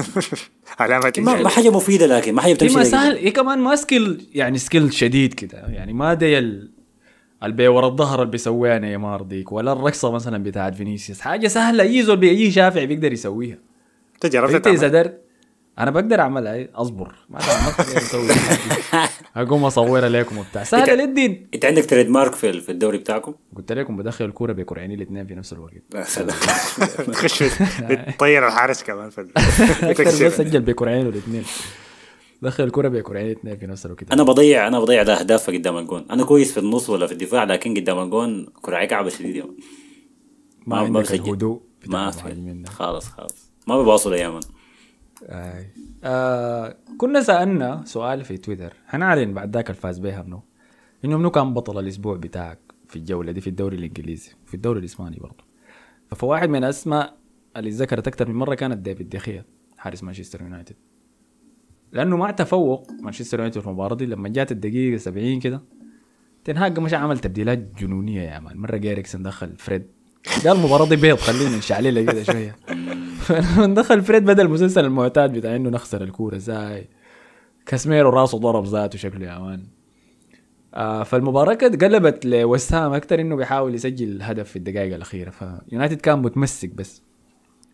علامة 0.80 1.14
ما, 1.18 1.42
ما. 1.42 1.50
حاجة 1.50 1.70
مفيدة 1.70 2.06
لكن 2.06 2.34
ما 2.34 2.42
حاجة 2.42 2.52
هي 2.52 2.54
بتمشي 2.56 2.74
لكن. 2.76 2.84
سهل 2.84 3.18
هي 3.18 3.32
كمان 3.32 3.60
ما 3.60 3.76
skill 3.76 4.28
يعني 4.36 4.58
skill 4.58 4.94
شديد 4.94 5.34
كده 5.34 5.58
يعني 5.68 5.94
ما 5.94 6.14
دي 6.14 6.38
ال 6.40 6.72
البي 7.44 7.68
ورا 7.68 7.88
الظهر 7.88 8.20
اللي 8.22 8.32
بيسويها 8.32 8.80
نيمار 8.80 9.22
ديك 9.22 9.52
ولا 9.52 9.72
الرقصة 9.74 10.12
مثلا 10.12 10.44
بتاعت 10.44 10.76
فينيسيوس 10.76 11.22
حاجة 11.22 11.48
سهلة 11.48 11.84
أي 11.84 12.04
زول 12.04 12.22
أي 12.24 12.52
شافع 12.52 12.84
بيقدر 12.84 13.14
يسويها 13.14 13.58
انت 14.16 14.26
جربت 14.26 14.54
أنت 14.54 14.68
إذا 14.68 14.88
درت 14.88 15.22
أنا 15.80 15.92
بقدر 15.92 16.20
أعملها 16.20 16.64
أي- 16.64 16.68
أصبر. 16.76 17.16
ما 17.30 17.40
اقوم 19.36 19.66
أصورها 19.70 20.10
لكم 20.10 20.38
وبتاع. 20.38 20.64
سهله 20.64 20.94
للدين 20.96 21.48
إنت 21.54 21.66
عندك 21.66 21.86
trademark 21.86 22.36
في 22.36 22.62
في 22.62 22.72
الدوري 22.72 22.98
بتاعكم؟ 22.98 23.34
قلت 23.56 23.72
لكم 23.72 23.98
بدخل 23.98 24.26
الكوره 24.26 24.54
بكرعيني 24.54 24.94
الاثنين 24.96 25.28
في 25.28 25.36
نفس 25.36 25.54
الوقت. 25.54 25.74
يا 25.96 26.04
سلام 26.04 26.36
تخش 27.08 27.44
بتطير 27.90 28.48
الحارس 28.48 28.84
كمان 28.84 29.10
في 29.10 29.28
أكثر 29.84 30.30
سجل 30.30 30.62
بكرعينه 30.62 31.10
الاثنين. 31.10 31.44
دخل 32.42 32.64
الكوره 32.64 32.88
بكرعيني 32.88 33.32
الاثنين 33.32 33.58
في 33.58 33.68
نفس 33.68 33.86
الوقت. 33.86 34.12
أنا 34.12 34.24
بضيع 34.24 34.68
أنا 34.68 34.80
بضيع 34.80 35.02
الاهداف 35.02 35.50
قدام 35.50 35.78
الجون. 35.78 36.06
أنا 36.12 36.24
كويس 36.24 36.52
في 36.52 36.60
النص 36.60 36.90
ولا 36.90 37.08
في 37.08 37.14
الدفاع 37.14 37.44
لكن 37.44 37.74
قدام 37.74 38.00
الجون 38.00 38.48
كرة 38.62 38.86
كعبة 38.86 39.10
شديد. 39.10 39.38
ما 39.38 39.46
ما 40.68 40.78
عندك 40.78 41.02
بسجل. 41.02 41.24
الهدوء 41.24 41.62
ما. 41.86 42.12
خالص 42.68 43.06
خالص 43.08 43.52
ما 43.68 43.82
بباصوا 43.82 44.14
اياما. 44.14 44.40
آي. 45.30 45.68
آه 46.04 46.76
كنا 46.98 47.22
سألنا 47.22 47.82
سؤال 47.86 48.24
في 48.24 48.38
تويتر. 48.38 48.74
حنعلن 48.88 49.34
بعد 49.34 49.56
ذاك 49.56 49.70
الفاز 49.70 50.00
بيها 50.00 50.24
منو؟ 50.24 50.42
إنه 51.06 51.18
منو 51.18 51.32
كان 51.32 51.54
بطل 51.54 51.80
الأسبوع 51.80 52.18
بتاعك 52.18 52.60
في 52.88 52.96
الجولة 52.96 53.32
دي 53.32 53.42
في 53.42 53.48
الدوري 53.48 53.78
الإنجليزي 53.78 54.32
في 54.46 54.54
الدوري 54.54 54.80
الإسباني 54.80 55.18
برضه 55.20 55.44
فواحد 56.16 56.50
من 56.50 56.64
الاسماء 56.64 57.18
اللي 57.58 57.70
ذكرت 57.70 58.08
أكثر 58.08 58.30
من 58.30 58.36
مرة 58.36 58.56
كانت 58.56 58.78
ديفيد 58.78 59.10
ديخيا 59.10 59.46
حارس 59.78 60.04
مانشستر 60.04 60.42
يونايتد. 60.42 60.76
لأنه 61.92 62.18
مع 62.18 62.32
تفوق 62.32 62.92
مانشستر 63.02 63.38
يونايتد 63.38 63.62
في 63.62 63.68
المباراة 63.68 63.96
دي 63.96 64.06
لما 64.06 64.30
جات 64.30 64.52
الدقيقة 64.52 64.98
70 64.98 65.40
كده 65.40 65.62
تنهاج 66.44 66.80
مش 66.80 66.94
عمل 66.94 67.20
تبديلات 67.20 67.58
جنونية 67.80 68.22
يا 68.22 68.40
man. 68.40 68.58
مرق 68.58 68.78
اريكسون 68.78 69.24
دخل 69.24 69.58
فريد 69.58 69.88
قال 70.28 70.58
المباراة 70.58 70.86
دي 70.86 70.96
بيض 70.96 71.18
خلينا 71.18 71.58
نشعللها 71.58 72.04
كده 72.04 72.24
شوية. 72.24 72.56
فلما 73.24 73.76
دخل 73.76 74.02
فريد 74.02 74.26
بدا 74.26 74.42
المسلسل 74.42 74.86
المعتاد 74.86 75.34
بتاع 75.34 75.56
إنه 75.56 75.70
نخسر 75.70 76.04
الكورة 76.04 76.36
إزاي؟ 76.36 76.88
كاسميرو 77.66 78.10
راسه 78.10 78.38
ضرب 78.38 78.66
ذاته 78.66 78.98
شكله 78.98 79.26
يا 79.26 79.40
man. 79.40 79.64
آه 80.74 81.04
فالمباراة 81.04 81.54
كانت 81.54 81.84
قلبت 81.84 82.26
لوست 82.26 82.71
هام 82.71 82.94
أكثر 82.94 83.22
إنه 83.22 83.36
بيحاول 83.36 83.76
يسجل 83.76 84.22
هدف 84.22 84.50
في 84.50 84.56
الدقائق 84.56 84.96
الأخيرة 84.96 85.30
فيونايتد 85.30 86.02
كان 86.02 86.22
متمسك 86.22 86.70
بس. 86.76 87.02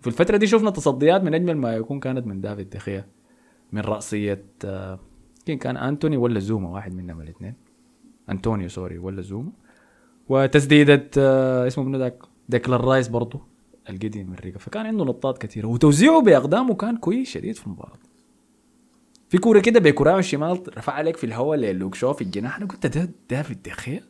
في 0.01 0.07
الفترة 0.07 0.37
دي 0.37 0.47
شفنا 0.47 0.69
تصديات 0.69 1.23
من 1.23 1.33
أجمل 1.33 1.57
ما 1.57 1.73
يكون 1.73 1.99
كانت 1.99 2.27
من 2.27 2.41
دافيد 2.41 2.69
دي 2.69 2.84
خيا 2.84 3.05
من 3.71 3.81
رأسية 3.81 4.43
آه 4.65 4.99
كان 5.59 5.77
أنتوني 5.77 6.17
ولا 6.17 6.39
زوما 6.39 6.69
واحد 6.69 6.93
منهم 6.93 7.21
الاثنين. 7.21 7.53
انطونيو 8.29 8.69
سوري 8.69 8.97
ولا 8.97 9.21
زوما. 9.21 9.51
وتسديدة 10.29 11.09
آه 11.17 11.67
اسمه 11.67 11.83
منو 11.83 11.97
ذاك؟ 11.97 12.28
ديكلان 12.49 12.79
رايس 12.79 13.07
برضه 13.07 13.39
القذيفة 13.89 14.29
من 14.29 14.35
ريكا 14.35 14.59
فكان 14.59 14.85
عنده 14.85 15.05
نطات 15.05 15.37
كثيرة. 15.37 15.67
وتوزيعه 15.67 16.21
بأقدامه 16.21 16.75
كان 16.75 16.97
كويس 16.97 17.29
شديد 17.29 17.55
في 17.55 17.67
المباراة. 17.67 17.97
في 19.29 19.37
كورة 19.37 19.59
كده 19.59 19.79
بكراعه 19.79 20.19
الشمال 20.19 20.61
رفع 20.77 20.93
عليك 20.93 21.17
في 21.17 21.23
الهواء 21.25 21.57
للوك 21.57 21.95
شو 21.95 22.13
في 22.13 22.21
الجناح. 22.21 22.57
أنا 22.57 22.65
قلت 22.65 22.87
ده 22.87 23.09
دافيد 23.29 23.63
دخيا 23.63 24.03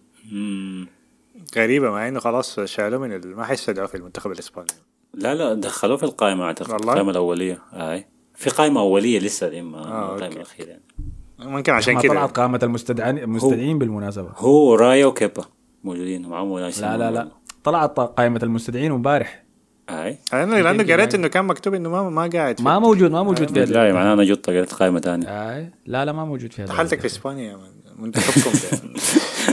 غريبة 1.57 1.89
مع 1.89 2.07
إنه 2.07 2.19
خلاص 2.19 2.59
شالوه 2.59 2.99
من. 2.99 3.35
ما 3.35 3.43
حيستدعوه 3.43 3.87
في 3.87 3.97
المنتخب 3.97 4.31
الإسباني. 4.31 4.67
لا 5.13 5.35
لا 5.35 5.53
دخلوه 5.53 5.97
في 5.97 6.03
القائمة 6.03 6.43
أعتقد 6.43 6.71
والله؟ 6.71 6.91
القائمة 6.93 7.11
الأولية. 7.11 7.61
آي. 7.73 8.05
في 8.35 8.49
قائمة 8.49 8.81
أولية 8.81 9.19
لسه 9.19 9.49
دي 9.49 9.61
ما 9.61 9.77
آه، 9.77 9.81
القائمه 9.81 10.25
أوكي. 10.25 10.35
الأخيرة 10.35 10.67
يعني. 10.67 10.83
ممكن 11.39 11.71
عشان 11.73 11.93
ما 11.93 12.01
كده. 12.01 12.13
طلعت 12.13 12.31
قائمة 12.37 12.59
المستدعين 12.63 13.17
المستدعين 13.17 13.79
بالمناسبة. 13.79 14.29
هو 14.35 14.75
رايا 14.75 15.05
وكيبا 15.05 15.45
موجودين 15.83 16.27
معهم 16.27 16.59
لا 16.59 16.97
لا 16.97 17.11
لا. 17.11 17.31
طلعت 17.63 17.99
قائمة 17.99 18.39
المستدعين 18.43 18.91
امبارح. 18.91 19.43
أي. 19.89 20.17
لأنه 20.33 20.59
لأنه 20.61 20.93
قريت 20.93 21.15
إنه 21.15 21.27
كان 21.27 21.45
مكتوب 21.45 21.73
إنه 21.73 21.89
ما 21.89 22.09
ما 22.09 22.27
قاعد 22.33 22.61
ما 22.61 22.79
موجود 22.79 23.11
ما 23.11 23.23
موجود 23.23 23.51
فيها. 23.53 23.65
لا 23.65 23.93
معناه 23.93 24.13
أنا 24.13 24.23
جبت 24.23 24.47
قريت 24.49 24.73
قائمة 24.73 24.99
ثانية. 24.99 25.27
آه. 25.27 25.69
لا 25.85 26.05
لا 26.05 26.11
ما 26.11 26.25
موجود 26.25 26.53
فيها. 26.53 26.67
حالتك 26.73 26.99
في 26.99 27.05
إسبانيا 27.05 27.57
منتخبكم. 27.99 28.59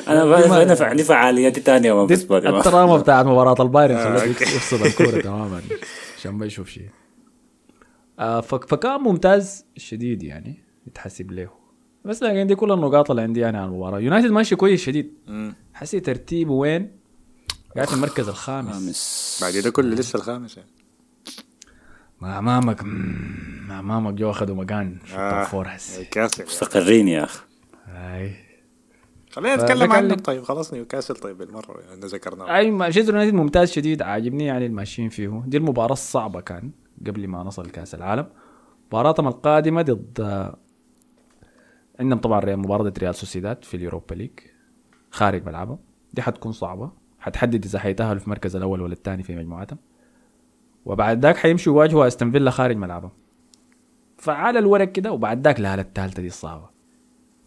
أنا 0.08 0.22
أنا 0.62 0.76
عندي 0.84 1.04
فعالياتي 1.04 1.60
ثانية 1.60 2.06
في 2.06 2.12
اسبانيا 2.14 2.50
ما- 2.50 2.58
التراما 2.58 2.96
بتاعت 2.96 3.26
مباراة 3.26 3.62
البايرن 3.62 3.96
أوكي. 3.96 4.28
يفصل 4.30 4.86
الكورة 4.86 5.20
تماما. 5.20 5.60
عشان 6.18 6.32
ما 6.34 6.46
يشوف 6.46 6.68
شيء. 6.68 6.88
آه 8.18 8.40
فك- 8.40 8.68
فكان 8.68 9.00
ممتاز 9.00 9.64
شديد 9.76 10.22
يعني 10.22 10.58
يتحسب 10.86 11.30
له. 11.32 11.48
بس 12.04 12.22
لكن 12.22 12.46
دي 12.46 12.54
كل 12.54 12.72
النقاط 12.72 13.10
اللي 13.10 13.22
عندي 13.22 13.40
يعني 13.40 13.58
عن 13.58 13.64
المباراة. 13.68 13.98
يونايتد 14.00 14.30
ماشي 14.30 14.56
كويس 14.56 14.82
شديد. 14.82 15.12
حسي 15.74 16.00
ترتيبه 16.00 16.52
وين؟ 16.52 16.90
قاعد 17.76 17.88
في 17.88 17.94
المركز 17.94 18.28
الخامس. 18.28 18.72
خامس. 18.72 19.38
بعد 19.42 19.64
ده 19.64 19.70
كله 19.70 19.94
لسه 19.94 20.16
الخامس. 20.16 20.56
يعني. 20.56 20.70
مع 22.20 22.38
امامك 22.38 22.82
مع 23.68 23.80
أمامك 23.80 24.14
جو 24.14 24.30
أخذوا 24.30 24.56
مكان 24.56 24.98
في 25.04 25.16
ال 25.16 25.23
top 25.23 25.42
four 25.42 25.68
حسي 25.68 26.00
نيوكاسل. 26.00 26.44
مستقرين 26.44 27.08
يا 27.08 27.24
أخي. 27.24 27.40
أي. 27.88 28.36
خلينا 29.30 29.56
نتكلم 29.56 29.92
عنهم 29.92 30.18
طيب 30.18 30.42
خلاص 30.42 30.72
نيوكاسل. 30.74 31.16
طيب 31.16 31.38
بالمرة 31.38 31.80
يعني 31.80 32.00
ذكرناه. 32.06 32.56
أي 32.56 32.70
مانشستر 32.70 33.12
يونايتد 33.12 33.34
ممتاز 33.34 33.70
شديد 33.70 34.02
عاجبني 34.02 34.44
يعني 34.44 34.66
الماشيين 34.66 35.08
فيه. 35.08 35.42
دي 35.46 35.56
المباراة 35.56 35.92
الصعبة 35.92 36.40
كان 36.40 36.70
قبل 37.06 37.28
ما 37.28 37.42
نصل 37.42 37.70
كأس 37.70 37.94
العالم. 37.94 38.26
مباراتهم 38.86 39.28
القادمة 39.28 39.82
ضد 39.82 40.52
عندهم 42.00 42.18
طبعا 42.18 42.56
مباراة 42.56 42.92
ريال 42.98 43.14
سوسيداد 43.14 43.64
في 43.64 43.76
اليوروبا 43.76 44.14
ليج 44.14 44.30
خارج 45.10 45.46
ملعبهم. 45.46 45.78
دي 46.12 46.22
حتكون 46.22 46.52
صعبة. 46.52 47.05
حتحدد 47.26 47.64
إذا 47.64 47.78
حيتأهلوا 47.78 48.18
في 48.18 48.24
المركز 48.24 48.56
الأول 48.56 48.80
ولا 48.80 48.92
الثاني 48.92 49.22
في 49.22 49.36
مجموعتهم 49.36 49.78
وبعد 50.84 51.22
ذاك 51.22 51.36
حيمشوا 51.36 51.72
يواجهوا 51.72 52.06
أستون 52.06 52.32
فيلا 52.32 52.50
خارج 52.50 52.76
ملعبهم 52.76 53.10
فعلى 54.18 54.58
الورق 54.58 54.92
كده 54.92 55.12
وبعد 55.12 55.44
ذاك 55.44 55.60
الحالة 55.60 55.82
الثالثة 55.82 56.22
دي 56.22 56.28
الصعبة. 56.28 56.70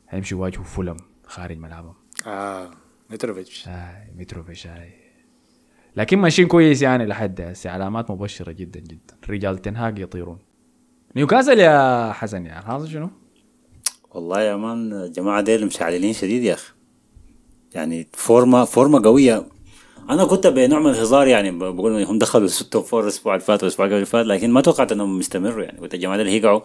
حيمشوا 0.07 0.37
يواجهوا 0.37 0.63
فولم 0.63 0.97
خارج 1.25 1.57
ملعبهم 1.57 1.93
آه 2.27 2.71
متروفيتش 3.09 3.67
آه 3.67 4.07
متروفيتش 4.17 4.67
هاي 4.67 4.93
لكن 5.95 6.19
ماشيين 6.19 6.47
كويس 6.47 6.81
يعني 6.81 7.05
لحد 7.05 7.41
هسه. 7.41 7.69
علامات 7.69 8.11
مبشرة 8.11 8.51
جدا 8.51 8.79
جدا. 8.79 9.17
رجال 9.29 9.57
تين 9.57 9.83
هاج 9.83 9.99
يطيرون. 9.99 10.39
نيوكاسل 11.15 11.59
يا 11.59 12.11
حسن 12.11 12.45
يعني 12.45 12.65
هذا 12.65 12.85
شنو؟ 12.85 13.09
والله 14.11 14.41
يا 14.41 14.55
man 14.55 14.93
الجماعة 14.93 15.41
ديل 15.41 15.65
مشعللين 15.65 16.13
شديد 16.13 16.43
يا 16.43 16.53
أخي. 16.53 16.73
يعني 17.75 18.07
فورمة 18.13 18.65
فورمة 18.65 19.01
قوية. 19.03 19.45
أنا 20.09 20.25
كنت 20.25 20.47
بنوع 20.47 20.79
من 20.79 20.89
الهزار 20.89 21.27
يعني 21.27 21.51
بقول 21.51 22.01
إنهم 22.01 22.19
دخلوا 22.19 22.47
ال 22.61 22.67
top 22.67 22.83
four 22.83 23.03
الأسبوع 23.03 23.35
اللي 23.35 23.45
فات 23.45 23.63
والأسبوع 23.63 23.85
اللي 23.85 24.05
فات 24.05 24.25
لكن 24.25 24.51
ما 24.51 24.61
توقعت 24.61 24.91
إنهم 24.91 25.19
يستمروا 25.19 25.63
يعني. 25.63 25.79
قلت 25.79 25.93
الجماعة 25.93 26.17
ديل 26.17 26.27
هيقعوا 26.27 26.61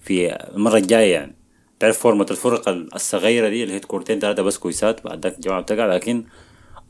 في 0.00 0.36
المرة 0.54 0.76
الجاية 0.76 1.12
يعني. 1.12 1.36
تعرف 1.80 1.98
فورمة 1.98 2.26
الفرق 2.30 2.68
الصغيرة 2.68 3.48
دي 3.48 3.62
اللي 3.62 3.74
هي 3.74 3.80
كورتين 3.80 4.18
ثلاثة 4.18 4.42
بس 4.42 4.58
كويسات 4.58 5.04
بعد 5.04 5.26
ذاك 5.26 5.34
الجماعة 5.34 5.60
بتقع 5.60 5.86
لكن 5.86 6.24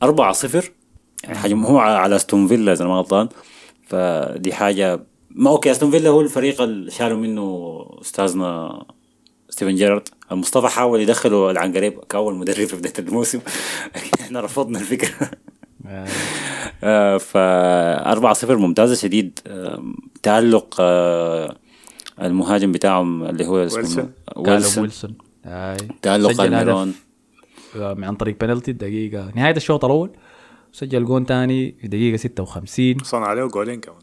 أربعة 0.03 0.31
صفر 0.31 0.71
يعني 1.23 1.37
حجم 1.37 1.63
هو 1.65 1.77
على 1.77 2.15
أستون 2.15 2.47
فيلا 2.47 2.73
إذا 2.73 2.85
ما 2.85 2.93
غلطان. 2.93 3.29
فدي 3.87 4.53
حاجة 4.53 5.03
ما 5.29 5.49
أوكي 5.49 5.71
أستون 5.71 5.91
فيلا 5.91 6.09
هو 6.09 6.21
الفريق 6.21 6.61
اللي 6.61 6.91
شالوا 6.91 7.17
منه 7.17 7.85
أستاذنا 8.01 8.83
ستيفن 9.49 9.75
جيرارد. 9.75 10.09
المصطفى 10.31 10.67
حاول 10.67 11.01
يدخله 11.01 11.51
العنقريب 11.51 11.99
كأول 12.09 12.35
مدرب 12.35 12.65
في 12.65 12.75
بداية 12.75 12.93
الموسم. 12.99 13.39
إحنا 14.21 14.41
رفضنا 14.41 14.79
الفكرة. 14.79 15.31
ف 17.19 17.37
4 17.37 18.33
0 18.33 18.57
ممتازة 18.57 18.95
شديد 18.95 19.39
آم، 19.47 19.95
تالق 20.23 20.75
آه، 20.79 21.55
المهاجم 22.21 22.71
بتاعهم 22.71 23.23
اللي 23.23 23.47
هو 23.47 23.65
اسمه 23.65 23.79
ويلسون. 23.79 24.83
ويلسون. 24.83 25.13
سجل 26.33 26.45
الميرون 26.63 26.93
آه، 27.75 27.97
عن 28.01 28.15
طريق 28.15 28.35
بنالتي 28.41 28.71
الدقيقة 28.71 29.31
نهاية 29.35 29.55
الشوط 29.55 29.85
الأول 29.85 30.11
سجل 30.71 31.05
جون 31.05 31.25
تاني 31.25 31.75
في 31.81 31.87
دقيقة 31.87 32.17
56 32.17 32.97
صنع 33.03 33.25
عليه 33.27 33.43
جولين 33.45 33.79
كمان. 33.79 33.97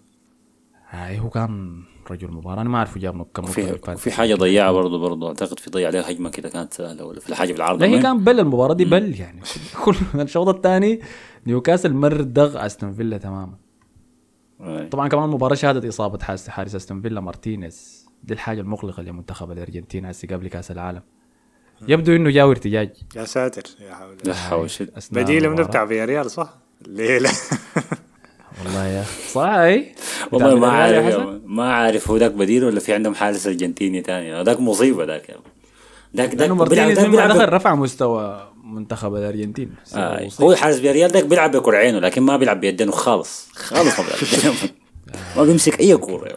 هاي 0.90 1.18
هو 1.20 1.30
كان 1.30 1.82
رجل 2.10 2.30
مباراة 2.32 2.60
أنا 2.60 2.68
ما 2.70 2.78
أعرف 2.78 2.98
جاب 2.98 3.26
كم 3.34 3.42
نقطة 3.42 3.94
في. 3.94 3.96
في 3.96 4.10
حاجة 4.10 4.34
ضيعها 4.34 4.72
برضه 4.72 4.98
برضه 4.98 5.28
أعتقد 5.28 5.58
في 5.58 5.70
ضيع 5.70 5.88
عليها 5.88 6.10
هجمه 6.10 6.30
كده 6.30 6.48
كانت 6.48 6.72
سهله 6.74 7.04
ولا 7.04 7.20
في 7.20 7.28
الحاجة 7.28 7.52
في 7.52 7.56
العرض 7.58 7.80
لا 7.80 7.86
هي 7.86 7.92
وين؟ 7.92 8.02
كان 8.02 8.24
بل 8.24 8.40
المباراة 8.40 8.74
دي 8.74 8.84
بل 8.84 9.20
يعني 9.20 9.40
كل 9.84 9.96
الشوط 10.14 10.48
الثاني 10.48 11.00
نيوكاسل 11.46 11.92
مر 11.94 12.20
دغ 12.20 12.66
أستون 12.66 12.92
فيلا 12.92 13.18
تماما. 13.18 13.54
طبعا 14.90 15.08
كمان 15.08 15.24
المباراه 15.24 15.54
شهدت 15.54 15.84
إصابة 15.84 16.18
حارس 16.24 16.48
حارس 16.48 16.74
أستون 16.74 17.00
فيلا 17.02 17.20
مارتينيز 17.20 18.06
دي 18.24 18.34
الحاجة 18.34 18.60
المقلقه 18.60 19.02
لمنتخب 19.02 19.50
الأرجنتين 19.50 20.06
هسه 20.06 20.28
قبل 20.28 20.48
كأس 20.48 20.70
العالم 20.70 21.02
يبدو 21.88 22.16
إنه 22.16 22.30
جاو 22.30 22.50
ارتجاج 22.50 22.90
يا 23.16 23.24
ساتر 23.24 23.62
يا 23.80 23.94
حول 23.94 24.16
لا 24.24 24.34
حول 24.34 24.70
شد. 24.70 24.90
أثناء 24.96 25.22
بديل 25.24 25.36
منه 25.40 25.46
المباراة. 25.46 25.68
بتاع 25.68 25.86
فياريال 25.86 26.30
صح؟ 26.30 26.54
الليلة 26.86 27.30
والله 28.64 28.86
يا 28.86 29.00
أخي. 29.00 29.28
صح 29.32 29.48
إي؟ 29.48 29.94
والله 30.32 30.54
ما 30.54 30.68
عارف 30.68 31.28
ما 31.44 31.72
عارف 31.72 32.10
هو 32.10 32.16
ذاك 32.16 32.32
بديل 32.32 32.64
ولا 32.64 32.80
في 32.80 32.92
عندهم 32.92 33.14
حارس 33.14 33.46
أرجنتيني 33.46 34.02
ثاني 34.02 34.42
ذاك 34.42 34.60
مصيبة 34.60 35.04
ذاك. 35.04 35.28
يا 35.28 35.36
ذاك 36.16 36.34
ذاك 36.34 36.50
مارتينيز 36.50 36.98
دخل 36.98 37.52
رفع 37.52 37.74
مستوى 37.74 38.52
منتخب 38.64 39.14
الأرجنتين. 39.14 39.74
آه. 39.94 40.28
هو 40.40 40.54
حارس 40.54 40.76
فياريال 40.76 41.10
ذاك 41.10 41.24
بيلعب 41.24 41.56
بكرعينه 41.56 41.98
لكن 41.98 42.22
ما 42.22 42.36
بيلعب 42.36 42.60
بيدينه 42.60 42.92
خالص. 42.92 43.48
خالص 43.54 44.00
ما 44.00 44.06
بيلعب 44.06 44.54
ما 45.36 45.42
بيمسك 45.42 45.80
أي 45.80 45.96
كورة. 45.96 46.36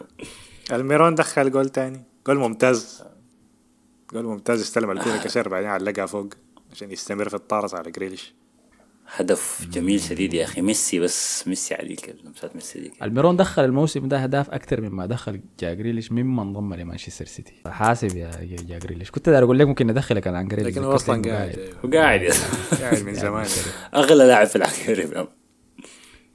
الميرون 0.72 1.14
دخل 1.14 1.50
جول 1.50 1.68
تاني. 1.68 2.04
جول 2.26 2.36
ممتاز. 2.36 3.02
جول 4.12 4.24
ممتاز 4.24 4.60
استلم 4.60 4.90
الكوره 4.90 5.16
كسر 5.16 5.48
بعدين 5.48 5.68
علقها 5.68 6.06
فوق 6.06 6.28
عشان 6.72 6.90
يستمر 6.90 7.28
في 7.28 7.34
الطارس 7.34 7.74
على 7.74 7.90
جريليش. 7.90 8.34
هدف 9.16 9.66
جميل 9.72 10.00
شديد 10.00 10.34
يا 10.34 10.44
أخي. 10.44 10.62
ميسي 10.62 11.00
بس 11.00 11.48
ميسي 11.48 11.74
عليك 11.74 12.16
لمسات 12.24 12.54
ميسي 12.56 12.80
دي 12.80 12.88
كده. 12.88 13.06
الميرون 13.06 13.36
دخل 13.36 13.64
الموسم 13.64 14.08
ده 14.08 14.22
اهداف 14.22 14.50
أكثر 14.50 14.80
مما 14.80 15.06
دخل 15.06 15.40
جا 15.60 15.74
جريليش 15.74 16.12
مما 16.12 16.42
انضم 16.42 16.74
لمانشستر 16.74 17.24
سيتي. 17.24 17.52
حاسب 17.66 18.16
يا 18.16 18.30
جا 18.68 18.78
جريليش. 18.78 19.10
كنت 19.10 19.28
أقول 19.28 19.58
لك 19.58 19.66
ممكن 19.66 19.86
ندخلك 19.86 20.26
عن 20.26 20.48
جريليش 20.48 20.72
لكن 20.76 20.84
هو 20.84 20.94
أصلا 20.94 21.22
قاعد. 21.22 21.58
وقاعد 21.84 22.22
يا 22.22 22.32
قاعد 22.80 23.02
من 23.02 23.14
زمان. 23.24 23.46
أغلى 23.94 24.24
لاعب 24.24 24.46
في 24.46 24.56
يا. 24.56 25.28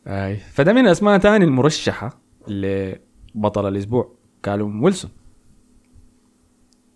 أي. 0.07 0.37
فده 0.37 0.73
من 0.73 0.87
اسماء 0.87 1.17
تاني 1.17 1.45
المرشحة 1.45 2.19
لبطل 2.47 3.67
الأسبوع 3.67 4.15
كالوم 4.43 4.83
ويلسون. 4.83 5.11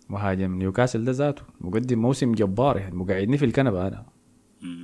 مهاجم 0.08 0.54
نيوكاسل 0.58 1.04
ده 1.04 1.12
ذاته. 1.12 1.42
مقدم 1.60 1.98
موسم 1.98 2.32
جبار 2.32 2.76
يعني 2.78 2.96
مقعدني 2.96 3.38
في 3.38 3.44
الكنبة 3.44 3.86
أنا. 3.86 4.06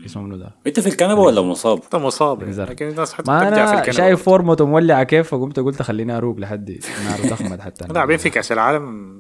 اسمه 0.07 0.23
منو 0.23 0.37
ده؟ 0.37 0.51
انت 0.67 0.81
في 0.81 0.87
الكنبة 0.89 1.21
ولا 1.21 1.43
مصاب؟ 1.43 1.83
انت 1.83 1.97
مصاب. 1.97 2.43
لكن 2.43 2.89
الناس 2.89 3.13
حتى 3.15 3.31
ما 3.31 3.49
أنا 3.49 3.75
الكنبة 3.75 3.93
شايف 3.93 4.23
فورمته 4.23 4.67
مولعة 4.67 5.03
كيف 5.05 5.29
فقمت 5.29 5.59
قلت 5.61 5.83
خليني 5.83 6.17
أروق 6.17 6.39
لحد. 6.39 6.79
نار 7.05 7.19
تخمد 7.31 7.61
حتى. 7.61 7.93
لاعبين 7.93 8.17
في 8.17 8.31
كاس 8.31 8.53
العالم 8.53 9.17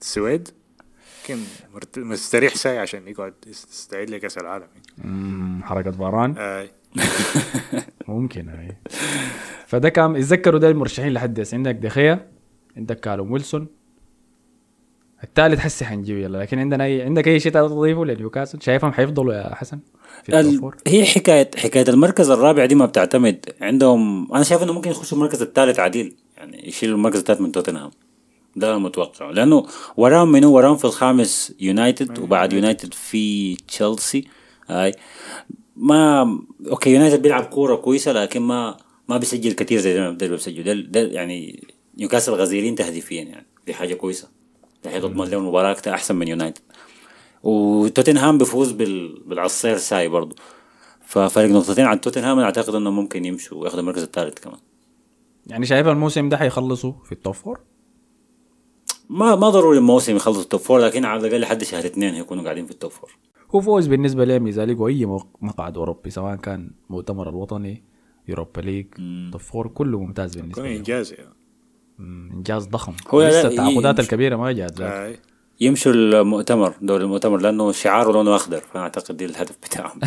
السويد 0.00 0.48
مرت... 1.74 1.98
مستريح 1.98 2.54
ساي 2.54 2.78
عشان 2.78 3.08
يقعد 3.08 3.34
يستعد 3.46 4.10
لكاس 4.10 4.38
العالم. 4.38 4.66
مم، 4.98 5.60
حركة 5.64 5.90
فاران 5.90 6.34
آه. 6.38 6.68
ممكن 8.08 8.48
اي 8.48 8.76
فده 9.66 9.88
كان 9.88 10.16
يتذكروا 10.16 10.60
ده 10.60 10.68
المرشحين 10.68 11.12
لحد. 11.12 11.40
هسه 11.40 11.56
عندك 11.56 11.74
دخيا 11.74 12.28
عندك 12.76 13.00
كالوم 13.00 13.32
ويلسون 13.32 13.66
الثالث 15.24 15.58
حسي 15.58 15.84
حنجيب 15.84 16.18
يلا. 16.18 16.38
لكن 16.38 16.58
عندنا 16.58 16.84
اي 16.84 17.02
عندك 17.02 17.28
أي 17.28 17.40
شيء 17.40 17.52
تضيفه 17.52 18.04
لنيوكاسل 18.04 18.62
شايفهم 18.62 18.92
حيفضلوا 18.92 19.34
يا 19.34 19.54
حسن 19.54 19.78
في 20.24 20.40
ال... 20.40 20.70
هي 20.86 21.04
حكايه 21.04 21.50
حكاية 21.56 21.84
المركز 21.88 22.30
الرابع 22.30 22.64
دي 22.64 22.74
ما 22.74 22.86
بتعتمد. 22.86 23.44
عندهم 23.60 24.32
أنا 24.34 24.44
شايف 24.44 24.62
إنه 24.62 24.72
ممكن 24.72 24.90
يخشوا 24.90 25.18
المركز 25.18 25.42
الثالث 25.42 25.80
عديل. 25.80 26.16
يعني 26.36 26.68
يشيلوا 26.68 26.96
المركز 26.96 27.18
الثالث 27.18 27.40
من 27.40 27.52
توتنهام. 27.52 27.90
ده 28.56 28.78
متوقع. 28.78 29.30
لأنه 29.30 29.66
وراهم 29.96 30.32
منو؟ 30.32 30.52
وراهم 30.52 30.76
في 30.76 30.84
الخامس 30.84 31.54
يونايتد 31.60 32.18
وبعد 32.18 32.52
يونايتد. 32.52 32.94
في 32.94 33.54
تشيلسي. 33.56 34.24
هاي. 34.68 34.94
ما 35.76 36.38
أوكي 36.70 36.90
يونايتد 36.90 37.22
بيلعب 37.22 37.44
كورة 37.44 37.76
كويسة 37.76 38.12
لكن 38.12 38.40
ما 38.40 38.76
ما 39.08 39.18
بيسجل 39.18 39.52
كثير 39.52 39.80
زي 39.80 40.00
ما 40.00 40.10
بيسجل 40.10 40.90
يعني 40.94 41.64
نيوكاسل 41.98 42.32
غزيرين 42.32 42.74
تهديفيا 42.74 43.22
يعني. 43.22 43.46
دي 43.66 43.74
حاجة 43.74 43.94
كويسة. 43.94 44.39
ده 44.84 44.90
حيضمن 44.90 45.24
لهم 45.28 45.42
المباراة 45.42 45.74
أكتر- 45.74 45.88
أحسن 45.88 46.16
من 46.16 46.28
يونايتد. 46.28 46.62
وتوتنهام 47.42 48.38
بيفوز 48.38 48.72
بال... 48.72 49.22
بالعصير 49.26 49.76
ساي 49.76 50.08
برضه 50.08 50.36
ففرق 51.06 51.50
نقطتين 51.50 51.84
عن 51.84 52.00
توتنهام 52.00 52.36
أنا 52.38 52.46
أعتقد 52.46 52.74
انه 52.74 52.90
ممكن 52.90 53.24
يمشوا 53.24 53.58
وياخذوا 53.58 53.80
المركز 53.80 54.02
الثالث 54.02 54.38
كمان. 54.38 54.58
يعني 55.46 55.66
شايف 55.66 55.86
الموسم 55.86 56.28
ده 56.28 56.36
حيخلصوا 56.36 56.92
في 57.04 57.12
التوب 57.12 57.34
فور 57.34 57.60
ما 59.10 59.34
ما 59.36 59.48
ضروري 59.50 59.78
الموسم 59.78 60.16
يخلصوا 60.16 60.42
ال 60.42 60.46
top 60.46 60.60
four 60.60 60.78
لكن 60.80 61.04
على 61.04 61.20
الأقل 61.26 61.40
لحد 61.40 61.64
شهر 61.64 61.84
اثنين 61.86 62.14
هيكونوا 62.14 62.44
قاعدين 62.44 62.66
في 62.66 62.70
ال 62.70 62.75
top 62.75 62.90
four 62.90 63.16
هو 63.54 63.60
فوز 63.60 63.86
بالنسبة 63.86 64.24
لهم 64.24 64.46
اذا 64.46 64.66
لقوا 64.66 64.88
اي 64.88 65.06
مقعد 65.40 65.76
أوروبي 65.76 66.10
سواء 66.10 66.36
كان 66.36 66.70
مؤتمر 66.90 67.28
الوطني 67.28 67.84
يوروبا 68.28 68.60
ليج 68.60 68.86
top 69.32 69.40
four 69.40 69.68
كله 69.68 70.00
ممتاز 70.00 70.34
بالنسبة 70.36 70.52
يكون 70.62 70.64
لهم 70.70 70.76
إنجاز 70.78 71.12
يعني. 71.12 71.34
انجاز 72.00 72.66
ضخم 72.66 72.92
هو 73.08 73.22
لسه 73.28 73.48
التعاقدات 73.48 73.98
ي- 73.98 74.02
الكبيرة 74.02 74.36
ما 74.36 74.52
جات. 74.52 74.80
آه. 74.80 75.14
يمشوا 75.60 75.92
المؤتمر 75.92 76.74
دوري 76.82 77.04
المؤتمر 77.04 77.36
لأنه 77.40 77.72
شعاره 77.72 78.12
لونه 78.12 78.36
أخضر 78.36 78.60
فانا 78.60 78.82
أعتقد 78.82 79.16
دي 79.16 79.24
الهدف 79.24 79.56
بتاعهم 79.58 80.00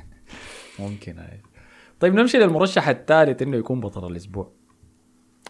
ممكن 0.78 1.18
هاي 1.18 1.40
طيب 2.00 2.14
نمشي 2.14 2.38
للمرشح 2.38 2.88
الثالث 2.88 3.42
إنه 3.42 3.56
يكون 3.56 3.80
بطل 3.80 4.10
الأسبوع 4.10 4.52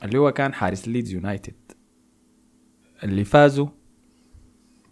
اللي 0.05 0.19
هو 0.19 0.33
كان 0.33 0.55
حارس 0.55 0.89
ليدز 0.89 1.13
يونايتد 1.13 1.55
اللي 3.05 3.25
فازوا 3.25 3.67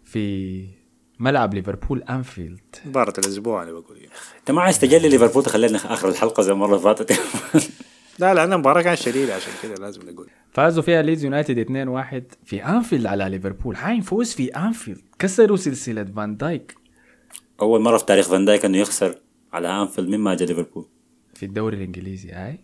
في 0.03 0.65
ملعب 1.19 1.53
ليفربول 1.53 2.03
أنفيلد 2.03 2.75
مباراة 2.85 3.13
الأسبوع 3.17 3.63
أنا 3.63 3.71
بقول. 3.71 3.97
أنت 4.39 4.51
ما 4.51 4.61
عايز 4.61 4.79
تجلي 4.79 5.09
ليفربول 5.09 5.43
تخلينا 5.43 5.77
آخر 5.93 6.09
الحلقة 6.09 6.43
زي 6.43 6.51
المرة 6.51 6.67
اللي 6.75 6.79
فاتت 6.95 7.11
لا 8.19 8.33
لأن 8.33 8.53
المباراة 8.53 8.81
كانت 8.81 8.99
شديدة 8.99 9.35
عشان 9.35 9.53
كده 9.63 9.75
لازم 9.75 10.09
نقول. 10.09 10.29
فازوا 10.51 10.83
فيها 10.83 11.01
ليدز 11.01 11.23
يونايتد 11.23 11.59
2-1 11.59 12.35
في 12.45 12.65
أنفيلد 12.65 13.05
على 13.05 13.29
ليفربول. 13.29 13.75
هاي 13.75 14.01
فوز 14.01 14.33
في 14.33 14.47
أنفيلد. 14.47 15.01
كسروا 15.19 15.57
سلسلة 15.57 16.03
فان 16.03 16.37
دايك. 16.37 16.75
أول 17.61 17.81
مرة 17.81 17.97
في 17.97 18.05
تاريخ 18.05 18.29
فان 18.29 18.45
دايك 18.45 18.65
إنه 18.65 18.77
يخسر 18.77 19.15
على 19.53 19.81
أنفيلد. 19.81 20.09
مما 20.09 20.35
جا 20.35 20.45
ليفربول؟ 20.45 20.87
في 21.33 21.45
الدوري 21.45 21.77
الإنجليزي 21.77 22.31
هاي. 22.31 22.59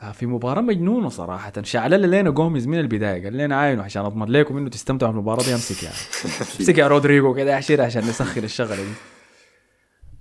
آه، 0.00 0.12
في 0.12 0.26
مباراة 0.26 0.60
مجنونة 0.60 1.08
صراحة. 1.08 1.52
شعلل 1.62 2.10
لنا 2.10 2.30
جوميز 2.30 2.66
من 2.66 2.78
البداية. 2.80 3.24
قال 3.24 3.36
لنا 3.36 3.56
عاينوا 3.56 3.84
عشان 3.84 4.04
أضمن 4.04 4.28
لكم 4.28 4.56
إنه 4.56 4.70
تستمتعوا 4.70 5.12
بالمباراة 5.12 5.44
دي. 5.44 5.52
أمسك 5.54 5.82
يعني 5.82 5.96
أمسك 6.60 6.78
يا 6.78 6.88
رودريجو 6.88 7.34
كده 7.34 7.54
احشر 7.54 7.80
عشان 7.80 8.02
نسخن 8.02 8.44
الشغلة 8.44 8.76
دي. 8.76 8.92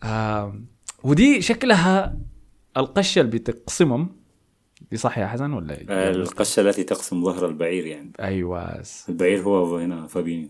آه 0.04 0.62
ودي 1.04 1.42
شكلها 1.42 2.18
القشة 2.78 3.20
اللي 3.22 3.32
بتقسمهم 3.32 4.10
دي 4.92 4.98
صح 4.98 5.18
يا 5.18 5.28
حسن 5.28 5.54
ولا 5.54 6.10
القشه 6.10 6.60
التي 6.60 6.84
تقسم 6.84 7.24
ظهر 7.24 7.46
البعير 7.46 7.86
يعني. 7.86 8.12
أيوه. 8.20 8.84
البعير 9.10 9.42
هو 9.42 9.78
هنا 9.78 10.08
فابينيو. 10.08 10.50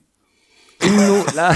إنه 0.83 1.25
لا. 1.35 1.53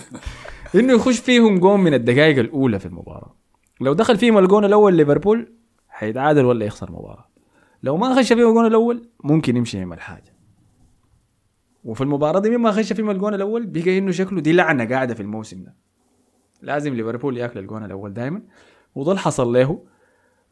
إنه 0.80 0.92
يخش 0.92 1.18
فيهم 1.18 1.58
جون 1.58 1.80
من 1.80 1.94
الدقائق 1.94 2.38
الأولى 2.38 2.78
في 2.78 2.86
المباراة. 2.86 3.36
لو 3.80 3.92
دخل 3.92 4.18
فيهم 4.18 4.38
الجون 4.38 4.64
الأول 4.64 4.94
ليفربول 4.94 5.52
حيتعادل 5.88 6.44
ولا 6.44 6.66
يخسر 6.66 6.88
المباراه 6.88 7.28
لو 7.82 7.96
ما 7.96 8.14
خش 8.14 8.32
فيهم 8.32 8.48
الجون 8.48 8.66
الأول 8.66 9.08
ممكن 9.24 9.56
يمشي 9.56 9.78
يعمل 9.78 10.00
حاجة 10.00 10.32
وفي 11.84 12.00
المباراة 12.00 12.40
دي 12.40 12.50
مما 12.50 12.72
خش 12.72 12.92
فيهم 12.92 13.10
الجون 13.10 13.34
الأول 13.34 13.66
بقى 13.66 13.98
إنه 13.98 14.10
شكله 14.10 14.40
دي 14.40 14.52
لعنة 14.52 14.84
قاعدة 14.84 15.14
في 15.14 15.20
الموسم 15.20 15.62
ده. 15.62 15.74
لازم 16.62 16.94
ليفربول 16.94 17.36
ياكل 17.36 17.58
الجون 17.58 17.84
الأول 17.84 18.14
دائما 18.14 18.42
وده 18.94 19.10
اللي 19.10 19.20
حصل 19.20 19.52
له. 19.52 19.84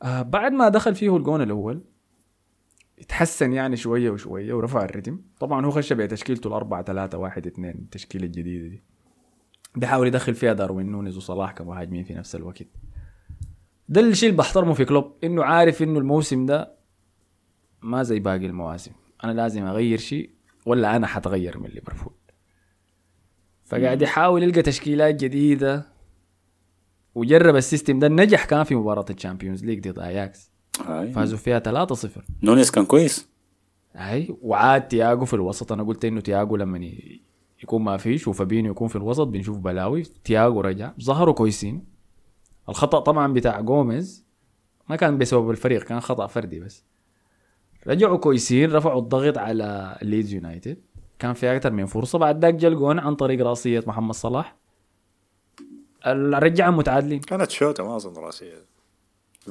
آه 0.02 0.22
بعد 0.22 0.52
ما 0.52 0.68
دخل 0.68 0.94
فيه 0.94 1.16
الجون 1.16 1.42
الأول 1.42 1.84
اتحسن 2.98 3.52
يعني 3.52 3.76
شوية 3.76 4.10
وشوية 4.10 4.54
ورفع 4.54 4.84
الريتم. 4.84 5.20
طبعا 5.40 5.66
هو 5.66 5.70
خش 5.70 5.92
بتشكيلته 5.92 6.48
الأربعة 6.48 6.82
ثلاثة 6.82 7.18
واحد 7.18 7.46
اثنين 7.46 7.74
التشكيلة 7.74 8.24
الجديدة 8.24 8.68
دي. 8.68 8.82
بيحاول 9.76 10.06
يدخل 10.06 10.34
فيها 10.34 10.52
داروين 10.52 10.90
نونيز 10.90 11.16
وصلاح 11.16 11.52
كمهاجمين 11.52 12.04
في 12.04 12.14
نفس 12.14 12.34
الوقت. 12.34 12.66
ده 13.88 14.00
الشيء 14.00 14.28
اللي 14.28 14.38
بحترمه 14.38 14.72
في 14.72 14.84
كلوب 14.84 15.16
إنه 15.24 15.44
عارف 15.44 15.82
إنه 15.82 15.98
الموسم 15.98 16.46
ده 16.46 16.74
ما 17.82 18.02
زي 18.02 18.20
باقي 18.20 18.46
المواسم. 18.46 18.92
أنا 19.24 19.32
لازم 19.32 19.64
أغير 19.64 19.98
شيء 19.98 20.30
ولا 20.66 20.96
أنا 20.96 21.06
حتغير 21.06 21.58
من 21.58 21.68
ليفربول. 21.68 22.14
فقاعد 23.64 24.02
يحاول 24.02 24.42
يلقى 24.42 24.62
تشكيلات 24.62 25.14
جديدة. 25.14 25.89
وجرب 27.14 27.56
ال 27.56 27.62
system 27.62 27.98
ده 27.98 28.08
نجح 28.08 28.44
كان 28.44 28.64
في 28.64 28.74
مباراة 28.74 29.04
الشامبيونز 29.10 29.64
ليج 29.64 29.88
ضد 29.88 29.98
اياكس 29.98 30.50
هاي 30.86 31.12
فازوا 31.12 31.38
فيها 31.38 31.86
3-0 31.86 32.08
نونيز 32.42 32.70
كان 32.70 32.86
كويس. 32.86 33.28
أي 33.96 34.36
وعاد 34.42 34.88
تياجو 34.88 35.24
في 35.24 35.34
الوسط. 35.34 35.72
أنا 35.72 35.82
قلت 35.82 36.04
إنه 36.04 36.20
تياجو 36.20 36.56
لما 36.56 36.90
يكون 37.62 37.82
ما 37.82 37.96
فيش 37.96 38.28
وفابينيو 38.28 38.70
يكون 38.72 38.88
في 38.88 38.96
الوسط 38.96 39.26
بنشوف 39.26 39.58
بلاوي. 39.58 40.02
تياجو 40.02 40.60
رجع 40.60 40.92
ظهروا 41.02 41.34
كويسين. 41.34 41.84
الخطأ 42.68 43.00
طبعا 43.00 43.32
بتاع 43.32 43.60
جوميز 43.60 44.26
ما 44.88 44.96
كان 44.96 45.18
بسبب 45.18 45.50
الفريق 45.50 45.82
كان 45.82 46.00
خطأ 46.00 46.26
فردي 46.26 46.60
بس. 46.60 46.84
رجعوا 47.86 48.16
كويسين 48.16 48.72
رفعوا 48.72 49.00
الضغط 49.00 49.38
على 49.38 49.98
ليدز 50.02 50.34
يونايتد 50.34 50.78
كان 51.18 51.32
في 51.32 51.56
أكثر 51.56 51.72
من 51.72 51.86
فرصة. 51.86 52.18
بعد 52.18 52.42
ذاك 52.42 52.54
جا 52.54 52.68
الجون 52.68 52.98
عن 52.98 53.14
طريق 53.14 53.46
رأسية 53.46 53.84
محمد 53.86 54.14
صلاح. 54.14 54.59
رجعهم 56.06 56.76
متعادلين. 56.76 57.20
كانت 57.20 57.50
شوطة 57.50 57.84
ما 57.84 57.96
اظن 57.96 58.22
راسية. 58.22 58.54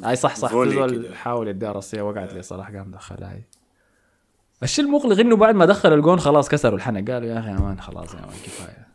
أي 0.05 0.15
صح 0.15 0.35
صح. 0.35 0.47
في 0.47 0.53
volley 0.53 0.71
زول 0.75 0.91
كده. 1.05 1.15
حاول 1.15 1.47
يديها 1.47 1.71
راسية 1.71 2.01
وقعت 2.01 2.33
لي 2.33 2.41
صراحة 2.41 2.73
قام 2.77 2.91
دخلها 2.91 3.33
هي 3.33 3.41
الشيء 4.63 4.85
المقلق؟ 4.85 5.19
إنه 5.19 5.35
بعد 5.35 5.55
ما 5.55 5.65
دخل 5.65 5.93
الجون 5.93 6.19
خلاص 6.19 6.49
كسروا 6.49 6.75
الحنك. 6.75 7.11
قالوا 7.11 7.29
يا 7.29 7.39
أخي 7.39 7.49
يا 7.49 7.59
man 7.59 7.81
خلاص 7.81 8.13
يا 8.13 8.19
مان 8.19 8.29
كفاية. 8.45 8.87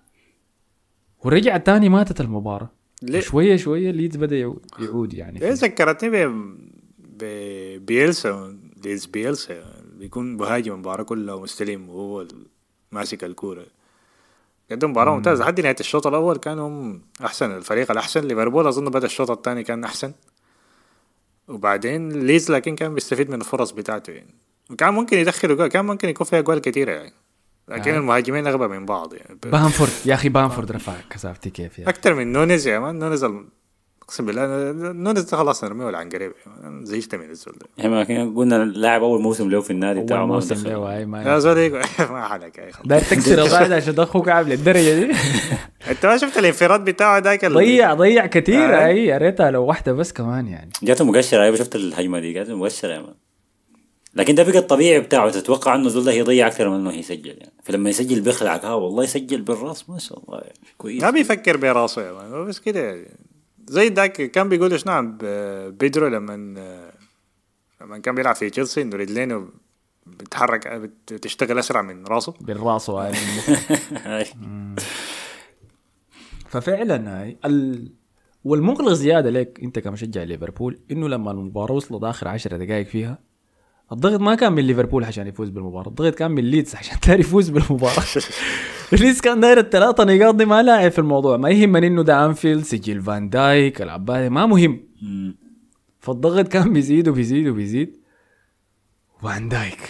ورجع 1.24 1.56
تاني 1.56 1.88
ماتت 1.88 2.20
المباراة. 2.20 2.70
ليه؟ 3.02 3.20
شوية 3.20 3.56
شوية 3.56 3.90
ليدز 3.90 4.16
بدأ 4.16 4.36
يعو- 4.36 4.60
يعود 4.80 5.14
يعني. 5.14 5.42
إيه 5.42 5.52
ذكرتني 5.52 6.26
ب 6.26 6.56
ببيلسا 6.98 8.58
ليدز 8.84 9.06
بيلسا. 9.06 9.64
بيكون 9.98 10.36
مهاجم 10.36 10.72
المباراة 10.72 11.02
كلها 11.04 11.34
ومستلم 11.34 11.88
وهو 11.88 12.26
ماسك 12.92 13.24
الكورة. 13.24 13.66
قدم 14.70 14.90
مباراة 14.90 15.14
ممتازة. 15.14 15.44
لحد 15.44 15.60
نهاية 15.60 15.76
الشوط 15.80 16.06
الأول 16.06 16.36
كانوا 16.36 16.68
هم 16.68 17.02
أحسن 17.24 17.50
الفريق 17.50 17.90
الأحسن. 17.90 18.20
ليفربول 18.20 18.66
أظن 18.66 18.84
بدأ 18.84 19.06
الشوط 19.06 19.30
الثاني 19.30 19.62
كان 19.62 19.84
أحسن. 19.84 20.12
وبعدين 21.48 22.26
ليدز 22.26 22.50
لكن 22.50 22.76
كان 22.76 22.94
بيستفيد 22.94 23.30
من 23.30 23.40
الفرص 23.40 23.70
بتاعته 23.70 24.10
يعني. 24.10 24.34
وكان 24.70 24.94
ممكن 24.94 25.18
يدخل 25.18 25.56
جول 25.56 25.66
كان 25.66 25.84
ممكن 25.84 26.08
يكون 26.08 26.26
فيها 26.26 26.40
جوال 26.40 26.58
كثيرة 26.58 26.92
يعني. 26.92 27.12
لكن 27.68 27.90
آه. 27.90 27.96
المهاجمين 27.96 28.46
أغبى 28.46 28.68
من 28.68 28.86
بعض 28.86 29.14
يعني. 29.14 29.38
بامفورد 29.42 29.90
يا 30.06 30.14
أخي 30.14 30.28
بامفورد 30.28 30.72
رفع 30.72 30.94
كثافتي 31.10 31.50
كيف 31.50 31.72
أخي. 31.72 31.90
أكتر 31.90 32.14
من 32.14 32.32
نونيز 32.32 32.66
يا 32.66 32.78
man. 32.78 32.98
نونيز 32.98 33.26
أقسم 34.04 34.26
بالله 34.26 34.46
نونيز 34.92 35.22
ده 35.30 35.36
خلاص 35.36 35.64
نرميه 35.64 35.88
العنقريب 35.88 36.32
أنا 36.64 36.84
زهقت 36.84 37.14
من 37.14 37.30
الزول 37.30 37.54
ده. 37.60 37.66
إحنا 37.80 38.04
كنا 38.04 38.32
قلنا 38.36 38.62
اللاعب 38.62 39.02
أول 39.02 39.20
موسم 39.22 39.50
له 39.50 39.60
في 39.60 39.70
النادي 39.70 40.00
بتاعه 40.00 40.26
ما 40.26 40.34
موسم 40.34 40.54
دخل. 40.54 40.70
له 40.70 40.76
هاي 40.78 41.00
يا 41.00 41.06
ما 41.24 41.38
زول 41.38 41.58
يقول- 41.58 41.80
ما 42.10 42.28
حلك 42.28 42.58
يا 42.58 42.70
أخي 42.70 42.82
داير 42.84 43.02
تكسر 43.02 43.38
القاعده 43.42 43.76
عشان 43.76 43.94
تدخل 43.94 44.20
كعب 44.22 44.48
للدرجة 44.48 44.94
دي. 45.00 45.12
أنت 45.90 46.06
ما 46.06 46.16
شفت 46.16 46.38
الانفراد 46.38 46.84
بتاعه 46.84 47.18
ذاك 47.18 47.44
ضيع 47.44 47.94
ضيع 47.94 48.26
كثير 48.26 48.74
آه. 48.82 48.86
أي 48.86 49.06
يا 49.06 49.18
ريتها 49.18 49.50
لو 49.50 49.64
واحدة 49.64 49.92
بس 49.92 50.12
كمان 50.12 50.46
يعني. 50.48 50.70
جاته 50.82 51.04
مقشرة 51.04 51.42
أيوه 51.42 51.56
شفت 51.56 51.76
الهجمة 51.76 52.20
دي 52.20 52.32
جاته 52.32 52.56
مقشرة 52.56 52.92
يا 52.92 53.00
man. 53.00 53.14
لكن 54.14 54.34
ده 54.34 54.42
بقى 54.42 54.58
الطبيعي 54.58 55.00
بتاعه 55.00 55.30
تتوقع 55.30 55.74
إنه 55.74 55.88
زول 55.88 56.04
ده 56.04 56.12
يضيع 56.12 56.46
أكثر 56.46 56.68
من 56.68 56.74
إنه 56.76 56.92
يسجل 56.92 57.26
يعني. 57.38 57.52
فلما 57.64 57.90
يسجل 57.90 58.20
بيخلعك 58.20 58.64
آه 58.64 58.76
والله 58.76 59.04
يسجل 59.04 59.42
بالرأس 59.42 59.90
ما 59.90 59.98
شاء 59.98 60.18
الله 60.18 60.38
يعني 60.38 60.58
كويس. 60.78 61.02
ما 61.02 61.10
بيفكر 61.10 61.56
براسه 61.56 62.02
يا 62.06 62.12
man 62.12 62.32
هو 62.32 62.44
بس 62.44 62.60
كده 62.60 62.80
يعني. 62.80 63.16
زي 63.68 63.88
ذاك 63.88 64.12
كان 64.12 64.48
بيقول 64.48 64.72
عن 64.92 65.16
ب- 65.20 65.78
بيدرو 65.78 66.06
لما 66.08 66.32
لما 67.80 67.98
كان 67.98 68.14
بيلعب 68.14 68.34
في 68.34 68.50
تشيلسي 68.50 68.82
إنه 68.82 68.96
رجلينه 68.96 69.48
بتتحرك 70.06 70.68
بت- 70.68 71.12
بتشتغل 71.12 71.58
أسرع 71.58 71.82
من 71.82 72.04
راسه 72.06 72.34
من 73.10 73.16
المخ. 73.16 73.72
هاي. 74.06 74.24
ففعلا 76.48 77.20
هاي 77.22 77.36
ال... 77.44 77.92
والمقلق 78.44 78.92
زيادة 78.92 79.30
لك 79.30 79.60
أنت 79.62 79.78
كمشجع 79.78 80.22
ليفربول 80.22 80.80
إنه 80.90 81.08
لما 81.08 81.30
المباراه 81.30 81.72
وصلت 81.74 82.04
اخر 82.04 82.28
10 82.28 82.56
دقائق 82.56 82.86
فيها 82.86 83.18
الضغط 83.92 84.20
ما 84.20 84.34
كان 84.34 84.52
من 84.52 84.62
ليفربول 84.62 85.04
عشان 85.04 85.26
يفوز 85.26 85.48
بالمباراة 85.48 85.88
الضغط 85.88 86.14
كان 86.14 86.30
من 86.30 86.44
ليدز 86.44 86.74
عشان 86.74 86.96
داير 87.06 87.20
يفوز 87.20 87.48
بالمباراة. 87.48 88.02
ليدز 88.92 89.20
كان 89.20 89.40
داير 89.40 89.58
الثلاثة 89.58 90.04
نقاط 90.04 90.34
دي 90.34 90.44
ما 90.44 90.62
لاعب 90.62 90.90
في 90.90 90.98
الموضوع 90.98 91.36
ما 91.36 91.50
يهمني 91.50 91.86
إنه 91.86 92.02
ده 92.02 92.26
أنفيلد 92.26 92.64
سجل 92.64 93.00
فان 93.02 93.28
دايك 93.30 93.82
العبادي 93.82 94.28
ما 94.28 94.46
مهم. 94.46 94.80
فالضغط 96.00 96.48
كان 96.48 96.72
بيزيد 96.72 97.08
وبيزيد 97.08 97.48
وبيزيد. 97.48 97.96
فان 99.22 99.48
دايك. 99.48 99.80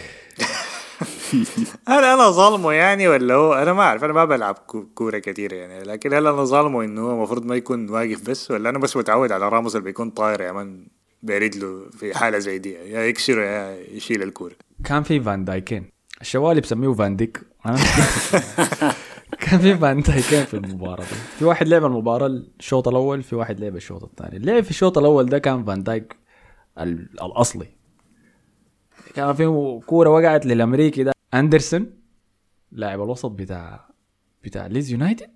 هل 1.88 2.04
أنا 2.04 2.30
ظالمه 2.30 2.72
يعني 2.72 3.08
ولا 3.08 3.34
هو؟ 3.34 3.52
أنا 3.54 3.72
ما 3.72 3.82
أعرف 3.82 4.04
أنا 4.04 4.12
ما 4.12 4.24
بلعب 4.24 4.54
كو- 4.54 4.86
كورة 4.94 5.18
كثير 5.18 5.52
يعني 5.52 5.82
لكن 5.84 6.12
هل 6.14 6.26
أنا 6.26 6.44
ظالمه 6.44 6.84
إنه 6.84 7.00
هو 7.00 7.12
المفروض 7.12 7.44
ما 7.46 7.54
يكون 7.56 7.90
واقف 7.90 8.30
بس؟ 8.30 8.50
ولا 8.50 8.70
أنا 8.70 8.78
بس 8.78 8.96
متعود 8.96 9.32
على 9.32 9.48
راموس 9.48 9.76
اللي 9.76 9.84
بيكون 9.84 10.10
طاير 10.10 10.40
يا 10.40 10.52
man 10.52 10.86
برجله 11.24 11.90
في 11.90 12.14
حالة 12.18 12.38
زي 12.38 12.58
دي. 12.58 12.72
يا 12.72 13.00
يكسر 13.00 13.38
يا 13.38 13.76
يشيل 13.90 14.22
الكورة. 14.22 14.54
كان 14.84 15.02
في 15.02 15.20
فان 15.20 15.44
دايكين. 15.44 15.90
الشوالي 16.20 16.60
بسميه 16.60 16.92
فان 16.92 17.16
ديك؟ 17.16 17.40
كان 19.40 19.58
في 19.60 19.76
فان 19.78 20.00
دايكين 20.00 20.44
في 20.44 20.54
المباراة 20.54 21.04
دي. 21.04 21.14
في 21.38 21.44
واحد 21.44 21.68
لعب 21.68 21.84
المباراة 21.84 22.26
الشوط 22.26 22.88
الأول 22.88 23.22
في 23.22 23.36
واحد 23.36 23.60
لعب 23.60 23.76
الشوط 23.76 24.04
الثاني. 24.04 24.36
اللي 24.36 24.62
في 24.62 24.70
الشوط 24.70 24.98
الأول 24.98 25.26
ده 25.26 25.38
كان 25.38 25.64
فان 25.64 25.82
دايك 25.82 26.16
ال- 26.80 27.08
الأصلي؟ 27.22 27.66
كان 29.14 29.32
في 29.34 29.80
كورة 29.86 30.10
وقعت 30.10 30.46
للأمريكي 30.46 31.02
ده. 31.02 31.12
أندرسون 31.34 31.90
لاعب 32.72 33.02
الوسط 33.02 33.30
بتاع 33.30 33.88
بتاع 34.44 34.66
ليدز 34.66 34.92
يونايتد. 34.92 35.30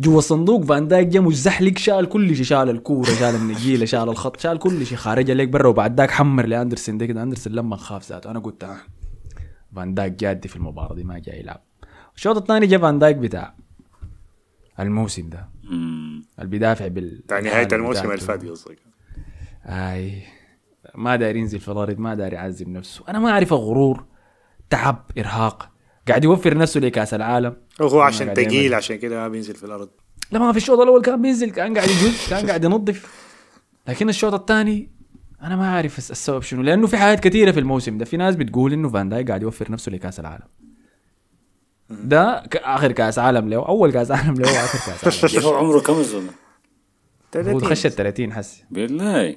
جوا 0.00 0.18
الصندوق 0.18 0.64
فان 0.64 0.88
دايك 0.88 1.08
جا 1.08 1.20
مزحلق 1.20 1.78
شال 1.78 2.08
كل 2.08 2.36
شيء 2.36 2.44
شال 2.44 2.70
الكورة 2.70 3.10
شال 3.10 3.34
النجيلة 3.34 3.86
شال 3.86 4.08
الخط 4.08 4.40
شال 4.40 4.58
كل 4.58 4.86
شيء 4.86 4.98
خارج 4.98 5.30
عليك 5.30 5.48
برا 5.48 5.68
وبعد 5.68 6.00
ذاك 6.00 6.10
حمر 6.10 6.46
لاندرسون 6.46 6.98
ده 6.98 7.06
كده 7.06 7.22
اندرسون 7.22 7.52
لما 7.52 7.76
خاف 7.76 8.08
ذاته. 8.10 8.30
أنا 8.30 8.38
قلت 8.38 8.64
آه. 8.64 8.76
فان 9.76 9.94
دايك 9.94 10.12
جادي 10.12 10.48
في 10.48 10.56
المباراة 10.56 10.94
دي 10.94 11.04
ما 11.04 11.18
جاي 11.18 11.40
يلعب. 11.40 11.62
الشوط 12.16 12.36
الثاني 12.36 12.66
جا 12.66 12.78
فان 12.78 12.98
دايك 12.98 13.16
بتاع 13.16 13.54
الموسم 14.80 15.28
ده. 15.28 15.48
اللي 16.38 16.50
بيدافع 16.50 16.88
بال 16.88 17.18
بتاع 17.24 17.40
نهاية 17.40 17.68
الموسم. 17.72 18.04
اللي 18.10 18.16
فات 18.20 18.44
قصدك. 18.44 18.78
أي. 19.66 20.22
ما 20.94 21.16
داير 21.16 21.36
ينزل 21.36 21.60
في 21.60 21.68
الأرض 21.68 21.98
ما 21.98 22.14
داير 22.14 22.32
يعذب 22.32 22.68
نفسه. 22.68 23.04
أنا 23.08 23.18
ما 23.18 23.30
أعرف 23.30 23.52
غرور 23.52 24.04
تعب 24.70 25.04
إرهاق. 25.18 25.70
قاعد 26.08 26.24
يوفر 26.24 26.56
نفسه 26.58 26.80
لكأس 26.80 27.14
العالم. 27.14 27.56
هو 27.80 27.98
ما 27.98 28.04
عشان. 28.04 28.34
ثقيل 28.34 28.74
عشان 28.74 28.96
كده 28.96 29.16
ما 29.16 29.28
بينزل 29.28 29.54
في 29.54 29.64
الأرض. 29.64 29.88
لما 30.32 30.52
في 30.52 30.56
الشوط 30.58 30.78
الأول 30.80 31.02
كان 31.02 31.22
بينزل 31.22 31.50
كان 31.50 31.76
قاعد 31.78 31.88
يجوز 31.88 32.26
كان 32.30 32.46
قاعد 32.46 32.64
ينظف. 32.64 33.06
لكن 33.88 34.08
الشوط 34.08 34.34
الثاني 34.34 34.90
أنا 35.42 35.56
ما 35.56 35.70
عارف 35.70 35.98
الس- 35.98 36.10
السبب 36.10 36.42
شنو 36.42 36.62
لأنه 36.62 36.86
في 36.86 36.96
حاجات 36.96 37.20
كثيرة 37.20 37.50
في 37.52 37.60
الموسم 37.60 37.98
ده. 37.98 38.04
في 38.04 38.16
ناس 38.16 38.36
بتقول 38.36 38.72
إنه 38.72 38.88
فان 38.88 39.08
دايك 39.08 39.28
قاعد 39.28 39.42
يوفر 39.42 39.72
نفسه 39.72 39.92
لكأس 39.92 40.20
العالم. 40.20 40.44
ده 41.90 42.42
آخر 42.54 42.92
كأس 42.92 43.18
عالم 43.18 43.48
له 43.48 43.56
أول 43.68 43.92
كأس 43.92 44.10
عالم 44.10 44.34
له 44.34 44.52
وآخر 44.52 44.92
كأس 44.92 45.24
عالم 45.34 45.44
هو 45.46 45.54
عمره 45.54 45.80
كم 45.80 45.92
الزول 46.00 46.24
هو 47.36 47.58
خش 47.58 47.86
ال 47.86 47.92
30 47.92 48.32
حسي 48.32 48.64
بالله. 48.70 49.36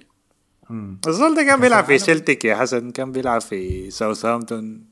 الزول 1.08 1.36
ده 1.36 1.44
كان 1.44 1.60
بيلعب 1.62 1.84
في 1.84 1.98
سيلتيك 1.98 2.46
يا 2.46 2.56
حسن 2.56 2.92
كان 2.92 3.12
بيلعب 3.12 3.42
في 3.42 3.92
ساوثهامبتون. 3.92 4.91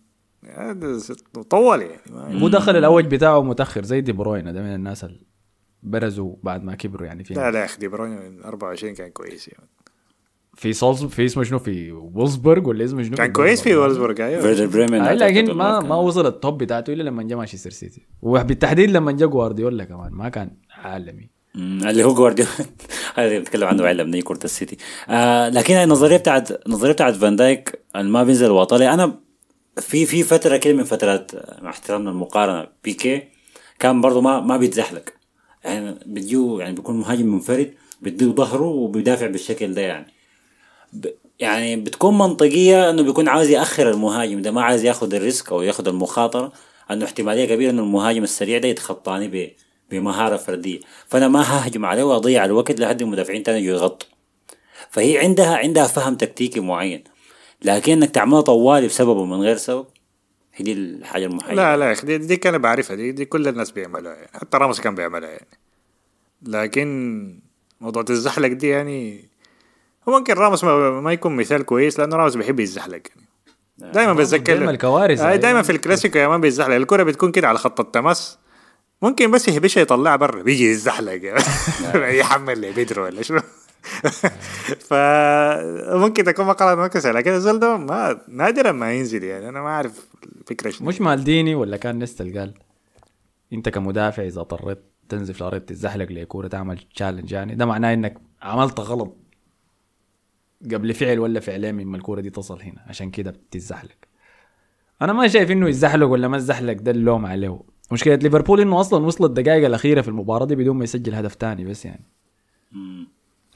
طول 1.50 1.82
يعني 1.82 2.02
ما- 2.12 2.40
هو 2.42 2.48
دخل 2.48 2.76
الاوج 2.76 3.06
بتاعه 3.06 3.42
متأخر 3.44 3.84
زي 3.84 4.02
دي 4.02 4.12
بروين 4.12 4.54
ده 4.54 4.62
من 4.62 4.76
الناس 4.76 5.04
اللي 5.04 5.22
برزوا 5.84 6.36
بعد 6.44 6.64
ما 6.64 6.76
كبروا 6.76 7.08
يعني 7.08 7.24
في 7.24 7.34
لا 7.34 7.52
لا 7.52 7.60
يا 7.60 7.66
أخي 7.66 7.78
دي 7.80 7.88
بروين 7.88 8.12
من 8.12 8.44
24 8.44 8.94
كان 8.94 9.10
كويس 9.10 9.48
يعني. 9.48 9.70
في 10.56 10.74
صلص 10.74 11.04
في 11.04 11.26
اسمه 11.26 11.44
شنو؟ 11.44 11.60
في 11.60 11.92
وولزبرج 11.92 12.68
ولا 12.68 12.86
اسمه 12.86 13.04
شنو؟ 13.04 13.18
كان 13.18 13.32
كويس 13.32 13.62
في 13.62 13.76
وولزبورغ 13.76 14.24
أيوه. 14.26 14.42
فيردر 14.42 14.66
بريمن 14.66 15.04
لكن 15.04 15.52
ما 15.52 15.80
كان. 15.80 15.90
ما 15.90 15.96
وصل 15.96 16.28
ال 16.28 16.35
top 16.35 16.57
بتاعته 16.64 16.94
إلا 16.94 17.04
لما 17.04 17.24
جا 17.24 17.36
مانشستر 17.36 17.70
سيتي. 17.70 18.02
وبالتحديد 18.22 18.92
لما 18.92 19.12
جا 19.12 19.26
جوارديولا 19.26 19.84
كمان 19.84 20.12
ما 20.12 20.30
كان 20.30 20.52
عالمي. 20.72 21.30
اللي 21.56 22.04
هو 22.04 22.14
جوارديولا. 22.14 22.52
هذا 23.16 23.28
اللي 23.28 23.40
بتكلم 23.40 23.68
عنه 23.68 23.84
بعد 23.84 23.96
لما 23.96 24.22
كرة 24.22 24.40
السيتي. 24.44 24.78
آه 25.10 25.50
لكن 25.50 25.74
النظريه 25.74 26.18
بتاعت 26.18 26.68
النظريه 26.68 26.92
بتاعت 26.92 27.14
فان 27.14 27.36
دايك 27.36 27.82
ما 27.96 28.24
بينزل 28.24 28.52
واطلي 28.52 28.94
أنا 28.94 29.20
في 29.80 30.05
في 30.05 30.23
فترة 30.23 30.57
كده 30.57 30.73
من 30.73 30.84
فترات 30.84 31.32
مع 31.61 31.69
احترامنا 31.69 32.09
المقارنة 32.11 32.67
بيكي 32.84 33.23
كان 33.80 34.01
برضه 34.01 34.21
ما 34.21 34.39
ما 34.39 34.57
بيتزحلق. 34.57 35.03
يعني 35.63 35.91
بتجيو 36.05 36.59
يعني 36.59 36.75
بيكون 36.75 36.99
مهاجم 36.99 37.25
منفرد 37.34 37.73
بيديه 38.01 38.25
ظهره 38.25 38.65
وبيدافع 38.65 39.27
بالشكل 39.27 39.73
ده 39.73 39.82
يعني. 39.82 40.13
ب 40.93 41.07
يعني 41.39 41.75
بتكون 41.75 42.17
منطقية 42.17 42.89
إنه 42.89 43.01
بيكون 43.01 43.27
عاوز 43.27 43.49
يأخر 43.49 43.91
المهاجم 43.91 44.41
ده 44.41 44.51
ما 44.51 44.61
عايز 44.61 44.86
ياخذ 44.86 45.13
الريسك 45.13 45.51
أو 45.51 45.61
ياخذ 45.61 45.88
المخاطرة 45.88 46.51
إنه 46.91 47.05
احتمالية 47.05 47.45
كبيرة 47.45 47.71
إنه 47.71 47.82
المهاجم 47.82 48.23
السريع 48.23 48.57
ده 48.57 48.67
يتخطاني 48.67 49.27
ب 49.27 49.51
بمهارة 49.91 50.38
فردية. 50.38 50.80
فأنا 51.07 51.27
ما 51.27 51.41
ههجم 51.41 51.86
عليه 51.86 52.03
وأضيع 52.03 52.45
الوقت 52.45 52.80
لحد 52.80 53.01
المدافعين 53.01 53.43
تاني 53.43 53.65
يغطوا. 53.65 54.09
فهي 54.89 55.17
عندها 55.17 55.57
عندها 55.57 55.88
فهم 55.88 56.15
تكتيكي 56.15 56.59
معين. 56.59 57.03
لكن 57.62 57.91
انك 57.91 58.12
تعملها 58.12 58.41
طوالي 58.41 58.88
بسبب 58.88 59.18
ومن 59.18 59.41
غير 59.41 59.57
سبب؟ 59.57 59.86
هي 60.53 60.64
دي 60.64 60.74
الحاجة 60.74 61.26
المحيرة. 61.26 61.53
لا 61.55 61.78
لا 61.78 61.86
يا 61.86 61.91
أخي 61.91 62.07
دي, 62.07 62.18
دي 62.18 62.38
كان 62.38 62.57
بعرفها 62.57 62.95
دي, 62.95 63.12
دي 63.12 63.26
كل 63.26 63.47
الناس 63.47 63.72
بيعملوها 63.72 64.16
يعني 64.16 64.30
حتى 64.34 64.57
راموس 64.57 64.82
كان 64.82 64.95
بيعملها 64.95 65.30
يعني. 65.30 65.57
لكن 66.41 67.39
موضوع 67.82 68.05
الزحلق 68.10 68.47
دي 68.47 68.68
يعني 68.68 69.30
هو 70.10 70.18
ممكن 70.18 70.34
راموس 70.34 70.64
ما, 70.64 71.01
ما 71.01 71.14
يكون 71.14 71.36
مثال 71.36 71.64
كويس 71.64 71.99
لأنه 71.99 72.16
راموس 72.16 72.36
بيحب 72.36 72.60
يتزحلق 72.60 73.01
يعني. 73.10 73.93
دايما 73.93 74.14
بتذكر 74.14 74.57
بيعمل 74.57 74.78
كوارث. 74.78 75.20
آه 75.20 75.36
دايما 75.36 75.62
في 75.62 75.72
الكلاسيكو 75.72 76.18
يا 76.18 76.28
مان 76.28 76.41
بيتزحلق. 76.41 76.76
الكرة 76.76 77.03
بتكون 77.03 77.32
كده 77.32 77.47
على 77.47 77.57
خط 77.57 77.80
التماس 77.80 78.38
ممكن 79.01 79.32
بس 79.32 79.47
يهبشها 79.47 79.82
يطلعها 79.82 80.16
برا 80.16 80.41
بيجي 80.41 80.72
يتزحلق 80.72 81.24
يعني. 81.24 81.43
يحمل 82.20 82.74
بيدرو 82.74 83.03
ولا 83.03 83.22
شنو. 83.22 83.41
فممكن 84.89 86.23
تكون 86.23 86.45
مقالة 86.45 86.75
مركزة 86.75 87.11
لكن 87.11 87.32
الزول 87.32 87.59
ده 87.59 87.77
ما 87.77 88.21
نادرا 88.27 88.71
ما 88.71 88.93
ينزل 88.93 89.23
يعني. 89.23 89.49
أنا 89.49 89.61
ما 89.61 89.67
أعرف 89.67 90.07
الفكرة 90.41 90.69
شنو. 90.69 90.88
مش 90.88 91.01
مالديني 91.01 91.55
ولا 91.55 91.77
كان 91.77 91.99
نستل 91.99 92.39
قال 92.39 92.53
أنت 93.53 93.69
كمدافع 93.69 94.23
إذا 94.23 94.41
اضطريت 94.41 94.80
تنزل 95.09 95.34
في 95.34 95.41
الأرض 95.41 95.61
تتزحلق 95.61 96.11
لكوره 96.11 96.47
تعمل 96.47 96.77
تشالنج 96.95 97.32
يعني 97.32 97.55
ده 97.55 97.65
معناه 97.65 97.93
إنك 97.93 98.17
عملت 98.41 98.80
غلط 98.80 99.17
قبل 100.73 100.93
فعل 100.93 101.19
ولا 101.19 101.39
فعلين 101.39 101.75
من 101.75 101.86
ما 101.88 101.97
الكورة 101.97 102.21
دي 102.21 102.30
تصل 102.30 102.61
هنا. 102.61 102.86
عشان 102.88 103.11
كده 103.11 103.32
بتتزحلق. 103.32 103.95
أنا 105.01 105.13
ما 105.13 105.27
شايف 105.27 105.51
إنه 105.51 105.69
يتزحلق 105.69 106.07
ولا 106.07 106.27
ما 106.27 106.38
يتزحلق 106.38 106.73
ده 106.73 106.91
اللوم 106.91 107.25
عليه. 107.25 107.59
مشكلة 107.91 108.15
ليفربول 108.15 108.61
إنه 108.61 108.80
أصلا 108.80 109.05
وصل 109.05 109.25
الدقائق 109.25 109.65
الأخيرة 109.65 110.01
في 110.01 110.07
المباراة 110.07 110.45
دي 110.45 110.55
بدون 110.55 110.77
ما 110.77 110.84
يسجل 110.84 111.15
هدف 111.15 111.36
تاني 111.36 111.65
بس 111.65 111.86
يعني. 111.86 112.03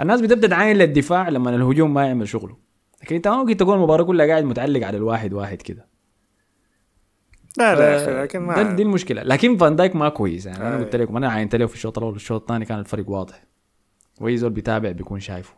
الناس 0.01 0.21
بتبدا 0.21 0.47
تعاين 0.47 0.77
للدفاع 0.77 1.29
لما 1.29 1.55
الهجوم 1.55 1.93
ما 1.93 2.05
يعمل 2.05 2.27
شغله. 2.27 2.57
لكن 3.03 3.15
انت 3.15 3.27
ما 3.27 3.37
ممكن 3.37 3.57
تكون 3.57 3.75
المباراه 3.75 4.03
كلها 4.03 4.27
قاعد 4.27 4.43
متعلق 4.43 4.87
على 4.87 4.97
الواحد 4.97 5.33
واحد 5.33 5.61
كده. 5.61 5.87
لا 7.57 7.75
لا 7.75 7.93
يا 7.93 8.03
أخي 8.03 8.21
لكن 8.21 8.39
ما 8.39 8.75
دي 8.75 8.83
المشكلة. 8.83 9.23
لكن 9.23 9.57
فان 9.57 9.75
دايك 9.75 9.95
ما 9.95 10.09
كويس. 10.09 10.45
يعني 10.45 10.67
أنا 10.67 10.75
آه. 10.75 10.79
قلت 10.79 10.95
لكم 10.95 11.17
أنا 11.17 11.31
عينت 11.31 11.55
له 11.55 11.65
في 11.65 11.75
الشوط 11.75 11.97
الأول 11.97 12.13
والشوط 12.13 12.41
الثاني 12.41 12.65
كان 12.65 12.79
الفرق 12.79 13.09
واضح. 13.09 13.43
وأي 14.21 14.37
زول 14.37 14.49
بيتابع 14.49 14.91
بيكون 14.91 15.19
شايفه. 15.19 15.53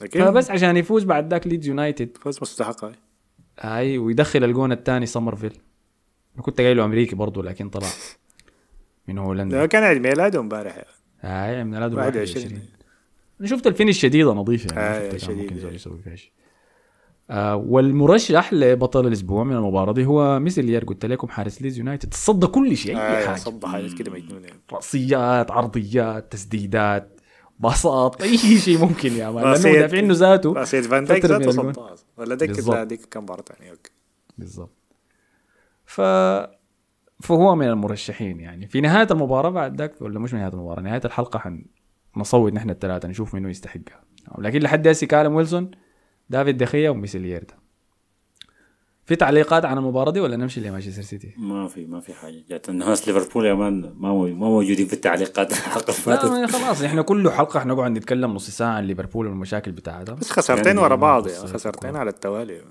لكن 0.00 0.24
فبس 0.24 0.50
عشان 0.50 0.76
يفوز 0.76 1.04
بعد 1.04 1.30
ذاك 1.30 1.46
ليدز 1.46 1.68
يونايتد. 1.68 2.16
فوز 2.20 2.38
مستحق 2.42 2.84
هاي 2.84 2.94
هاي 3.60 3.98
ويدخل 3.98 4.44
الجون 4.44 4.72
الثاني 4.72 5.06
سمرفيل 5.06 5.58
أنا 6.34 6.42
كنت 6.42 6.60
قايله 6.60 6.84
أمريكي 6.84 7.16
برضه 7.16 7.42
لكن 7.42 7.68
طلع. 7.68 7.88
من 9.08 9.18
هولندا. 9.18 9.66
كان 9.66 9.82
عيد 9.82 10.02
ميلاده 10.02 10.40
امبارح. 10.40 10.84
هاي 11.20 11.64
من 11.64 11.70
ميلاده 11.70 11.96
21 11.96 12.44
21 12.44 12.77
أنا 13.40 13.48
شفت 13.48 13.66
ال 13.66 13.71
finish 13.71 14.00
شديده 14.00 14.32
نظيفه 14.32 14.80
يعني 14.80 15.14
آه، 15.14 15.16
شفت. 15.16 15.30
ممكن 15.30 15.58
زول 15.58 15.74
يسوي 15.74 15.98
فيها 15.98 16.16
شيء 16.16 16.32
آه 17.30 17.56
والمرشح 17.56 18.52
لبطل 18.52 19.06
الأسبوع 19.06 19.44
من 19.44 19.56
المباراة 19.56 19.92
دي 19.92 20.06
هو 20.06 20.38
ميسلير 20.40 20.84
قلت 20.84 21.06
لكم 21.06 21.28
حارس 21.28 21.62
ليدز 21.62 21.78
يونايتد. 21.78 22.14
صد 22.14 22.44
كل 22.44 22.76
شيء 22.76 22.96
أي 22.96 23.02
آه 23.22 23.26
حاجة. 23.26 23.36
صد 23.36 23.64
حاجات 23.66 23.92
كده 23.92 24.10
مجنونه 24.12 24.46
رأسيات 24.72 25.50
عرضيات 25.50 26.32
تسديدات 26.32 27.20
باصات 27.60 28.22
أي 28.22 28.38
شيء 28.38 28.78
ممكن 28.78 29.12
يا 29.12 29.30
man 29.30 29.44
لأنه 29.44 29.76
مدافعينه 29.76 30.14
ذاته 30.14 30.52
راسية 30.52 30.80
فان 30.80 31.04
دايك 31.04 31.24
من 31.24 31.30
ذاته. 31.30 31.50
صدها 31.50 31.94
ولا 32.16 32.34
ديك. 32.34 32.68
لا 32.68 32.84
ديك 32.84 33.00
كان 33.04 33.22
مباراة 33.22 33.42
ثانية 33.42 33.70
okay. 33.70 33.90
بالضبط. 34.38 34.70
ف 35.86 36.00
فهو 37.20 37.54
من 37.54 37.68
المرشحين 37.68 38.40
يعني. 38.40 38.66
في 38.68 38.80
نهاية 38.80 39.06
المباراة 39.10 39.50
بعد 39.50 39.78
ذاك 39.80 40.02
ولا 40.02 40.18
مش 40.18 40.34
نهاية 40.34 40.52
المباراة 40.52 40.82
نهاية 40.82 41.00
الحلقة 41.04 41.38
حنصوت 42.18 42.52
نحن 42.52 42.70
الثلاثة 42.70 43.08
نشوف 43.08 43.34
منو 43.34 43.48
يستحقها. 43.48 44.04
لكن 44.38 44.60
لحد 44.60 44.88
هسه 44.88 45.06
كالم 45.06 45.34
ويلسون 45.34 45.70
دافيد 46.30 46.56
دخيا 46.58 46.90
وميسيلير 46.90 47.44
ده 47.44 47.58
في 49.06 49.16
تعليقات 49.16 49.64
عن 49.64 49.78
المباراة 49.78 50.10
دي 50.10 50.20
ولا 50.20 50.36
نمشي 50.36 50.60
لمانشستر 50.60 51.02
سيتي؟ 51.02 51.34
ما 51.38 51.68
في 51.68 51.86
ما 51.86 52.00
في 52.00 52.14
حاجة. 52.14 52.44
جات 52.48 52.68
الناس 52.68 53.08
ليفربول 53.08 53.46
يا 53.46 53.54
man 53.54 53.80
ما 53.96 54.12
ما 54.12 54.30
موجودين 54.34 54.86
في 54.86 54.92
التعليقات. 54.92 55.52
الحلقة 55.52 55.94
اللي 56.26 56.40
لا 56.40 56.46
فاتت 56.46 56.56
خلاص 56.56 56.82
إحنا 56.82 57.02
كل 57.02 57.30
حلقة 57.30 57.60
حنقعد 57.60 57.90
نتكلم 57.90 58.34
نص 58.34 58.50
ساعة 58.50 58.72
عن 58.72 58.84
ليفربول 58.84 59.26
والمشاكل 59.26 59.72
بتاعتها 59.72 60.14
بس 60.14 60.30
خسارتين 60.30 60.66
يعني 60.66 60.80
ورا 60.80 60.96
بعض 60.96 61.28
يعني 61.28 61.46
خسارتين 61.46 61.96
على 61.96 62.10
التوالي. 62.10 62.62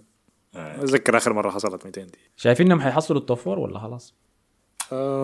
آه. 0.55 0.75
أتذكر 0.83 1.17
آخر 1.17 1.33
مرة 1.33 1.49
حصلت 1.49 1.85
200 1.85 2.01
دي 2.01 2.11
شايفين 2.35 2.65
إنهم 2.65 2.81
حيحصلوا 2.81 3.19
ال 3.19 3.24
top 3.24 3.37
four 3.37 3.59
ولا 3.59 3.79
خلاص؟ 3.79 4.15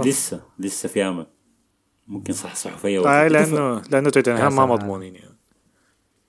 لسه 0.06 0.42
لسه 0.60 0.90
في 0.90 1.04
أمل. 1.04 1.28
ممكن 2.08 2.34
صح 2.34 2.56
صحفية 2.56 3.08
آه. 3.08 3.28
لأنه 3.28 3.82
لأنه 3.92 4.10
توتنهام 4.10 4.56
ما 4.56 4.66
مضمونين 4.66 5.16
يعني. 5.16 5.38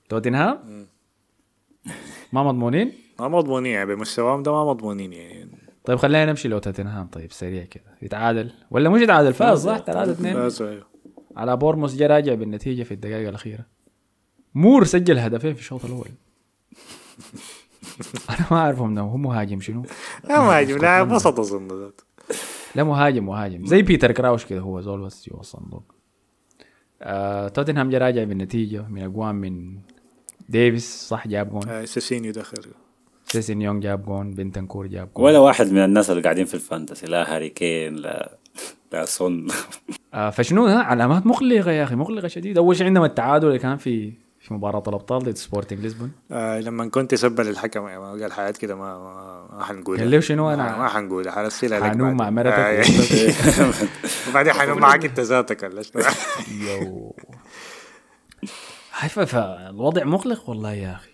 توتنهام؟ 0.08 0.86
ما 2.32 2.42
مضمونين؟ 2.42 2.92
ما 3.20 3.28
مضمونين 3.28 3.72
يعني 3.72 3.94
بمستواهم 3.94 4.42
ده 4.42 4.52
ما 4.52 4.64
مضمونين 4.64 5.12
يعني. 5.12 5.58
طيب 5.84 5.98
خلينا 5.98 6.24
نمشي 6.24 6.48
لو 6.48 6.58
توتنهام. 6.58 7.06
طيب 7.06 7.32
سريع 7.32 7.64
كده. 7.64 7.98
يتعادل. 8.02 8.50
ولا 8.70 8.88
مش 8.88 9.00
يتعادل 9.00 9.34
فاز 9.34 9.64
صح؟ 9.64 9.78
3 9.78 10.12
2 10.12 10.34
فازوا 10.34 10.68
أيوه. 10.68 10.86
على 11.36 11.56
بورنموث 11.56 11.94
جا 11.94 12.06
راجع 12.06 12.34
بالنتيجة 12.34 12.82
في 12.82 12.94
الدقائق 12.94 13.28
الأخيرة. 13.28 13.66
مور 14.54 14.84
سجل 14.84 15.18
هدفين 15.18 15.54
في 15.54 15.60
الشوط 15.60 15.84
الأول. 15.84 16.08
أنا 18.30 18.46
ما 18.50 18.56
اعرف 18.56 18.78
هم 18.78 18.98
هو 18.98 19.16
مهاجم 19.16 19.60
شنو؟ 19.60 19.82
لا 20.24 20.40
مهاجم. 20.40 20.78
لاعب 20.78 21.12
وسط 21.12 21.40
أظن 21.40 21.92
لا 22.76 22.84
مهاجم 22.84 23.26
مهاجم. 23.26 23.66
زي 23.66 23.82
بيتر 23.82 24.12
كراوش 24.12 24.44
كده 24.44 24.60
هو 24.60 24.80
زول 24.80 25.00
بس 25.04 25.28
جوا 25.28 25.40
الصندوق 25.40 25.82
آه 27.02 27.48
توتنهام 27.48 27.90
جا 27.90 27.98
راجع 27.98 28.24
بالنتيجة 28.24 28.86
من 28.88 29.02
أجوان 29.02 29.34
من 29.34 29.78
ديفيس 30.48 31.08
صح 31.08 31.28
جاب 31.28 31.50
جون؟ 31.50 31.68
آه، 31.68 31.84
سيسينيون 31.84 32.32
دخل 32.32 32.62
سيسينيون 33.26 33.80
جاب 33.80 34.04
جون 34.06 34.30
بنتنكور 34.30 34.86
جاب 34.86 35.08
جون. 35.16 35.24
ولا 35.26 35.38
واحد 35.38 35.66
من 35.72 35.78
الناس 35.78 36.10
اللي 36.10 36.22
قاعدين 36.22 36.44
في 36.44 36.54
ال 36.54 36.61
fantasy 36.61 37.06
لا 37.06 37.34
هاري 37.36 37.48
كين 37.48 37.94
لا 37.94 38.38
لا 38.92 39.04
سون 39.04 39.46
آه 40.14 40.30
فشنو 40.30 40.66
ها 40.66 40.78
علامات 40.82 41.26
مقلقة 41.26 41.70
يا 41.70 41.84
أخي 41.84 41.94
مقلقة 41.94 42.28
شديد 42.28 42.58
أول 42.58 42.76
شيء 42.76 42.86
عندما 42.86 43.06
التعادل 43.06 43.46
اللي 43.48 43.58
كان 43.58 43.76
في 43.76 44.12
في 44.44 44.54
مباراة 44.54 44.82
الأبطال 44.88 45.22
ضد 45.22 45.36
سبورتنج 45.36 45.86
لشبون 45.86 46.12
آه 46.30 46.60
لما 46.60 46.88
كونتي 46.88 47.14
سب 47.14 47.48
الحكم 47.48 47.86
يعني 47.86 48.22
قال 48.22 48.32
حاجات 48.32 48.56
كده 48.56 48.74
ما 48.76 48.98
ما, 48.98 49.48
ما 49.56 49.64
حنقولها 49.64 50.02
قال 50.02 50.10
له 50.10 50.20
شنو 50.20 50.54
أنا- 50.56 50.58
ما, 50.58 50.88
حنقولها 50.88 51.32
حنرسلها 51.32 51.80
لك 51.80 51.84
حنوم. 51.90 52.16
مع 52.16 52.30
مرتك 52.30 52.52
آه، 52.58 52.84
وبعدين 54.28 54.52
حنوم 54.60 54.78
معاك 54.78 55.04
أنت 55.04 55.20
ذاتك 55.20 55.62
ولا 55.62 55.82
شنو؟ 55.82 56.02
يو. 56.68 57.14
هاي 58.98 59.08
ف- 59.08 59.20
فالوضع 59.20 60.04
مقلق 60.04 60.48
والله 60.50 60.72
يا 60.72 60.92
أخي. 60.94 61.10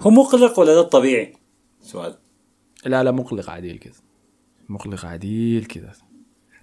هو 0.00 0.10
مقلق 0.10 0.58
ولا 0.58 0.74
ده 0.74 0.80
الطبيعي؟ 0.80 1.32
سؤال. 1.82 2.16
لا 2.86 3.04
لا 3.04 3.10
مقلق 3.10 3.50
عديل 3.50 3.78
كده. 3.78 3.94
مقلق 4.68 5.04
عديل 5.06 5.64
كده. 5.64 5.92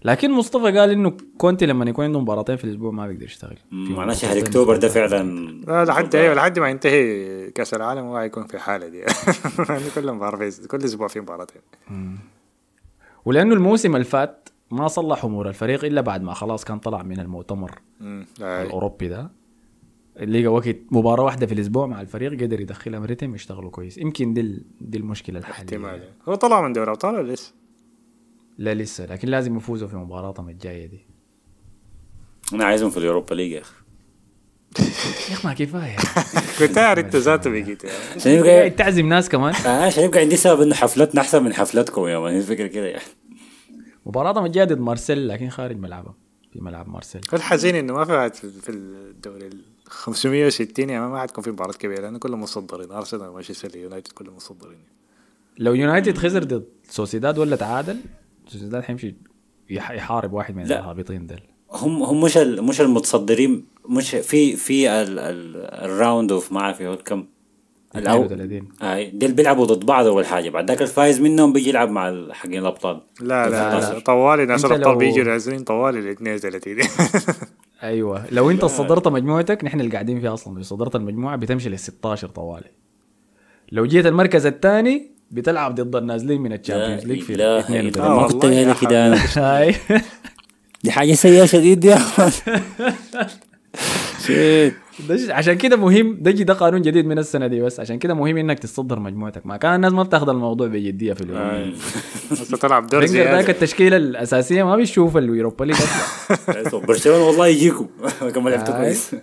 لكن 0.06 0.32
مصطفى 0.32 0.78
قال 0.80 0.90
إنه 0.90 1.18
كونتي 1.38 1.66
لما 1.66 1.90
يكون 1.90 2.06
عنده 2.06 2.20
مباراتين 2.20 2.56
في 2.56 2.64
الأسبوع 2.64 2.92
ما 2.92 3.08
بيقدر 3.08 3.24
يشتغل. 3.26 3.58
في 3.70 3.94
معناه 3.94 4.14
شهر 4.14 4.38
اكتوبر 4.38 4.78
ده. 4.78 4.88
فعلا 4.90 5.24
لا 5.68 5.86
لحد 5.86 6.16
أيوه 6.16 6.34
لحد 6.34 6.60
ما 6.60 6.70
ينتهي 6.70 7.52
كأس 7.52 7.74
العالم 7.74 8.06
هو 8.06 8.18
حيكون 8.20 8.48
في 8.48 8.54
الحاله 8.54 8.88
دي. 8.88 8.98
يعني 9.70 9.84
كل 9.96 10.12
مباراة 10.12 10.52
كل 10.68 10.78
أسبوع 10.78 11.08
في 11.08 11.20
مباراتين. 11.20 11.62
ولأنه 13.26 13.54
الموسم 13.54 13.96
اللي 13.96 14.06
فات 14.06 14.50
ما 14.72 14.88
صلح 14.88 15.26
أمور 15.26 15.50
الفريق 15.50 15.86
إلا 15.86 16.02
بعد 16.02 16.22
ما 16.24 16.34
خلاص 16.34 16.66
كان 16.66 16.80
طلع 16.80 17.04
من 17.04 17.20
المؤتمر. 17.20 17.72
الأوروبي 18.42 19.08
ده. 19.08 19.32
لقى 20.20 20.48
وقت 20.48 20.76
مباراة 20.92 21.24
واحدة 21.24 21.46
في 21.48 21.54
الأسبوع 21.54 21.88
مع 21.88 22.02
الفريق 22.02 22.32
قدر 22.32 22.62
يدخلهم 22.62 23.04
ريتم 23.04 23.36
يشتغلوا 23.36 23.70
كويس. 23.70 23.98
يمكن 23.98 24.34
دي 24.34 24.64
دي 24.82 24.98
المشكلة 24.98 25.40
احتمال. 25.40 25.86
الحاليه 25.86 26.14
هو 26.30 26.36
طلع 26.36 26.62
من 26.62 26.74
دوري 26.74 26.92
ابطال 26.92 27.16
ولا 27.16 27.34
لسه؟ 27.34 27.54
لا 28.58 28.74
لسه 28.74 29.06
لكن 29.06 29.28
لازم 29.28 29.58
يفوزوا 29.58 29.88
في 29.88 29.96
مباراتهم 29.96 30.50
الجاية 30.50 30.86
دي. 30.86 31.06
أنا 32.54 32.66
عايزهم 32.66 32.90
في 32.90 32.98
اليوروبا 32.98 33.36
ليج 33.36 33.52
يا 33.52 33.62
أخي. 33.62 33.74
يا 35.30 35.34
أخي 35.34 35.48
ما 35.48 35.54
كفاية. 35.54 35.96
كنت 36.60 36.78
عارف 36.78 37.06
انت 37.06 37.16
ذاته 37.16 37.50
بقيت 37.50 37.84
يعني. 37.84 37.98
عشان 38.16 38.32
قاعد 38.32 38.46
يبقى 38.46 38.70
تعزم 38.70 39.10
ناس 39.10 39.30
كمان؟ 39.30 39.54
آه 39.56 39.86
عشان 39.86 40.04
يبقى 40.04 40.20
عندي 40.20 40.36
سبب 40.38 40.62
إنه 40.62 40.76
حفلتنا 40.76 41.22
أحسن 41.22 41.44
من 41.44 41.54
حفلتكم 41.54 42.08
يا 42.08 42.20
مان 42.20 42.38
الفكرة 42.38 42.68
كده 42.68 42.86
يعني. 42.86 43.04
مباراتهم 44.06 44.46
الجاية 44.46 44.66
ضد 44.66 44.80
مارسيل 44.80 45.28
لكن 45.28 45.50
خارج 45.50 45.78
ملعبهم 45.78 46.14
في 46.54 46.62
ملعب 46.62 46.90
مارسيل. 46.90 47.22
الحزين 47.34 47.76
إنه 47.76 47.94
ما 47.94 48.06
في 48.06 48.12
واحد 48.12 48.34
في 48.36 48.70
الدوري 48.70 49.48
ال 49.48 49.62
560 49.86 50.90
يعني 50.90 51.08
ما 51.08 51.22
حتكون 51.22 51.44
في 51.44 51.52
مباراة 51.52 51.74
كبيرة 51.74 52.02
لأنه 52.02 52.20
كلهم 52.20 52.42
مصدرين. 52.42 52.92
أرسنال 52.92 53.28
ومانشستر 53.28 53.76
يونايتد 53.76 54.12
كلهم 54.12 54.36
مصدرين. 54.36 54.80
لو 55.58 55.74
يونايتد 55.74 56.18
خسر 56.18 56.44
ضد 56.44 56.66
سوسيداد 56.90 57.38
ولا 57.38 57.56
تعادل 57.56 57.98
سوسيداد 58.48 58.84
حيمشي 58.84 59.16
يح- 59.70 59.92
يحارب 59.92 60.34
واحد 60.34 60.56
من. 60.56 60.64
الهابطين 60.66 61.28
دل 61.28 61.40
هم 61.72 62.04
هم 62.04 62.22
مش 62.22 62.38
ال- 62.38 62.64
مش 62.64 62.82
المتصدرين 62.82 63.66
مش 63.90 64.16
في 64.16 64.56
في 64.56 64.90
ال- 64.90 65.20
ال- 65.20 65.56
ال 65.86 65.93
round 65.93 66.32
of 66.32 66.52
ما 66.52 66.60
اعرف 66.60 66.82
كم؟ 66.82 67.26
الأو- 67.96 67.98
32 67.98 68.68
اي 68.82 69.10
ديل 69.10 69.32
بيلعبوا 69.34 69.66
ضد 69.66 69.86
بعض 69.86 70.06
أول 70.06 70.26
حاجة 70.26 70.50
بعد 70.50 70.68
ذاك 70.72 70.82
الفايز 70.82 71.22
منهم 71.22 71.54
بيجي 71.54 71.70
يلعب 71.70 71.90
مع 71.90 72.28
حقين 72.34 72.60
الأبطال. 72.60 73.02
لا 73.22 73.50
لا, 73.50 73.80
لا, 73.80 73.94
لا. 73.94 74.00
طوالي 74.00 74.46
ناس 74.46 74.66
الأبطال 74.66 74.92
لو- 74.94 74.98
بيجوا 74.98 75.24
نازلين 75.24 75.60
طوالي 75.64 76.00
ال 76.00 76.08
32 76.08 76.78
أيوه. 77.84 78.26
لو 78.32 78.52
أنت 78.52 78.66
صدرت 78.66 79.08
مجموعتك 79.08 79.64
نحن 79.64 79.80
اللي 79.80 79.92
قاعدين 79.92 80.20
فيها 80.20 80.34
أصلا. 80.34 80.56
لو 80.58 80.62
صدرت 80.64 80.96
المجموعة 80.96 81.36
بتمشي 81.36 81.70
لل 81.70 81.80
16 81.80 82.28
طوالي. 82.30 82.72
لو 83.72 83.86
جيت 83.86 84.06
المركز 84.06 84.46
الثاني 84.46 85.12
بتلعب 85.32 85.76
ضد 85.76 85.96
النازلين 85.96 86.42
من 86.42 86.54
ال 86.54 86.59
Champions 86.59 87.06
League 87.06 87.22
في 87.22 87.34
لا 87.36 87.60
32 87.60 88.04
آه، 88.04 88.22
ما 88.22 88.28
كنت 88.28 88.46
قايل 88.46 88.74
كده 88.74 89.08
أنا. 89.08 89.74
دي 90.84 90.92
حاجة 90.92 91.14
سيئة 91.14 91.46
شديد 91.46 91.86
يا 91.86 92.00
shit. 94.26 94.74
عشان 95.30 95.54
كده 95.54 95.76
مهم 95.78 96.18
ده 96.22 96.32
جي 96.32 96.44
ده 96.44 96.54
قانون 96.54 96.82
جديد 96.82 97.06
من 97.06 97.20
السنة 97.20 97.48
دي 97.48 97.62
بس 97.62 97.80
عشان 97.80 98.00
كده 98.00 98.14
مهم 98.14 98.38
إنك 98.38 98.60
تصدر 98.60 99.00
مجموعتك 99.00 99.46
ما 99.46 99.58
كان 99.58 99.76
الناس 99.76 99.94
ما 99.94 100.04
بتاخذ 100.04 100.30
الموضوع 100.30 100.68
بجدية 100.68 101.14
في 101.14 101.22
اليوم 101.22 101.74
بس 102.32 102.50
تلعب 102.62 102.88
دور 102.88 103.06
ذاك 103.06 103.50
التشكيلة 103.50 103.98
الأساسية 103.98 104.64
ما 104.64 104.76
بيشوف 104.76 105.18
ال 105.18 105.24
Europa 105.24 105.66
League 105.66 105.76
أصلا. 105.76 106.80
برشلونة 106.86 107.24
والله 107.28 107.48
يجيكم. 107.48 107.88
كما 108.36 108.50
لعبتوا. 108.50 108.78
كويس. 108.78 109.16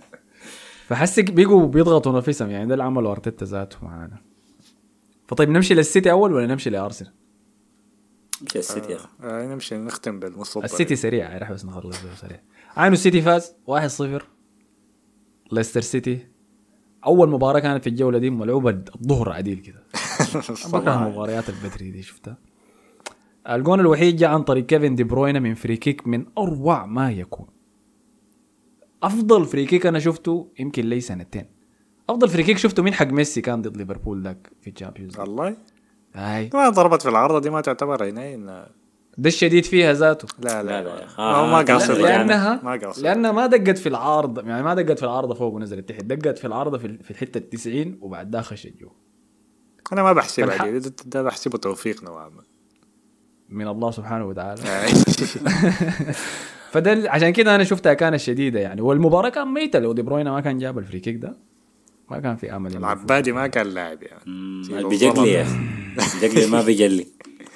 فحس 0.88 1.20
بيجوا 1.20 1.66
بيضغطوا 1.66 2.12
نفسهم 2.12 2.50
يعني 2.50 2.66
ده 2.66 2.74
اللي 2.74 2.84
عمله 2.84 3.10
ارتيتا 3.10 3.44
ذاته 3.44 3.76
معانا. 3.82 4.33
فطيب 5.26 5.50
نمشي 5.50 5.74
للسيتي 5.74 6.10
أول 6.10 6.32
ولا 6.32 6.46
نمشي 6.46 6.70
لأرسنال؟ 6.70 7.12
مش 8.42 8.56
السيتي 8.56 8.92
يا 8.92 8.96
أخي. 8.96 9.08
آه 9.22 9.46
نمشي 9.46 9.76
نختم 9.76 10.20
بالمصدر. 10.20 10.64
السيتي 10.64 10.96
سريع 10.96 11.38
راح 11.38 11.52
بس 11.52 11.64
نخلص 11.64 11.96
سريع. 12.20 12.40
عينوا 12.76 12.94
السيتي 12.94 13.22
فاز؟ 13.22 13.54
1-0 14.20 14.22
ليستر 15.52 15.80
سيتي. 15.80 16.26
أول 17.06 17.30
مباراة 17.30 17.60
كانت 17.60 17.82
في 17.82 17.90
الجولة 17.90 18.18
دي 18.18 18.30
ملعوبة 18.30 18.70
الظهر 18.70 19.32
عديل 19.32 19.58
كده. 19.58 19.82
بكره 20.72 21.08
مباريات 21.08 21.48
البدري 21.48 21.90
دي 21.90 22.02
شفتها؟ 22.02 22.38
الجون 23.50 23.80
الوحيد 23.80 24.16
جاء 24.16 24.30
عن 24.30 24.42
طريق 24.42 24.66
كيفن 24.66 24.94
دي 24.94 25.04
بروينا 25.04 25.40
من 25.40 25.54
free 25.54 25.76
kick 25.76 26.06
من 26.06 26.26
أروع 26.38 26.86
ما 26.86 27.10
يكون. 27.10 27.46
أفضل 29.02 29.44
free 29.44 29.66
kick 29.66 29.86
أنا 29.86 29.98
شفته 29.98 30.52
يمكن 30.58 30.84
لي 30.86 31.00
سنتين 31.00 31.53
أفضل 32.08 32.28
free 32.28 32.42
kick 32.42 32.58
شفته 32.58 32.82
من 32.82 32.94
حق 32.94 33.06
ميسي 33.06 33.40
كان 33.40 33.62
ضد 33.62 33.76
ليفربول 33.76 34.22
ذاك 34.22 34.50
في 34.60 34.70
ال 34.70 34.75
Champions 34.75 35.18
والله. 35.18 35.56
هاي. 36.14 36.50
ما 36.54 36.68
ضربت 36.68 37.02
في 37.02 37.08
العارضه 37.08 37.38
دي 37.38 37.50
ما 37.50 37.60
تعتبر 37.60 38.08
هنا 38.08 38.34
إن... 38.34 38.66
ده 39.18 39.28
الشديد 39.28 39.64
فيها 39.64 39.92
ذاته. 39.92 40.28
لا 40.38 40.62
لا 40.62 40.82
لا، 40.82 41.18
آه، 41.18 41.46
ما, 41.46 41.62
قاصد 41.62 41.94
لا، 41.98 42.08
يعني. 42.08 42.28
لانها 42.28 42.60
ما 42.62 42.76
قاصد 42.76 43.02
لأنها 43.02 43.32
ما 43.32 43.46
دقت 43.46 43.78
في 43.78 43.88
العارضه 43.88 44.42
يعني 44.42 44.62
ما 44.62 44.74
دقت 44.74 44.98
في 44.98 45.04
العارضه 45.04 45.34
فوق 45.34 45.54
ونزلت 45.54 45.88
تحت. 45.88 46.04
دقت 46.04 46.38
في 46.38 46.46
العارضه 46.46 46.78
في 46.78 46.98
في 46.98 47.10
الحتة 47.10 47.38
ال 47.38 47.50
90 47.50 47.98
وبعد 48.00 48.30
ده 48.30 48.40
خشت 48.40 48.72
جوا. 48.80 48.90
أنا 49.92 50.02
ما 50.02 50.12
بحسبها 50.12 50.70
دي. 50.70 50.78
ده, 50.78 50.92
ده 51.06 51.22
بحسبه 51.22 51.58
توفيق 51.58 52.04
نوعا 52.04 52.28
ما. 52.28 52.42
من 53.48 53.68
الله 53.68 53.90
سبحانه 53.90 54.26
وتعالى. 54.26 54.62
آه. 54.68 54.86
فده 56.70 57.10
عشان 57.10 57.30
كده 57.30 57.54
أنا 57.54 57.64
شفتها 57.64 57.94
كانت 57.94 58.16
شديدة 58.16 58.60
يعني. 58.60 58.80
والمباراة 58.80 59.28
كان 59.28 59.48
ميتة 59.48 59.78
لو 59.78 59.92
دي 59.92 60.02
بروينا 60.02 60.30
ما 60.32 60.40
كان 60.40 60.58
جاب 60.58 60.78
ال 60.78 60.83
free 60.83 61.00
kick 61.00 61.16
ده. 61.16 61.36
ما 62.10 62.20
كان 62.20 62.36
في 62.36 62.56
أمل. 62.56 62.76
العبادي 62.76 63.32
ما 63.32 63.46
كان 63.46 63.66
لاعب 63.66 64.02
يعني. 64.02 64.88
بيجلي. 64.88 65.42
أخي. 65.42 66.20
بيجلي 66.20 66.46
ما 66.46 66.62
بيجلي 66.62 67.06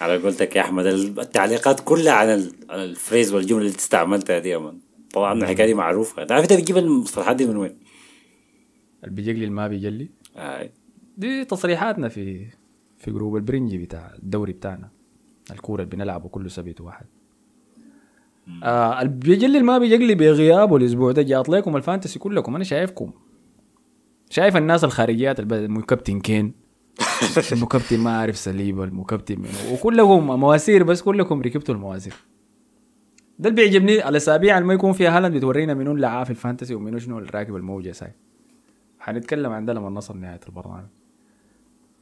على 0.00 0.16
قولتك 0.22 0.56
يا 0.56 0.60
أحمد 0.60 0.86
التعليقات 0.86 1.80
كلها 1.80 2.12
على 2.12 2.34
ال- 2.34 2.52
على 2.70 2.84
ال 2.84 2.91
phrase 2.91 3.34
والجملة 3.34 3.62
اللي 3.66 3.76
استعملتها 3.76 4.38
دي 4.38 4.48
يا 4.48 4.58
man 4.58 4.78
طبعا 5.12 5.32
الحكاية 5.42 5.66
دي 5.66 5.74
معروفة. 5.74 6.22
انت 6.22 6.32
عارف 6.32 6.44
أنت 6.44 6.52
بتجيب 6.52 6.76
المصطلحات 6.76 7.36
دي 7.36 7.46
من 7.46 7.56
وين؟ 7.56 7.76
اللي 9.04 9.14
بيجلي 9.14 9.32
اللي 9.32 9.50
ما 9.50 9.68
بيجلي؟ 9.68 10.08
آه. 10.36 10.70
دي 11.16 11.44
تصريحاتنا 11.44 12.08
في 12.08 12.46
في 12.98 13.10
جروب 13.10 13.36
البرنجي 13.36 13.78
بتاع 13.78 14.12
الدوري 14.22 14.52
بتاعنا. 14.52 14.88
الكورة 15.50 15.82
اللي 15.82 15.96
بنلعبه 15.96 16.28
كله 16.28 16.48
سبت 16.48 16.80
واحد. 16.80 17.06
آه 18.62 19.02
اللي 19.02 19.12
بيجلي 19.12 19.46
اللي 19.46 19.62
ما 19.62 19.78
بيجلي 19.78 20.14
بغيابه 20.14 20.76
الأسبوع 20.76 21.12
ده 21.12 21.22
جات 21.22 21.48
لكم 21.48 21.76
ال 21.76 21.82
fantasy 21.82 22.18
كلكم. 22.18 22.54
أنا 22.54 22.64
شايفكم. 22.64 23.10
شايف 24.30 24.56
الناس 24.56 24.84
الخارجيات 24.84 25.40
المكابتن 25.40 26.20
كين؟ 26.20 26.54
المكابتن 27.52 28.00
ما 28.00 28.18
أعرف 28.18 28.36
سليبه 28.36 28.84
المكابتن 28.84 29.38
منو 29.38 29.74
وكلكم 29.74 30.26
مواسير 30.26 30.82
بس 30.82 31.02
كلكم 31.02 31.42
ركبتوا 31.42 31.74
المواسير. 31.74 32.14
ده 33.38 33.48
اللي 33.48 33.62
بيعجبني 33.62 34.08
الأسابيع 34.08 34.58
اللي 34.58 34.68
ما 34.68 34.74
يكون 34.74 34.92
فيها 34.92 35.16
هالاند 35.16 35.36
بتورينا 35.36 35.74
منو 35.74 35.92
اللي 35.92 36.06
عارف 36.06 36.30
ال 36.30 36.36
fantasy 36.36 36.74
ومنو 36.74 36.98
شنو 36.98 37.18
اللي 37.18 37.30
راكب 37.34 37.56
الموجة 37.56 37.92
ساي. 37.92 38.12
حنتكلم 38.98 39.52
عن 39.52 39.64
ده 39.64 39.72
لما 39.72 39.90
نصل 39.90 40.18
نهاية 40.18 40.40
البرنامج. 40.48 40.88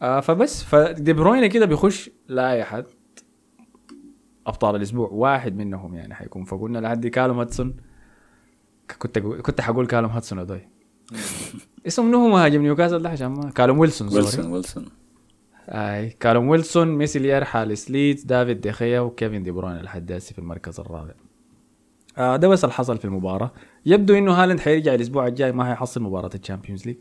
آه 0.02 0.20
فبس 0.20 0.64
فدي 0.64 1.12
بروينا 1.12 1.46
كده 1.46 1.66
بيخش 1.66 2.10
لائحه 2.28 2.84
أبطال 4.46 4.76
الأسبوع 4.76 5.08
واحد 5.12 5.56
منهم 5.56 5.94
يعني 5.94 6.14
حيكون. 6.14 6.44
فقلنا 6.44 6.78
لحد 6.78 7.06
كالوم 7.06 7.38
هاتسون. 7.38 7.76
كنت 8.98 9.18
كنت 9.18 9.60
حقول 9.60 9.86
كالوم 9.86 10.10
هاتسون 10.10 10.38
ادوي 10.38 10.68
اسمه 11.86 12.04
منو 12.04 12.28
مهاجم 12.28 12.62
نيوكاسل 12.62 13.02
ده 13.02 13.09
عشان 13.09 13.26
ما 13.26 13.50
كالوم 13.50 13.78
ويلسون 13.78 14.09
ويلسون 14.14 14.52
ويلسون 14.52 14.86
اي 15.68 16.11
كالوم 16.11 16.48
ويلسون 16.48 16.88
ميسي 16.88 17.18
اللي 17.18 17.28
يرحل 17.28 17.76
سليت 17.76 18.26
دافيد 18.26 18.61
ديخيا 18.61 19.00
وكيفن 19.00 19.42
دي 19.42 19.50
بروين 19.50 19.76
لحد 19.76 20.18
في 20.18 20.38
المركز 20.38 20.80
الرابع. 20.80 21.14
آه 22.18 22.36
ده 22.36 22.48
بس 22.48 22.64
اللي 22.64 22.74
حصل 22.74 22.98
في 22.98 23.04
المباراة. 23.04 23.52
يبدو 23.86 24.14
إنه 24.14 24.32
هالاند 24.32 24.61
حيرجع 24.61 24.94
الأسبوع 24.94 25.26
الجاي 25.26 25.52
ما 25.52 25.64
حيحصل 25.64 26.02
مباراة 26.02 26.30
ال 26.34 26.40
Champions 26.40 26.86
League. 26.86 26.96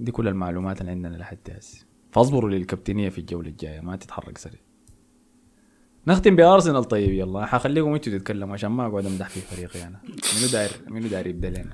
دي 0.00 0.12
كل 0.12 0.28
المعلومات 0.28 0.80
اللي 0.80 0.90
عندنا 0.90 1.16
لحد 1.16 1.38
هسه 1.58 1.84
فاصبروا 2.12 2.50
للكابتنية 2.50 3.08
في 3.08 3.18
الجولة 3.18 3.48
الجاية 3.48 3.80
ما 3.80 3.96
تتحرك 3.96 4.38
سريع. 4.38 4.60
نختم 6.06 6.36
بأرسنال. 6.36 6.84
طيب 6.84 7.12
يلا 7.12 7.46
حخليكم 7.46 7.94
أنتوا 7.94 8.12
تتكلموا 8.12 8.54
عشان 8.54 8.70
ما 8.70 8.86
أقعد 8.86 9.06
أمدح 9.06 9.28
في 9.28 9.40
فريقي 9.40 9.82
أنا. 9.82 10.00
منو 10.06 10.48
داير 10.52 10.70
منو 10.88 11.08
داير 11.08 11.26
يبدأ 11.26 11.50
لنا؟ 11.50 11.72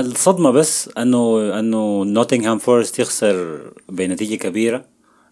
الصدمة 0.00 0.50
بس 0.50 0.88
أنه 0.98 1.58
أنه 1.58 2.04
نوتنغهام 2.04 2.58
فورست 2.58 2.98
يخسر 2.98 3.60
بنتيجة 3.88 4.34
كبيرة 4.34 4.84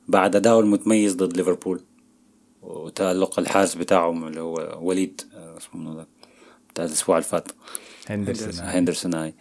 بعد 0.08 0.36
اداؤه 0.36 0.60
المتميز 0.60 1.14
ضد 1.14 1.36
ليفربول 1.36 1.80
وتألق 2.62 3.38
الحارس 3.38 3.74
بتاعهم 3.74 4.26
اللي 4.26 4.40
هو 4.40 4.78
وليد 4.82 5.20
آه، 5.34 5.58
اسمه 5.58 5.94
ده؟ 5.94 6.06
بتاع 6.70 6.84
الأسبوع 6.84 7.16
اللي 7.18 7.28
فات. 7.28 7.48
هندرسون. 8.08 8.50
هندرسون 8.60 9.14
هاي 9.14 9.34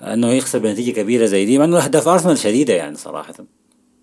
أنه 0.00 0.32
يخسر 0.32 0.58
بنتيجة 0.58 1.00
كبيرة 1.00 1.26
زي 1.26 1.44
دي 1.44 1.58
مع 1.58 1.64
إنه 1.64 1.84
أهداف 1.84 2.08
أرسنال 2.08 2.38
شديدة 2.38 2.74
يعني 2.74 2.96
صراحة. 2.96 3.34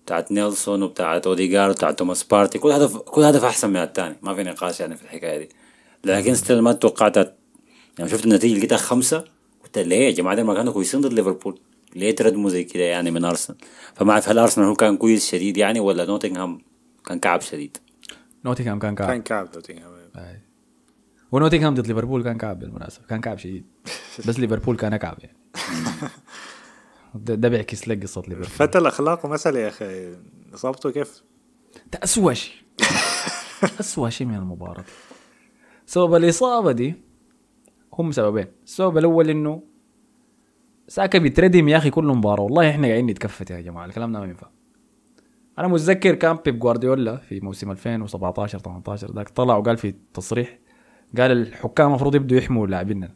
بتاعت 0.04 0.32
نيلسون 0.32 0.82
وبتاعت 0.82 1.26
اوديجارد 1.26 1.70
وبتاعت 1.70 1.98
توماس 1.98 2.22
بارتي 2.24 2.58
كل 2.58 2.70
هدف 2.70 2.96
كل 2.96 3.22
هدف 3.22 3.44
أحسن 3.44 3.70
من 3.70 3.76
الثاني 3.76 4.16
ما 4.22 4.34
في 4.34 4.42
نقاش 4.42 4.80
يعني 4.80 4.96
في 4.96 5.02
الحكاية 5.02 5.38
دي. 5.38 5.48
لكن 6.04 6.34
still 6.34 6.60
ما 6.60 6.72
توقعت 6.72 7.16
يعني 7.98 8.10
شفت 8.10 8.24
النتيجة 8.24 8.58
لقيتها 8.58 8.76
خمسة 8.78 9.24
قلت 9.76 9.86
ليه 9.86 10.06
يا 10.06 10.10
جماعة؟ 10.10 10.36
دول 10.36 10.44
ما 10.44 10.54
كانوا 10.54 10.72
كويسين 10.72 11.00
ضد 11.00 11.12
ليفربول. 11.12 11.60
ليه 11.96 12.16
تردموا 12.16 12.50
زي 12.50 12.64
كده 12.64 12.82
يعني 12.82 13.10
من 13.10 13.24
أرسنال؟ 13.24 13.58
فما 13.94 14.12
اعرف 14.12 14.28
هل 14.28 14.38
أرسنال 14.38 14.66
هو 14.66 14.74
كان 14.74 14.96
كويس 14.96 15.30
شديد 15.30 15.56
يعني 15.56 15.80
ولا 15.80 16.04
نوتنغهام 16.06 16.58
كان 17.06 17.18
كعب 17.18 17.40
شديد؟ 17.40 17.76
نوتنغهام 18.44 18.78
كان 18.78 18.94
كعب. 18.94 19.08
كان 19.08 19.22
كعب 19.22 19.48
نوتنغهام. 19.54 19.92
ونوتنغهام 21.32 21.74
ضد 21.74 21.86
ليفربول 21.86 22.24
كان 22.24 22.38
كعب 22.38 22.58
بالمناسبة 22.58 23.06
كان 23.06 23.20
كعب 23.20 23.38
شديد. 23.38 23.66
بس 24.28 24.38
ليفربول 24.38 24.76
كان 24.76 24.96
كعب 24.96 25.18
يعني. 25.20 25.36
ده, 27.14 27.34
ده 27.34 27.48
بيعكس 27.48 27.88
لك 27.88 28.02
قصة 28.02 28.20
ليفربول. 28.20 28.44
فتى 28.44 28.78
الأخلاق 28.78 29.26
ومثل 29.26 29.56
يا 29.56 29.68
أخي. 29.68 30.16
اصابته 30.54 30.90
كيف؟ 30.90 31.22
ده 31.92 32.00
اسوء 32.04 32.32
شيء. 32.32 32.54
اسوء 33.80 34.08
شيء 34.08 34.26
من 34.26 34.34
المباراة. 34.34 34.84
سبب 35.86 36.14
الإصابة 36.14 36.72
دي 36.72 36.94
هم 37.94 38.12
سببين. 38.12 38.46
السبب 38.64 38.98
الأول 38.98 39.30
إنه 39.30 39.62
ساكا 40.88 41.18
بيتردم 41.18 41.68
يا 41.68 41.76
أخي 41.76 41.90
كل 41.90 42.04
مباراة. 42.04 42.42
والله 42.42 42.70
إحنا 42.70 42.86
قاعدين 42.86 43.06
نتكفت 43.06 43.50
يا 43.50 43.60
جماعة 43.60 43.86
الكلام 43.86 44.12
ده 44.12 44.20
ما 44.20 44.26
ينفع. 44.26 44.46
أنا 45.58 45.68
متذكر 45.68 46.14
كان 46.14 46.36
بيب 46.44 46.58
جوارديولا 46.58 47.16
في 47.16 47.40
موسم 47.40 47.70
2017 47.70 48.58
18 48.58 49.12
ذاك 49.14 49.28
طلع 49.28 49.56
وقال 49.56 49.76
في 49.76 49.94
تصريح 50.14 50.58
قال 51.18 51.30
الحكام 51.32 51.88
المفروض 51.88 52.14
يبدوا 52.14 52.38
يحموا 52.38 52.66
لاعبينا 52.66 53.14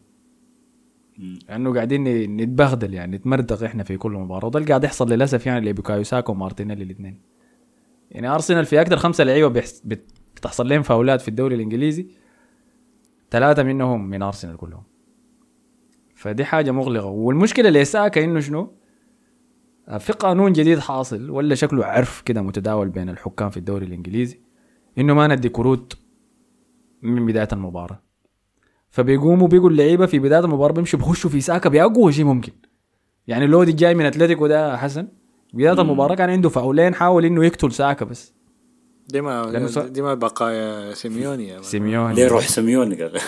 لأنه 1.49 1.75
قاعدين 1.75 2.37
نتبهدل 2.37 2.95
يعني 2.95 3.17
نتمردغ 3.17 3.67
إحنا 3.67 3.85
في 3.85 3.97
كل 3.97 4.13
مباراة. 4.13 4.47
وده 4.47 4.59
اللي 4.59 4.69
قاعد 4.69 4.85
يحصل 4.85 5.13
للأسف 5.13 5.47
يعني 5.47 5.71
لبوكايو 5.71 6.03
ساكا 6.03 6.31
ومارتينيلي 6.31 6.85
الاثنين 6.85 7.21
يعني 8.11 8.29
أرسنال 8.29 8.65
في 8.65 8.81
أكثر 8.81 8.97
خمسة 8.97 9.25
لعيبة 9.25 9.63
بتحصل 10.35 10.69
لهم 10.69 10.83
فاولات 10.83 11.21
في 11.21 11.29
الدوري 11.29 11.55
الإنجليزي. 11.55 12.07
ثلاثة 13.31 13.63
منهم 13.63 14.09
من 14.11 14.23
أرسنال 14.23 14.57
كلهم. 14.57 14.83
فدي 16.15 16.45
حاجة 16.45 16.71
مغلقة. 16.71 17.07
والمشكلة 17.07 17.71
لساكا 17.71 18.25
إنه 18.25 18.41
شنو؟ 18.41 18.73
في 19.99 20.13
قانون 20.13 20.53
جديد 20.53 20.79
حاصل 20.79 21.31
ولا 21.31 21.55
شكله 21.55 21.85
عرف 21.85 22.23
كده 22.23 22.43
متداول 22.43 22.89
بين 22.89 23.09
الحكام 23.09 23.51
في 23.51 23.57
الدوري 23.57 23.87
الإنجليزي 23.87 24.41
إنه 24.99 25.15
ما 25.15 25.27
ندي 25.27 25.49
كروت 25.49 25.99
من 27.03 27.27
بداية 27.27 27.49
المباراة. 27.53 28.03
فبيقوموا 28.91 29.49
بيقوا 29.49 29.71
اللعيبه 29.71 30.07
في 30.07 30.19
بداية 30.19 30.45
المباراة 30.45 30.73
بيمشوا 30.73 30.99
بيخشوا 30.99 31.31
في 31.31 31.41
ساكا 31.41 31.69
باقوى 31.69 32.13
شيء 32.13 32.25
ممكن. 32.25 32.53
يعني 33.27 33.47
لودي 33.47 33.73
جاي 33.73 33.95
من 33.95 34.07
أتلتيكو 34.07 34.47
ده 34.47 34.77
حسن 34.77 35.09
بداية 35.53 35.81
المباراة 35.81 36.15
كان 36.15 36.31
عنده 36.31 36.49
فاولين 36.49 36.95
حاول 36.95 37.25
إنه 37.25 37.45
يقتل 37.45 37.73
ساكا 37.73 38.05
بس. 38.05 38.36
دي 39.09 39.21
ما 39.21 39.43
لأنه 39.43 39.67
صار- 39.67 39.89
دي 39.89 40.03
ما 40.03 40.15
بقايا 40.15 40.95
سيميوني 40.95 41.49
يا 41.49 41.55
man. 41.55 41.63
سيميوني. 41.63 42.15
ليه 42.15 42.29
روح 42.29 42.49
سيميوني 42.49 43.03
قال؟ 43.03 43.21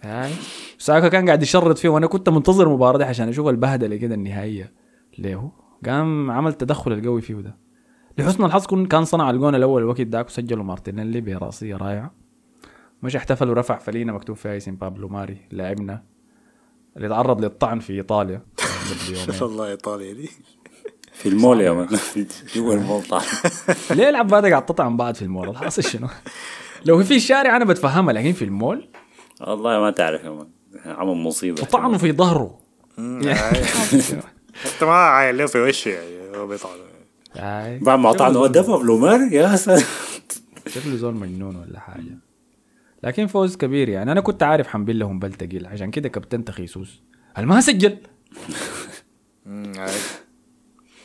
هاي. 0.00 0.32
ساكا 0.78 1.08
كان 1.08 1.26
قاعد 1.26 1.42
يشرط 1.42 1.78
فيه 1.78 1.88
وأنا 1.88 2.06
كنت 2.06 2.28
منتظر 2.28 2.66
المباراه 2.66 2.98
دي 2.98 3.04
عشان 3.04 3.28
أشوف 3.28 3.48
البهدلة 3.48 3.96
كده 3.96 4.14
النهائية. 4.14 4.72
ليه 5.18 5.50
قام 5.86 6.30
عمل 6.30 6.50
التدخل 6.50 6.92
القوي 6.92 7.20
فيه 7.20 7.34
ده. 7.34 7.56
لحسن 8.18 8.44
الحظ 8.44 8.66
كن- 8.66 8.86
كان 8.86 9.04
صنع 9.04 9.30
الجون 9.30 9.54
الأول 9.54 9.82
الوقت 9.82 10.00
ذاك 10.00 10.26
وسجلوا 10.26 10.64
مارتينيلي 10.64 11.20
برأسية 11.20 11.76
رائعة. 11.76 12.14
مشى 13.02 13.16
احتفل 13.16 13.50
ورفع 13.50 13.78
فنيلة 13.78 14.12
مكتوب 14.12 14.36
فيها 14.36 14.56
اسم 14.56 14.76
بابلو 14.76 15.08
ماري 15.08 15.36
لاعبنا. 15.50 16.02
اللي 16.96 17.08
تعرض 17.08 17.40
للطعن 17.44 17.78
في 17.78 17.92
إيطاليا. 17.92 18.42
والله 19.42 19.68
إيطاليا 19.70 20.12
دي. 20.12 20.30
في 21.14 21.28
المول 21.28 21.60
يا 21.60 21.72
مان 21.72 21.88
جوا 22.54 22.74
المول 22.74 23.02
طبعا 23.02 23.22
ليه 23.90 24.08
العباده 24.08 24.48
قاعد 24.48 24.66
تطعن 24.66 24.96
بعض 24.96 25.14
في 25.14 25.22
المول؟ 25.22 25.48
الحاصل 25.48 25.82
شنو؟ 25.92 26.08
لو 26.84 27.04
في 27.04 27.16
الشارع 27.16 27.56
أنا 27.56 27.64
بتفهمها 27.64 28.12
لكن 28.12 28.32
في 28.32 28.44
المول؟ 28.44 28.88
والله 29.40 29.80
ما 29.80 29.90
تعرف 29.90 30.24
يا 30.24 30.30
مان 30.30 30.46
عمل 30.84 31.14
مصيبة. 31.14 31.62
تطعنوا 31.62 31.98
في 31.98 32.12
ظهره. 32.12 32.58
انت 32.98 34.82
ما 34.82 34.92
عايل 34.94 35.38
له 35.38 35.46
في 35.46 35.58
وشه 35.58 35.88
يعني؟ 35.88 36.36
هو 36.36 36.46
بيطعن. 36.46 36.78
هاي. 37.36 37.78
بعد 37.78 37.98
ما 37.98 38.12
طعنوا 38.12 38.46
دفع 38.46 38.76
بلومار 38.76 39.20
يا 39.32 39.56
سلام 39.56 39.82
شكله 40.66 40.96
زول 40.96 41.14
مجنون 41.14 41.56
ولا 41.56 41.80
حاجة. 41.80 42.18
لكن 43.02 43.26
فوز 43.26 43.56
كبير 43.56 43.88
يعني. 43.88 44.12
أنا 44.12 44.20
كنت 44.20 44.42
عارف 44.42 44.68
حنبل 44.68 44.98
لهم 44.98 45.18
بل 45.18 45.34
تقيل 45.34 45.66
عشان 45.66 45.90
كده 45.90 46.08
كابتن 46.08 46.44
خيسوس 46.52 47.02
هل 47.34 47.46
ما 47.46 47.60
سجل. 47.60 47.98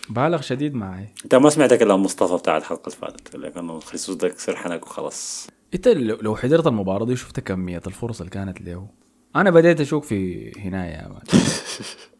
بالغ 0.10 0.41
شديد 0.41 0.76
معي. 0.76 1.07
انت 1.24 1.36
ما 1.36 1.49
سمعت 1.49 1.74
كلام 1.74 2.03
مصطفى 2.03 2.38
بتاع 2.38 2.57
الحلقة 2.57 2.88
اللي 2.88 2.97
فاتت 2.97 3.36
لكنه 3.36 3.80
خيسوس 3.80 4.16
ده 4.16 4.30
كسر 4.30 4.55
حنك 4.55 4.86
وخلاص. 4.86 5.47
إنت 5.74 5.88
لو 5.88 6.36
حضرت 6.36 6.68
المباراة 6.68 7.05
دي 7.05 7.14
وشفت 7.14 7.39
كميه 7.39 7.82
الفرص 7.88 8.20
اللي 8.20 8.32
كانت 8.32 8.62
له 8.62 8.88
أنا 9.36 9.49
بديت 9.49 9.82
اشك 9.82 10.04
في 10.03 10.51
هنا 10.60 10.88
يا 10.88 11.07
man. 11.08 11.22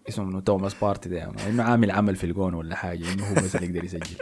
اسمه 0.10 0.26
منو 0.26 0.40
توماس 0.40 0.74
بارتي 0.82 1.10
ده 1.10 1.32
إنه 1.48 1.64
عامل 1.64 1.92
عمل 1.92 2.16
في 2.16 2.24
الجون 2.24 2.54
ولا 2.54 2.76
حاجة 2.76 3.14
إنه 3.14 3.28
هو 3.30 3.36
بس 3.36 3.56
اللي 3.56 3.68
يقدر 3.68 3.84
يسجل. 3.84 4.16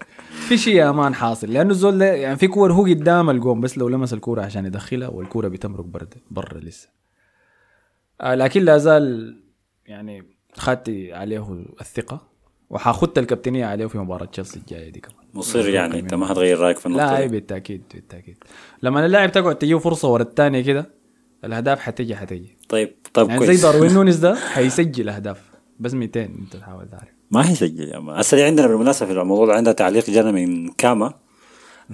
في 0.47 0.57
شيء 0.57 0.76
يا 0.76 0.91
man 0.91 1.16
حاصل 1.15 1.53
لأنه 1.53 1.70
الزول 1.70 1.97
ده 1.97 2.05
يعني 2.13 2.36
في 2.36 2.47
كور 2.47 2.74
هو 2.74 2.84
قدام 2.84 3.30
الجون 3.30 3.61
بس 3.61 3.78
لو 3.78 3.89
لمس 3.89 4.13
الكورة 4.13 4.41
عشان 4.41 4.65
يدخلها 4.65 5.07
والكورة 5.07 5.47
بتمرق 5.47 5.86
برد 5.86 6.13
برا 6.32 6.59
لسه. 6.59 6.89
آه 8.22 8.36
لكن 8.36 8.61
لا 8.61 8.78
زال 8.78 9.36
يعني 9.86 10.24
خدت 10.53 10.89
عليه 11.11 11.65
الثقة. 11.82 12.37
وحاخدت 12.70 13.18
الكابتنية 13.18 13.65
عليه 13.65 13.86
في 13.86 13.97
مباراة 13.97 14.26
تشيلسي 14.26 14.59
الجاية 14.59 14.89
دي 14.89 14.99
كمان. 14.99 15.15
مصر 15.34 15.70
يعني 15.70 15.99
انت 15.99 16.13
ما 16.13 16.32
هتغير 16.32 16.59
رأيك 16.59 16.78
في 16.78 16.86
النقطة 16.86 17.05
لا 17.05 17.18
اي 17.18 17.28
بالتأكيد 17.28 17.82
بالتأكيد. 17.93 18.38
لما 18.84 19.05
اللاعب 19.05 19.32
تقعد 19.32 19.55
تجيه 19.55 19.76
فرصة 19.78 20.07
ورا 20.07 20.22
الثانية 20.24 20.61
كده 20.61 20.89
الأهداف 21.43 21.80
حتجي 21.80 22.15
حتجي 22.15 22.57
طيب 22.70 22.95
طيب 23.13 23.28
يعني 23.30 23.45
كويس. 23.45 23.59
زي 23.59 23.72
داروين 23.72 23.93
نونس 23.97 24.15
ده 24.15 24.36
حيسجل 24.36 25.09
أهداف. 25.09 25.41
بس 25.80 25.93
200 25.93 26.24
انت 26.26 26.55
تحاول 26.55 26.89
تعرف. 26.89 27.07
ما 27.32 27.49
هيسجل 27.49 27.89
يا 27.89 27.99
man 28.00 28.18
هسه 28.20 28.45
عندنا 28.45 28.68
بالمناسبة 28.68 29.13
في 29.13 29.22
الموضوع 29.22 29.45
ده 29.45 29.53
عندنا 29.53 29.74
تعليق 29.74 30.09
جانا 30.09 30.32
من 30.32 30.68
كاما. 30.72 31.13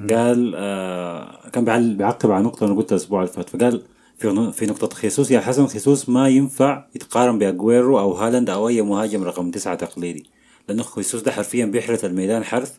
قال 0.10 0.54
آه 0.56 1.50
كان 1.50 1.98
بيعقب 1.98 2.32
على 2.32 2.44
نقطة 2.44 2.66
أنا 2.66 2.76
قلتها 2.76 2.96
الأسبوع 2.96 3.22
اللي 3.22 3.34
فات. 3.34 3.50
فقال 3.50 3.82
في 4.18 4.52
في 4.52 4.66
نقطة 4.66 4.96
خيسوس 4.96 5.32
يا 5.32 5.40
حسن 5.40 5.68
خيسوس 5.68 6.10
ما 6.10 6.30
ينفع 6.30 6.86
يتقارن 6.96 7.38
بأجويرو 7.40 8.00
أو 8.00 8.12
هالاند 8.12 8.50
أو 8.50 8.68
أي 8.68 8.82
مهاجم 8.82 9.24
رقم 9.24 9.52
تسعة 9.52 9.76
تقليدي. 9.76 10.30
لأنه 10.68 10.84
خيسوس 10.84 11.22
ده 11.22 11.32
حرفيا 11.32 11.66
بيحرث 11.66 12.06
الميدان 12.06 12.44
حرث 12.44 12.78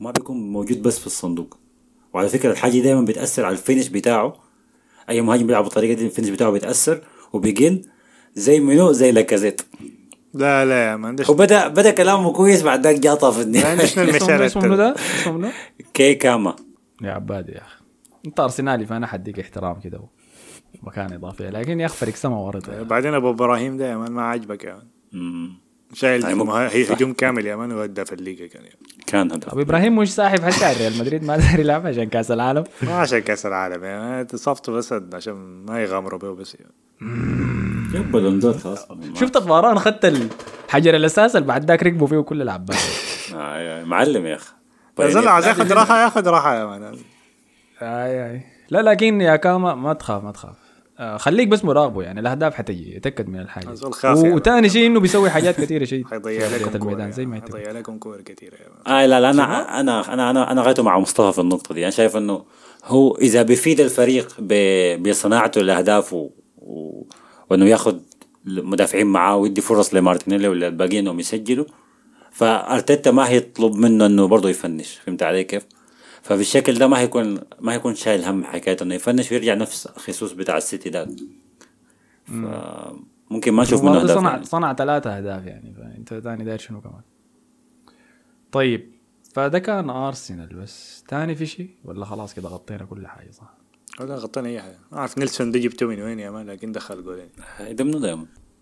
ما 0.00 0.10
بيكون 0.10 0.52
موجود 0.52 0.82
بس 0.82 0.98
في 0.98 1.06
الصندوق. 1.06 1.58
وعلى 2.12 2.28
فكرة 2.28 2.52
الحاجة 2.52 2.70
دي 2.70 2.80
دايما 2.80 3.00
بتأثر 3.04 3.44
على 3.44 3.52
ال 3.52 3.57
finish 3.57 3.88
بتاعه. 3.88 4.32
أي 5.10 5.20
مهاجم 5.20 5.46
بيلعب 5.46 5.64
بالطريقة 5.64 5.94
دي 5.98 6.06
ال 6.06 6.09
finish 6.09 6.28
بتاعه 6.28 6.50
بيتأثر 6.50 7.02
وبيجن 7.32 7.82
زي 8.34 8.60
منو؟ 8.60 8.92
زي 8.92 9.12
لاكازيت. 9.12 9.62
لا 10.34 10.64
لا 10.64 10.90
يا 10.90 10.96
man 10.96 11.16
ده 11.16 11.24
وبدا 11.28 11.68
بدأ 11.68 11.90
كلامه 11.90 12.32
كويس 12.32 12.62
بعد 12.62 12.82
ذاك 12.86 12.98
جاطه 12.98 13.30
في 13.30 13.42
النهايه 13.42 13.84
اسمه 13.84 14.02
منو- 14.04 14.10
المثال 14.10 14.42
اسمه 14.42 14.76
ده؟ 14.76 14.94
اسمه 14.94 15.52
كي 15.94 16.14
كاما 16.14 16.56
يا 17.02 17.10
عبادي 17.12 17.52
يا 17.52 17.60
أخي. 17.62 17.84
انت 18.26 18.40
أرسنالي 18.40 18.86
فأنا 18.86 19.06
حديك 19.06 19.40
احترام 19.40 19.80
كده 19.80 20.00
مكان 20.82 21.12
إضافي. 21.12 21.50
لكن 21.50 21.80
يا 21.80 21.86
أخي 21.86 21.96
فريق 21.96 22.14
سما 22.14 22.36
ورد. 22.38 22.88
بعدين 22.88 23.14
أبو 23.14 23.30
إبراهيم 23.30 23.76
ده 23.76 23.98
ما 23.98 24.22
عجبك 24.22 24.76
مم. 25.12 25.52
شايل 25.92 26.26
هي- 26.26 26.92
هجوم 26.92 27.12
كامل 27.12 27.46
يا 27.46 27.56
مان 27.56 27.72
وهدى 27.72 28.04
في 28.04 28.12
الليجا 28.12 28.46
كان 28.46 28.62
يا 28.64 28.68
مان. 28.70 29.04
كان 29.06 29.32
هدف 29.32 29.48
أبو 29.48 29.60
إبراهيم 29.60 29.96
مش 29.96 30.14
ساحب 30.14 30.40
حتى 30.40 30.78
ريال 30.80 30.98
مدريد 30.98 31.24
ما 31.24 31.36
داري 31.36 31.60
يلعب 31.62 31.86
عشان 31.86 32.04
كأس 32.08 32.30
العالم. 32.30 32.64
ما 32.82 32.92
عشان 32.94 33.18
كأس 33.18 33.46
العالم 33.46 33.84
يا 33.84 33.98
مان 34.00 34.26
صفته 34.34 34.72
بس 34.72 34.94
عشان 35.14 35.34
ما 35.68 35.82
يغامروا 35.82 36.18
به 36.18 36.34
بس. 36.34 36.56
دول 38.40 38.54
خلاص. 38.60 38.86
شفت 39.14 39.38
فاران 39.38 39.76
اخذت 39.76 40.04
الحجر 40.04 40.94
الأساس 40.96 41.36
اللي 41.36 41.46
بعد 41.48 41.64
ذاك 41.64 41.82
ركبوا 41.82 42.06
فيه 42.06 42.20
كل 42.20 42.42
العباد 42.42 42.76
آه، 43.34 43.84
معلم 43.84 44.26
يا 44.26 44.34
أخي. 44.36 44.52
زلمه 45.00 45.30
عايز 45.30 45.46
ياخذ 45.46 45.72
راحة 45.72 46.02
ياخذ 46.02 46.28
راحة 46.28 46.54
يا 46.54 46.64
man. 46.64 46.96
اي 47.82 48.30
اي 48.30 48.42
لا 48.70 48.82
لكن 48.82 49.20
يا 49.20 49.36
كاما 49.36 49.74
ما 49.74 49.92
تخاف 49.92 50.24
ما 50.24 50.32
تخاف. 50.32 50.50
آه، 50.50 50.59
خليك 51.00 51.48
بس 51.48 51.64
مراقبه 51.64 52.02
يعني 52.02 52.20
الأهداف 52.20 52.54
حتجي 52.54 52.96
يتاكد 52.96 53.28
من 53.28 53.40
الحاجة 53.40 53.74
يعني. 54.04 54.32
وثاني 54.32 54.68
شيء 54.68 54.86
إنه 54.86 55.00
بيسوي 55.00 55.30
حاجات 55.30 55.60
كثيره 55.60 55.84
شيء 55.84 56.06
حيضيع 56.10 56.48
في 56.48 56.58
لكم 56.58 56.70
كور 56.70 56.92
الميدان 56.92 57.12
زي 57.12 57.26
ما 57.26 57.36
يعني. 57.36 57.52
حيضيع 57.52 57.72
لكم 57.72 57.98
كور 57.98 58.20
كثيره 58.20 58.56
آه 58.86 59.06
لا 59.06 59.20
لا 59.20 59.30
أنا 59.30 59.80
أنا 59.80 60.14
أنا 60.14 60.30
أنا 60.30 60.52
أنا 60.52 60.62
غايته 60.62 60.82
مع 60.82 60.98
مصطفى 60.98 61.32
في 61.32 61.40
النقطة 61.40 61.74
دي 61.74 61.82
أنا 61.82 61.90
شايف 61.90 62.16
إنه 62.16 62.44
هو 62.84 63.14
إذا 63.16 63.42
بيفيد 63.42 63.80
الفريق 63.80 64.34
ب- 64.38 65.08
بصناعته 65.08 65.60
لاهدافه 65.60 66.16
و... 66.16 66.30
و... 66.58 67.06
وإنه 67.50 67.66
ياخذ 67.66 67.98
مدافعين 68.44 69.06
معاه 69.06 69.36
ويدي 69.36 69.60
فرص 69.60 69.94
لمارتينيلي 69.94 70.48
ولا 70.48 70.66
الباقيين 70.68 70.98
إنهم 70.98 71.20
يسجلوا 71.20 71.64
فأرتيتا 72.32 73.10
ما 73.10 73.28
هيطلب 73.28 73.74
منه 73.74 74.06
إنه 74.06 74.26
برضه 74.26 74.48
يفنش 74.48 75.00
فهمت 75.06 75.22
علي 75.22 75.44
كيف؟ 75.44 75.62
فبالشكل 76.22 76.74
ده 76.74 76.86
ما 76.88 76.98
هيكون 76.98 77.40
ما 77.60 77.72
هيكون 77.72 77.94
شايل 77.94 78.24
هم 78.24 78.44
حكايه 78.44 78.76
إنه 78.82 78.94
يفنش 78.94 79.32
ويرجع 79.32 79.54
نفس 79.54 79.88
خيسوس 79.88 80.32
بتاع 80.32 80.56
السيتي 80.56 80.90
ده. 80.90 81.08
فممكن 82.26 83.52
ما 83.52 83.62
نشوف 83.62 83.82
منه 83.84 84.00
أهداف 84.00 84.18
صنع 84.18 84.30
يعني. 84.30 84.44
صنع 84.44 84.74
ثلاثة 84.74 85.16
أهداف 85.16 85.46
يعني 85.46 85.74
فأنت 85.74 86.14
ثاني 86.14 86.44
داير 86.44 86.58
شنو 86.58 86.80
كمان؟ 86.80 87.00
طيب 88.52 88.92
فده 89.34 89.58
كان 89.58 89.90
أرسنال 89.90 90.46
بس. 90.56 91.04
ثاني 91.08 91.34
في 91.34 91.46
شيء 91.46 91.70
ولا 91.84 92.04
خلاص 92.04 92.34
كده 92.34 92.48
غطينا 92.48 92.84
كل 92.84 93.06
حاجة 93.06 93.30
صح؟ 93.30 93.54
ولا 94.00 94.14
غطينا 94.14 94.48
أي 94.48 94.60
حاجة. 94.62 94.78
ما 94.92 94.98
أعرف 94.98 95.18
نيلسون 95.18 95.50
ده 95.50 95.58
جبته 95.58 95.86
من 95.86 96.02
وين 96.02 96.18
يا 96.18 96.30
man 96.30 96.50
لكن 96.50 96.72
دخل 96.72 97.04
جولين 97.04 97.28
ده 97.70 97.84
منو 97.84 97.98
ده 97.98 98.18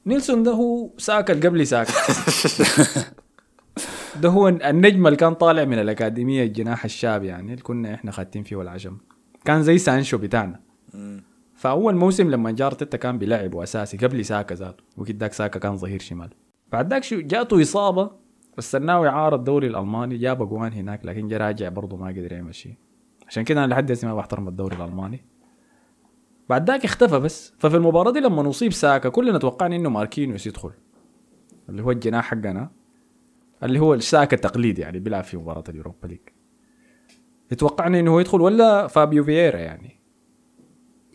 نيلسون 0.07 0.43
ده 0.43 0.53
هو 0.53 0.91
ساكت 0.99 1.47
قبل 1.47 1.67
ساكت. 1.67 1.93
ده 4.17 4.29
هو 4.29 4.49
النجم 4.49 5.07
اللي 5.07 5.17
كان 5.17 5.35
طالع 5.35 5.65
من 5.65 5.79
الأكاديمية 5.79 6.45
الجناح 6.45 6.85
الشاب 6.85 7.25
يعني 7.25 7.53
اللي 7.53 7.63
كنا 7.63 7.95
إحنا 7.95 8.11
خاتين 8.11 8.43
فيه 8.43 8.63
العشم 8.63 8.97
كان 9.45 9.63
زي 9.63 9.79
سانشو 9.79 10.19
بتاعنا. 10.19 10.61
فأول 11.55 11.97
موسم 11.97 12.31
لما 12.31 12.51
جا 12.51 12.73
أرتيتا 12.73 12.97
كان 12.97 13.19
بيلعب 13.19 13.57
اساسي 13.57 13.97
قبل 13.97 14.25
ساكا 14.25 14.55
ذاته 14.55 14.85
وكده 14.97 15.19
داك 15.19 15.33
ساكا 15.33 15.59
كان 15.59 15.77
ظهير 15.77 16.01
شمال. 16.01 16.31
بعد 16.73 16.91
ذاك 16.91 17.05
شو 17.05 17.21
جاته 17.21 17.63
إصابة 17.63 18.11
استناه 18.59 19.07
اعاره 19.07 19.37
الدوري 19.37 19.67
الألماني 19.67 20.17
جاب 20.17 20.43
أجوان 20.43 20.73
هناك 20.73 21.07
لكن 21.07 21.29
جا 21.29 21.37
راجع 21.37 21.69
برضه 21.69 21.97
ما 21.97 22.09
قدر 22.09 22.33
يعمل 22.33 22.55
شيء 22.55 22.75
عشان 23.29 23.45
كده 23.45 23.65
أنا 23.65 23.73
لحد 23.73 24.05
ما 24.05 24.15
بحترم 24.15 24.49
الدوري 24.49 24.77
الألماني. 24.77 25.25
بعد 26.49 26.71
ذاك 26.71 26.85
اختفى 26.85 27.19
بس. 27.19 27.55
ففي 27.59 27.77
المباراة 27.77 28.13
دي 28.13 28.21
لما 28.21 28.43
انصاب 28.43 28.73
ساكا 28.73 29.09
كلنا 29.09 29.39
توقعنا 29.39 29.77
إنه 29.77 29.91
ماركينيوس 29.91 30.47
يدخل 30.47 30.71
اللي 31.69 31.83
هو 31.83 31.91
الجناح 31.91 32.25
حقنا. 32.25 32.78
اللي 33.63 33.79
هو 33.79 33.95
الساكا 33.95 34.37
التقليدي 34.37 34.83
يعني 34.83 34.99
بيلعب 34.99 35.25
في 35.25 35.37
مباراة 35.37 35.65
اليوروبا 35.69 36.07
ليج. 36.07 36.21
اتوقعنا 37.53 38.01
إنه 38.01 38.11
هو 38.11 38.21
يدخل 38.21 38.41
ولا 38.41 38.87
فابيو 38.87 39.25
فييرا 39.25 39.59
يعني؟ 39.59 40.01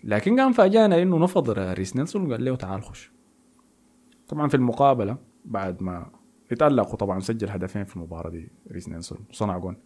لكن 0.04 0.40
قام 0.40 0.52
فاجأنا 0.52 1.02
إنه 1.02 1.20
نفض 1.20 1.50
ريس 1.50 1.96
نيلسون 1.96 2.28
وقال 2.28 2.46
له 2.46 2.56
تعال 2.56 2.84
خش. 2.84 3.12
طبعا 4.28 4.48
في 4.48 4.56
المقابلة 4.56 5.18
بعد 5.46 5.84
ما 5.84 6.12
اتألقوا 6.52 6.96
طبعا 6.96 7.20
سجل 7.20 7.50
هدفين 7.50 7.84
في 7.84 7.96
المباراة 7.96 8.30
دي 8.30 8.52
ريس 8.72 8.90
نيلسون 8.90 9.26
وصنع 9.30 9.58
جون. 9.58 9.78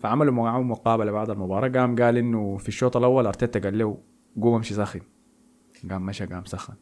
فعملوا 0.00 0.32
معاه 0.32 0.62
مقابلة 0.62 1.12
بعد 1.12 1.30
المباراة 1.30 1.68
قام 1.68 1.96
قال 1.96 2.16
إنه 2.16 2.56
في 2.56 2.68
الشوط 2.68 2.96
الأول 2.96 3.26
أرتيتا 3.26 3.60
قال 3.60 3.78
له 3.78 3.98
قوم 4.42 4.54
امشي 4.54 4.74
سخن. 4.74 5.00
قام 5.90 6.06
مشى 6.06 6.26
قام 6.26 6.44
سخن. 6.44 6.74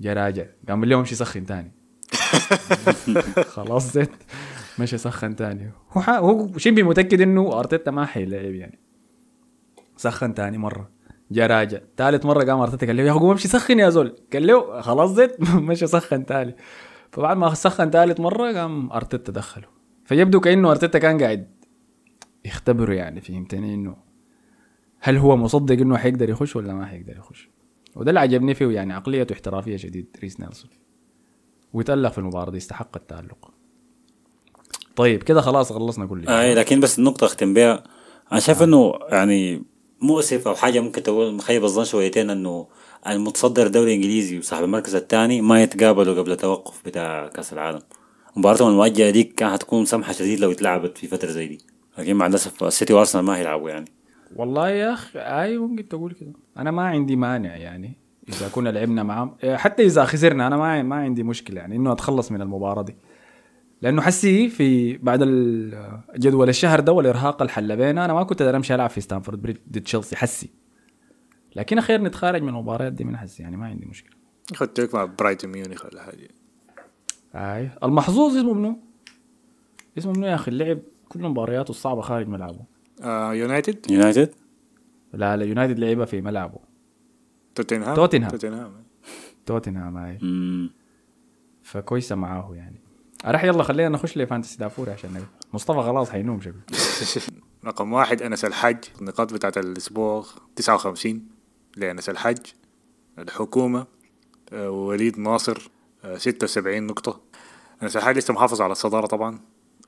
جا 0.00 0.14
راجع 0.14 0.46
قام 0.68 0.80
قال 0.80 0.88
له 0.88 0.98
امشي 0.98 1.14
سخن 1.14 1.46
تاني. 1.46 1.72
خلاص 3.54 3.92
زيت 3.92 4.10
مشى 4.78 4.98
سخن 4.98 5.36
تاني. 5.36 5.72
هو 5.92 6.00
ح- 6.00 6.10
هو 6.10 6.58
شبه 6.58 6.82
متأكد 6.82 7.20
إنه 7.20 7.58
أرتيتا 7.58 7.90
ما 7.90 8.06
حيلعب 8.06 8.54
يعني. 8.54 8.78
سخن 9.96 10.34
تاني 10.34 10.58
مرة. 10.58 10.90
جا 11.30 11.46
راجع. 11.46 11.78
ثالث 11.96 12.26
مرة 12.26 12.44
قام 12.44 12.60
أرتيتا 12.60 12.86
قال 12.86 12.96
له 12.96 13.02
يا 13.02 13.12
قوم 13.12 13.30
امشي 13.30 13.48
سخن 13.48 13.78
يا 13.78 13.90
زول. 13.90 14.16
قال 14.32 14.46
له 14.46 14.80
خلاص 14.80 15.10
زيت 15.10 15.40
مشى 15.54 15.86
سخن 15.86 16.26
تاني 16.26 16.56
فبعد 17.12 17.36
ما 17.36 17.54
سخن 17.54 17.90
ثالث 17.90 18.20
مرة 18.20 18.52
قام 18.52 18.92
أرتيتا 18.92 19.32
دخله. 19.32 19.66
فيبدو 20.04 20.40
كأنه 20.40 20.70
أرتيتا 20.70 20.98
كان 20.98 21.18
قاعد 21.22 21.48
يختبره 22.44 22.94
يعني 22.94 23.20
فهمتني؟ 23.20 23.74
إنه 23.74 23.96
هل 25.00 25.16
هو 25.16 25.36
مصدق 25.36 25.74
إنه 25.80 25.96
حيقدر 25.96 26.30
يخش 26.30 26.56
ولا 26.56 26.74
ما 26.74 26.86
حيقدر 26.86 27.16
يخش؟ 27.16 27.48
وده 27.96 28.10
اللي 28.10 28.20
عجبني 28.20 28.54
فيه 28.54 28.66
يعني 28.70 28.92
عقليته 28.92 29.32
احترافية 29.32 29.76
شديد 29.76 30.16
ريس 30.22 30.40
نيلسون. 30.40 30.70
ويتألق 31.72 32.12
في 32.12 32.18
المباراة 32.18 32.50
دي 32.50 32.56
استحق 32.56 32.96
التألق. 32.96 33.50
طيب 34.96 35.22
كده 35.22 35.40
خلاص 35.40 35.72
خلصنا 35.72 36.06
كل 36.06 36.20
شيء. 36.20 36.30
اي 36.30 36.54
لكن 36.54 36.80
بس 36.80 36.98
النقطة 36.98 37.24
أختم 37.24 37.54
بها 37.54 37.84
أنا 38.32 38.40
شايف 38.40 38.62
إنه 38.62 38.94
يعني 39.08 39.62
مؤسف 40.00 40.48
أو 40.48 40.54
حاجة 40.54 40.80
ممكن 40.80 41.02
تقول 41.02 41.34
مخيب 41.34 41.64
الظن 41.64 41.84
شويتين 41.84 42.30
إنه 42.30 42.66
المتصدر 43.06 43.66
الدوري 43.66 43.90
الإنجليزي 43.90 44.38
وصاحب 44.38 44.64
المركز 44.64 44.94
الثاني 44.94 45.40
ما 45.40 45.62
يتقابلوا 45.62 46.18
قبل 46.18 46.32
التوقف 46.32 46.82
بتاع 46.86 47.28
كأس 47.28 47.52
العالم. 47.52 47.80
مباراتهم 48.36 48.70
المؤجلة 48.70 49.10
دي 49.10 49.24
كانت 49.24 49.52
هتكون 49.52 49.84
سمحة 49.84 50.12
شديد 50.12 50.40
لو 50.40 50.50
اتلعبت 50.50 50.98
في 50.98 51.06
فترة 51.06 51.28
زي 51.28 51.46
دي. 51.46 51.58
لكن 51.98 52.14
مع 52.14 52.26
الأسف 52.26 52.64
السيتي 52.64 52.92
وأرسنال 52.92 53.24
ما 53.24 53.36
هيلعبوا 53.36 53.70
يعني. 53.70 53.86
والله 54.36 54.68
يا 54.68 54.92
أخي 54.92 55.18
أي 55.18 55.58
ممكن 55.58 55.88
تقول 55.88 56.12
كده. 56.12 56.32
أنا 56.56 56.70
ما 56.70 56.82
عندي 56.82 57.16
مانع 57.16 57.56
يعني. 57.56 57.96
إذا 58.28 58.48
كنا 58.48 58.68
لعبنا 58.68 59.02
معهم 59.02 59.36
حتى 59.44 59.86
إذا 59.86 60.04
خسرنا 60.04 60.46
أنا 60.46 60.56
ما 60.56 60.82
ما 60.82 60.96
عندي 60.96 61.22
مشكلة 61.22 61.60
يعني 61.60 61.76
إنه 61.76 61.92
أتخلص 61.92 62.32
من 62.32 62.42
المباراة 62.42 62.82
دي. 62.82 62.96
لأنه 63.82 64.02
حسي 64.02 64.48
في 64.48 64.96
بعد 64.96 65.22
ال- 65.22 66.00
جدول 66.18 66.48
الشهر 66.48 66.80
ده 66.80 66.92
والإرهاق 66.92 67.42
اللي 67.42 67.52
حل 67.52 67.76
بينا 67.76 68.04
أنا 68.04 68.14
ما 68.14 68.22
كنت 68.22 68.42
أقدر 68.42 68.56
أمشي 68.56 68.74
ألعب 68.74 68.90
في 68.90 69.00
ستانفورد 69.00 69.42
بريدج 69.42 69.58
ضد 69.72 69.80
تشيلسي 69.80 70.16
حسي. 70.16 70.50
لكن 71.56 71.78
اخير 71.78 72.02
نتخارج 72.02 72.42
من 72.42 72.48
المباريات 72.48 72.92
دي 72.92 73.04
من 73.04 73.16
حسي 73.16 73.42
يعني 73.42 73.56
ما 73.56 73.66
عندي 73.66 73.86
مشكلة. 73.86 74.16
خدت 74.54 74.94
مع 74.94 75.04
برايتون 75.04 75.50
ميونخ 75.50 75.84
ولا 75.84 76.02
حاجة. 76.02 76.28
أي 77.34 77.70
المحظوظ 77.84 78.36
اسمه 78.36 78.54
منو؟ 78.54 78.78
اسمه 79.98 80.12
منو 80.12 80.26
يا 80.26 80.34
أخي؟ 80.34 80.50
اللعب 80.50 80.78
كل 81.08 81.22
مبارياته 81.22 81.70
الصعبة 81.70 82.00
خارج 82.00 82.28
ملعبه. 82.28 82.60
آه 83.02 83.34
يونايتد؟ 83.34 83.90
يونايتد؟ 83.90 84.30
لا 85.12 85.36
لا 85.36 85.44
يونايتد 85.44 85.78
لعبها 85.78 86.04
في 86.04 86.20
ملعبه. 86.20 86.69
توتنهام؟ 87.62 87.94
توتنهام. 87.96 88.30
توتنهام. 88.30 88.72
توتنهام 89.46 89.96
هاي. 89.96 90.18
فكويسة 91.62 92.16
معاه 92.16 92.50
يعني. 92.54 92.80
راح 93.24 93.44
يلا 93.44 93.62
خلينا 93.62 93.88
نخش 93.88 94.18
ل 94.18 94.23
fantasy 94.23 94.58
دافوري 94.58 94.90
عشان 94.92 95.10
نبي. 95.10 95.24
مصطفى 95.52 95.78
خلاص 95.82 96.10
حينوم 96.10 96.40
شكله. 96.40 96.60
رقم 97.66 97.92
واحد 97.92 98.22
أنس 98.22 98.44
الحج 98.44 98.76
النقاط 99.00 99.34
بتاعت 99.34 99.58
الأسبوع 99.58 100.24
59 100.56 101.22
لأنس 101.76 102.08
الحج 102.10 102.38
الحكومة 103.18 103.86
آه، 104.52 104.70
ووليد 104.70 105.18
ناصر 105.18 105.70
آه، 106.04 106.16
76 106.18 106.86
نقطة. 106.86 107.20
أنس 107.82 107.96
الحج 107.96 108.16
لسه 108.16 108.34
محافظ 108.34 108.60
على 108.60 108.72
الصدارة 108.72 109.06
طبعا. 109.06 109.38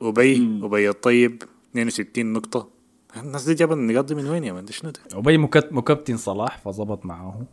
أبي 0.03 0.61
أبي 0.63 0.89
الطيب 0.91 1.43
62 1.71 2.33
نقطة. 2.33 2.69
الناس 3.17 3.45
دي 3.45 3.55
جابت 3.55 3.73
النقاط 3.73 4.05
دي 4.05 4.15
من 4.15 4.27
وين 4.29 4.45
يا 4.45 4.53
مان؟ 4.53 4.67
شنو 4.67 4.91
ده؟ 4.91 5.01
مكت- 5.39 5.73
مكابتن 5.73 6.17
صلاح 6.17 6.59
فظبط 6.59 7.07
معاه 7.07 7.47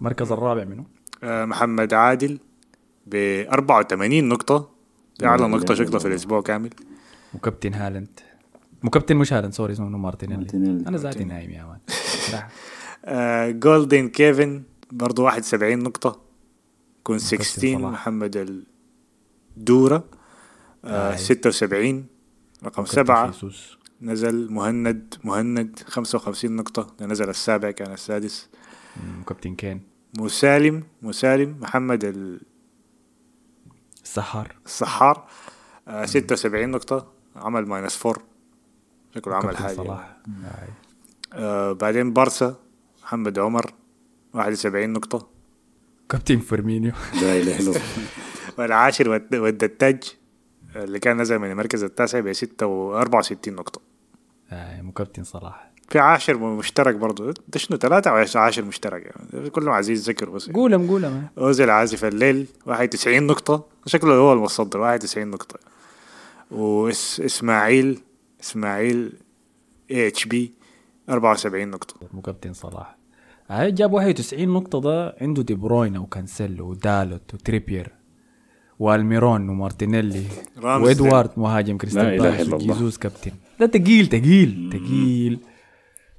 المركز 0.00 0.32
الرابع 0.32 0.64
منه. 0.64 0.84
آه، 1.22 1.44
محمد 1.44 1.94
عادل 1.94 2.38
ب 3.06 3.44
84 3.52 4.28
نقطة. 4.28 4.70
دي 5.18 5.26
اعلى 5.26 5.48
نقطة 5.48 5.74
شكله 5.74 5.98
في 5.98 6.08
الأسبوع 6.08 6.42
كامل. 6.42 6.70
وكابتن 7.34 7.74
هالاند. 7.74 8.20
مكابتن 8.82 9.16
مش 9.16 9.32
هالاند 9.32 9.52
sorry 9.52 9.72
اسمه 9.72 9.88
مارتينيلي. 9.88 10.38
مارتينيلي. 10.38 10.88
أنا 10.88 10.96
ذاتي 10.96 11.24
نايم 11.24 11.50
يا 11.50 11.64
man. 11.64 11.78
آه، 13.04 13.50
جولدن 13.50 14.08
كيفن 14.08 14.62
برضو 14.92 15.22
71 15.24 15.78
نقطة. 15.78 16.20
كون 17.04 17.18
16 17.18 17.78
صلاح. 17.78 17.92
محمد 17.92 18.64
الدورة. 19.56 20.04
آه 20.84 21.12
آه. 21.12 21.16
76 21.16 22.06
رقم 22.64 22.84
سبعة. 22.84 23.34
نزل 24.02 24.52
مهند 24.52 25.14
مهند 25.24 25.78
55 25.86 26.56
نقطة. 26.56 27.06
نزل 27.06 27.28
السابع 27.28 27.70
كان 27.70 27.92
السادس. 27.92 28.48
كابتن 29.26 29.54
كين 29.54 29.80
مسالم 30.18 30.84
مسالم 31.02 31.56
محمد 31.60 32.04
السحار. 34.04 34.56
السحار. 34.66 35.28
آه 35.88 36.04
76 36.06 36.68
نقطة 36.68 37.12
عمل 37.36 37.66
minus 37.66 37.96
four 37.96 38.22
شكله 39.14 39.34
عمل 39.34 39.42
كابتن 39.44 39.62
حاجة 39.64 39.74
صلاح. 39.76 40.16
آه. 40.44 40.68
آه 41.32 41.72
بعدين 41.72 42.12
بارسا 42.12 42.56
محمد 43.02 43.38
عمر 43.38 43.72
71 44.34 44.92
نقطة. 44.92 45.28
كابتن 46.08 46.38
فيرمينيو. 46.38 46.92
لا 47.14 47.36
إله 47.36 47.58
إلا 47.60 47.70
الله. 47.70 47.80
والعاشر 48.58 49.08
ود- 49.10 49.34
ودتاج 49.34 50.02
اللي 50.76 50.98
كان 50.98 51.20
نزل 51.20 51.38
من 51.38 51.50
المركز 51.50 51.84
التاسع 51.84 52.20
ب 52.20 52.26
64 52.62 53.54
نقطة. 53.54 53.80
آه. 54.50 54.82
مكابتن 54.82 55.24
صلاح. 55.24 55.70
في 55.88 55.98
عاشر 55.98 56.36
مشترك 56.38 56.94
برضه 56.94 57.34
ده 57.48 57.58
شنو؟ 57.58 57.78
ثلاثة 57.78 58.10
أو 58.10 58.24
عاشر 58.34 58.64
مشترك 58.64 59.02
يعني. 59.32 59.50
كلهم 59.50 59.70
عايزين 59.70 59.96
يذكروا 59.96 60.34
بس 60.34 60.50
قولهم 60.50 60.88
قولهم. 60.88 61.26
أوزيل 61.38 61.70
عازف 61.70 62.04
الليل 62.04 62.46
91 62.66 63.22
نقطة. 63.22 63.64
شكله 63.86 64.14
هو 64.14 64.32
المتصدر 64.32 64.80
91 64.80 65.28
نقطة. 65.28 65.58
وإسماعيل 66.50 67.98
إسماعيل 68.42 69.12
اي 69.90 70.06
إتش 70.06 70.24
بي 70.24 70.52
74 71.08 71.68
نقطة. 71.68 71.94
مكابتن 72.12 72.52
صلاح. 72.52 72.96
هاي 73.48 73.72
جاب 73.72 73.92
91 73.92 74.48
نقطة 74.48 74.80
ده 74.80 75.16
عنده 75.20 75.42
دي 75.42 75.54
بروينا 75.54 75.98
وكانسيلو 76.00 76.70
ودالوت 76.70 77.34
وتريبير 77.34 77.92
والميرون 78.78 79.48
ومارتينيلي 79.48 80.24
وادوارد 80.62 81.30
مهاجم 81.36 81.72
لا 81.72 81.78
كريستال 81.78 82.18
بالاس. 82.18 82.48
وجيزوس 82.48 82.98
كابتن. 82.98 83.32
ده 83.60 83.66
تقيل 83.66 84.06
تقيل 84.06 84.70
تقيل. 84.72 85.38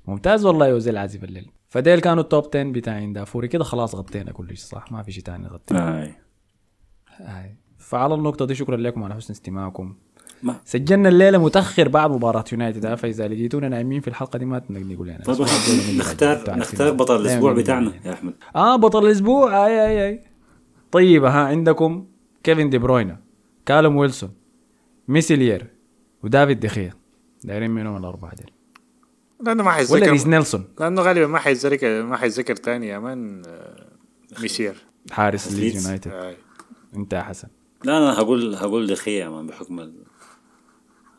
ممتاز 0.07 0.45
والله 0.45 0.67
يوزي 0.67 0.91
العازف 0.91 1.23
الليل. 1.23 1.51
فديل 1.69 1.99
كانوا 1.99 2.23
ال 2.23 2.28
top 2.28 2.43
10 2.55 2.63
بتاعين 2.63 3.13
دافوري. 3.13 3.47
كده 3.47 3.63
خلاص 3.63 3.95
غطينا 3.95 4.31
كل 4.31 4.47
شيء 4.47 4.55
صح؟ 4.55 4.91
ما 4.91 5.03
في 5.03 5.11
شيء 5.11 5.23
تاني 5.23 5.43
نغطيه 5.43 5.75
آي. 6.01 6.13
هاي. 7.17 7.55
فعلى 7.77 8.13
النقطة 8.13 8.45
دي 8.45 8.55
شكرا 8.55 8.77
لكم 8.77 9.03
على 9.03 9.15
حسن 9.15 9.33
استماعكم. 9.33 9.95
ما. 10.43 10.55
سجلنا 10.65 11.09
الليلة 11.09 11.37
متأخر 11.37 11.87
بعد 11.87 12.11
مباراة 12.11 12.43
يونايتد. 12.51 12.85
ها، 12.85 12.95
فإذا 12.95 13.27
لقيتونا 13.27 13.69
نايمين 13.69 14.01
في 14.01 14.07
الحلقة 14.07 14.39
دي 14.39 14.45
ما 14.45 14.59
تنقنقوا 14.59 15.05
لنا 15.05 15.23
طيب 15.23 15.41
نختار 15.97 16.57
نختار 16.57 16.93
بطل 16.93 17.21
الأسبوع 17.21 17.53
بتاعنا 17.53 17.93
يا 18.05 18.13
أحمد. 18.13 18.33
آه 18.55 18.75
بطل 18.75 19.05
الأسبوع. 19.05 19.65
آي 19.67 19.85
آي 19.87 20.07
آي. 20.07 20.21
طيب 20.91 21.23
ها 21.25 21.39
عندكم 21.47 22.07
كيفن 22.43 22.69
دي 22.69 22.77
بروينا 22.77 23.19
كالوم 23.65 23.95
ويلسون 23.95 24.29
ميسيلير 25.07 25.67
ودافيد 26.23 26.59
دخيا 26.59 26.93
دايرين 27.43 27.71
منهم 27.71 27.97
الأربعة 27.97 28.35
ديل. 28.35 28.51
لأنه 29.45 29.63
ما 29.63 29.69
ولا 29.69 29.77
حيتذكر 29.77 30.11
ريس 30.11 30.27
نيلسون. 30.27 30.65
لأنه 30.79 31.01
غالبا 31.01 31.27
ما 31.27 31.39
حيتذكر 31.39 32.03
ما 32.03 32.17
حيتذكر 32.17 32.55
تاني 32.55 32.87
يا 32.87 32.99
man 32.99 33.41
آه، 33.47 33.87
ميسير. 34.41 34.75
حارس 35.11 35.47
ليدز 35.47 35.59
ليدز. 35.59 35.83
يونايتد. 35.85 36.11
آه. 36.11 36.35
أنت 36.95 37.13
يا 37.13 37.21
حسن. 37.21 37.47
لا 37.83 37.97
أنا 37.97 38.13
هقول 38.13 38.55
هقول 38.55 38.87
دخية 38.87 39.23
يا 39.23 39.29
man 39.29 39.47
بحكم 39.47 39.79
ال... 39.79 39.93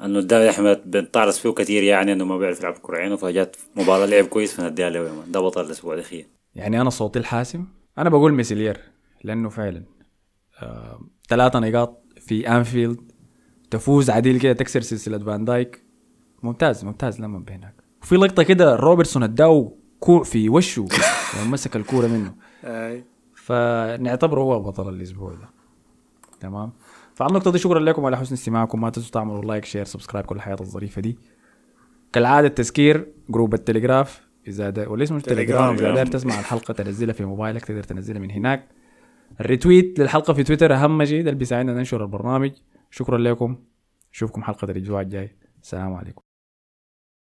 أنه 0.00 0.18
الدوري 0.18 0.50
احمد 0.50 0.90
بنطارس 0.90 1.38
فيه 1.38 1.50
كثير 1.50 1.82
يعني 1.82 2.12
أنه 2.12 2.24
ما 2.24 2.38
بيعرف 2.38 2.60
يلعب 2.60 2.74
كرة 2.82 2.96
عينه 2.98 3.16
فجات 3.16 3.56
مباراة 3.76 4.06
لعب 4.06 4.24
كويس 4.24 4.54
فنديها 4.54 4.90
له 4.90 4.98
يا 4.98 5.12
man. 5.12 5.32
ده 5.32 5.40
بطل 5.40 5.64
الأسبوع 5.66 5.96
دخية 5.96 6.28
يعني 6.54 6.80
أنا 6.80 6.90
صوتي 6.90 7.18
الحاسم 7.18 7.64
أنا 7.98 8.10
بقول 8.10 8.34
ميسيلير 8.34 8.80
لأنه 9.24 9.48
فعلا 9.48 9.82
آه، 10.62 11.00
ثلاثة 11.28 11.58
نقاط 11.58 12.04
في 12.20 12.48
أنفيلد 12.48 13.12
تفوز 13.70 14.10
عديل 14.10 14.40
كده 14.40 14.52
تكسر 14.52 14.80
سلسلة 14.80 15.18
فان 15.18 15.44
دايك. 15.44 15.82
ممتاز 16.42 16.84
ممتاز 16.84 17.20
لما 17.20 17.38
بينك 17.38 17.74
وفي 18.02 18.16
لقطة 18.16 18.42
كده 18.42 18.76
روبرتسون 18.76 19.22
اداه 19.22 19.72
كوع 20.00 20.22
في 20.22 20.48
وشه 20.48 20.86
لما 21.36 21.50
مسك 21.50 21.76
الكورة 21.76 22.06
منه. 22.06 22.34
فنعتبره 23.34 24.40
هو 24.40 24.60
بطل 24.60 24.88
الأسبوع 24.88 25.30
ده. 25.30 25.48
تمام؟ 26.40 26.72
فعلى 27.14 27.30
النقطة 27.30 27.52
دي 27.52 27.58
شكرا 27.58 27.80
لكم 27.80 28.06
على 28.06 28.16
حسن 28.16 28.34
استماعكم. 28.34 28.80
ما 28.80 28.90
تنسوا 28.90 29.10
تعملوا 29.10 29.44
like 29.44 29.64
share 29.64 29.84
subscribe 29.84 30.26
كل 30.26 30.36
الحياة 30.36 30.56
الظريفة 30.60 31.02
دي. 31.02 31.18
كالعادة 32.12 32.46
التذكير 32.46 33.12
group 33.28 33.54
التليجراف. 33.54 34.28
إذا 34.46 34.70
دا 34.70 34.88
ولا 34.88 35.02
اسمه 35.02 35.16
التليجرام 35.16 35.62
إذا 35.62 35.72
تليجرام. 35.72 35.94
داير 35.94 36.06
تسمع 36.06 36.38
الحلقة 36.38 36.74
تنزلها 36.74 37.12
في 37.12 37.24
موبايلك 37.24 37.64
تقدر 37.64 37.82
تنزلها 37.82 38.20
من 38.20 38.30
هناك. 38.30 38.68
الريتويت 39.40 39.98
للحلقة 39.98 40.32
في 40.32 40.42
تويتر 40.42 40.74
أهم 40.74 41.04
شيء 41.04 41.22
ده 41.22 41.30
اللي 41.30 41.38
بيساعدنا 41.38 41.74
ننشر 41.74 42.02
البرنامج. 42.02 42.52
شكرا 42.90 43.18
لكم. 43.18 43.56
اشوفكم 44.12 44.42
حلقة 44.42 44.64
الأسبوع 44.64 45.00
الجاي. 45.00 45.36
السلام 45.62 45.94
عليكم. 45.94 46.27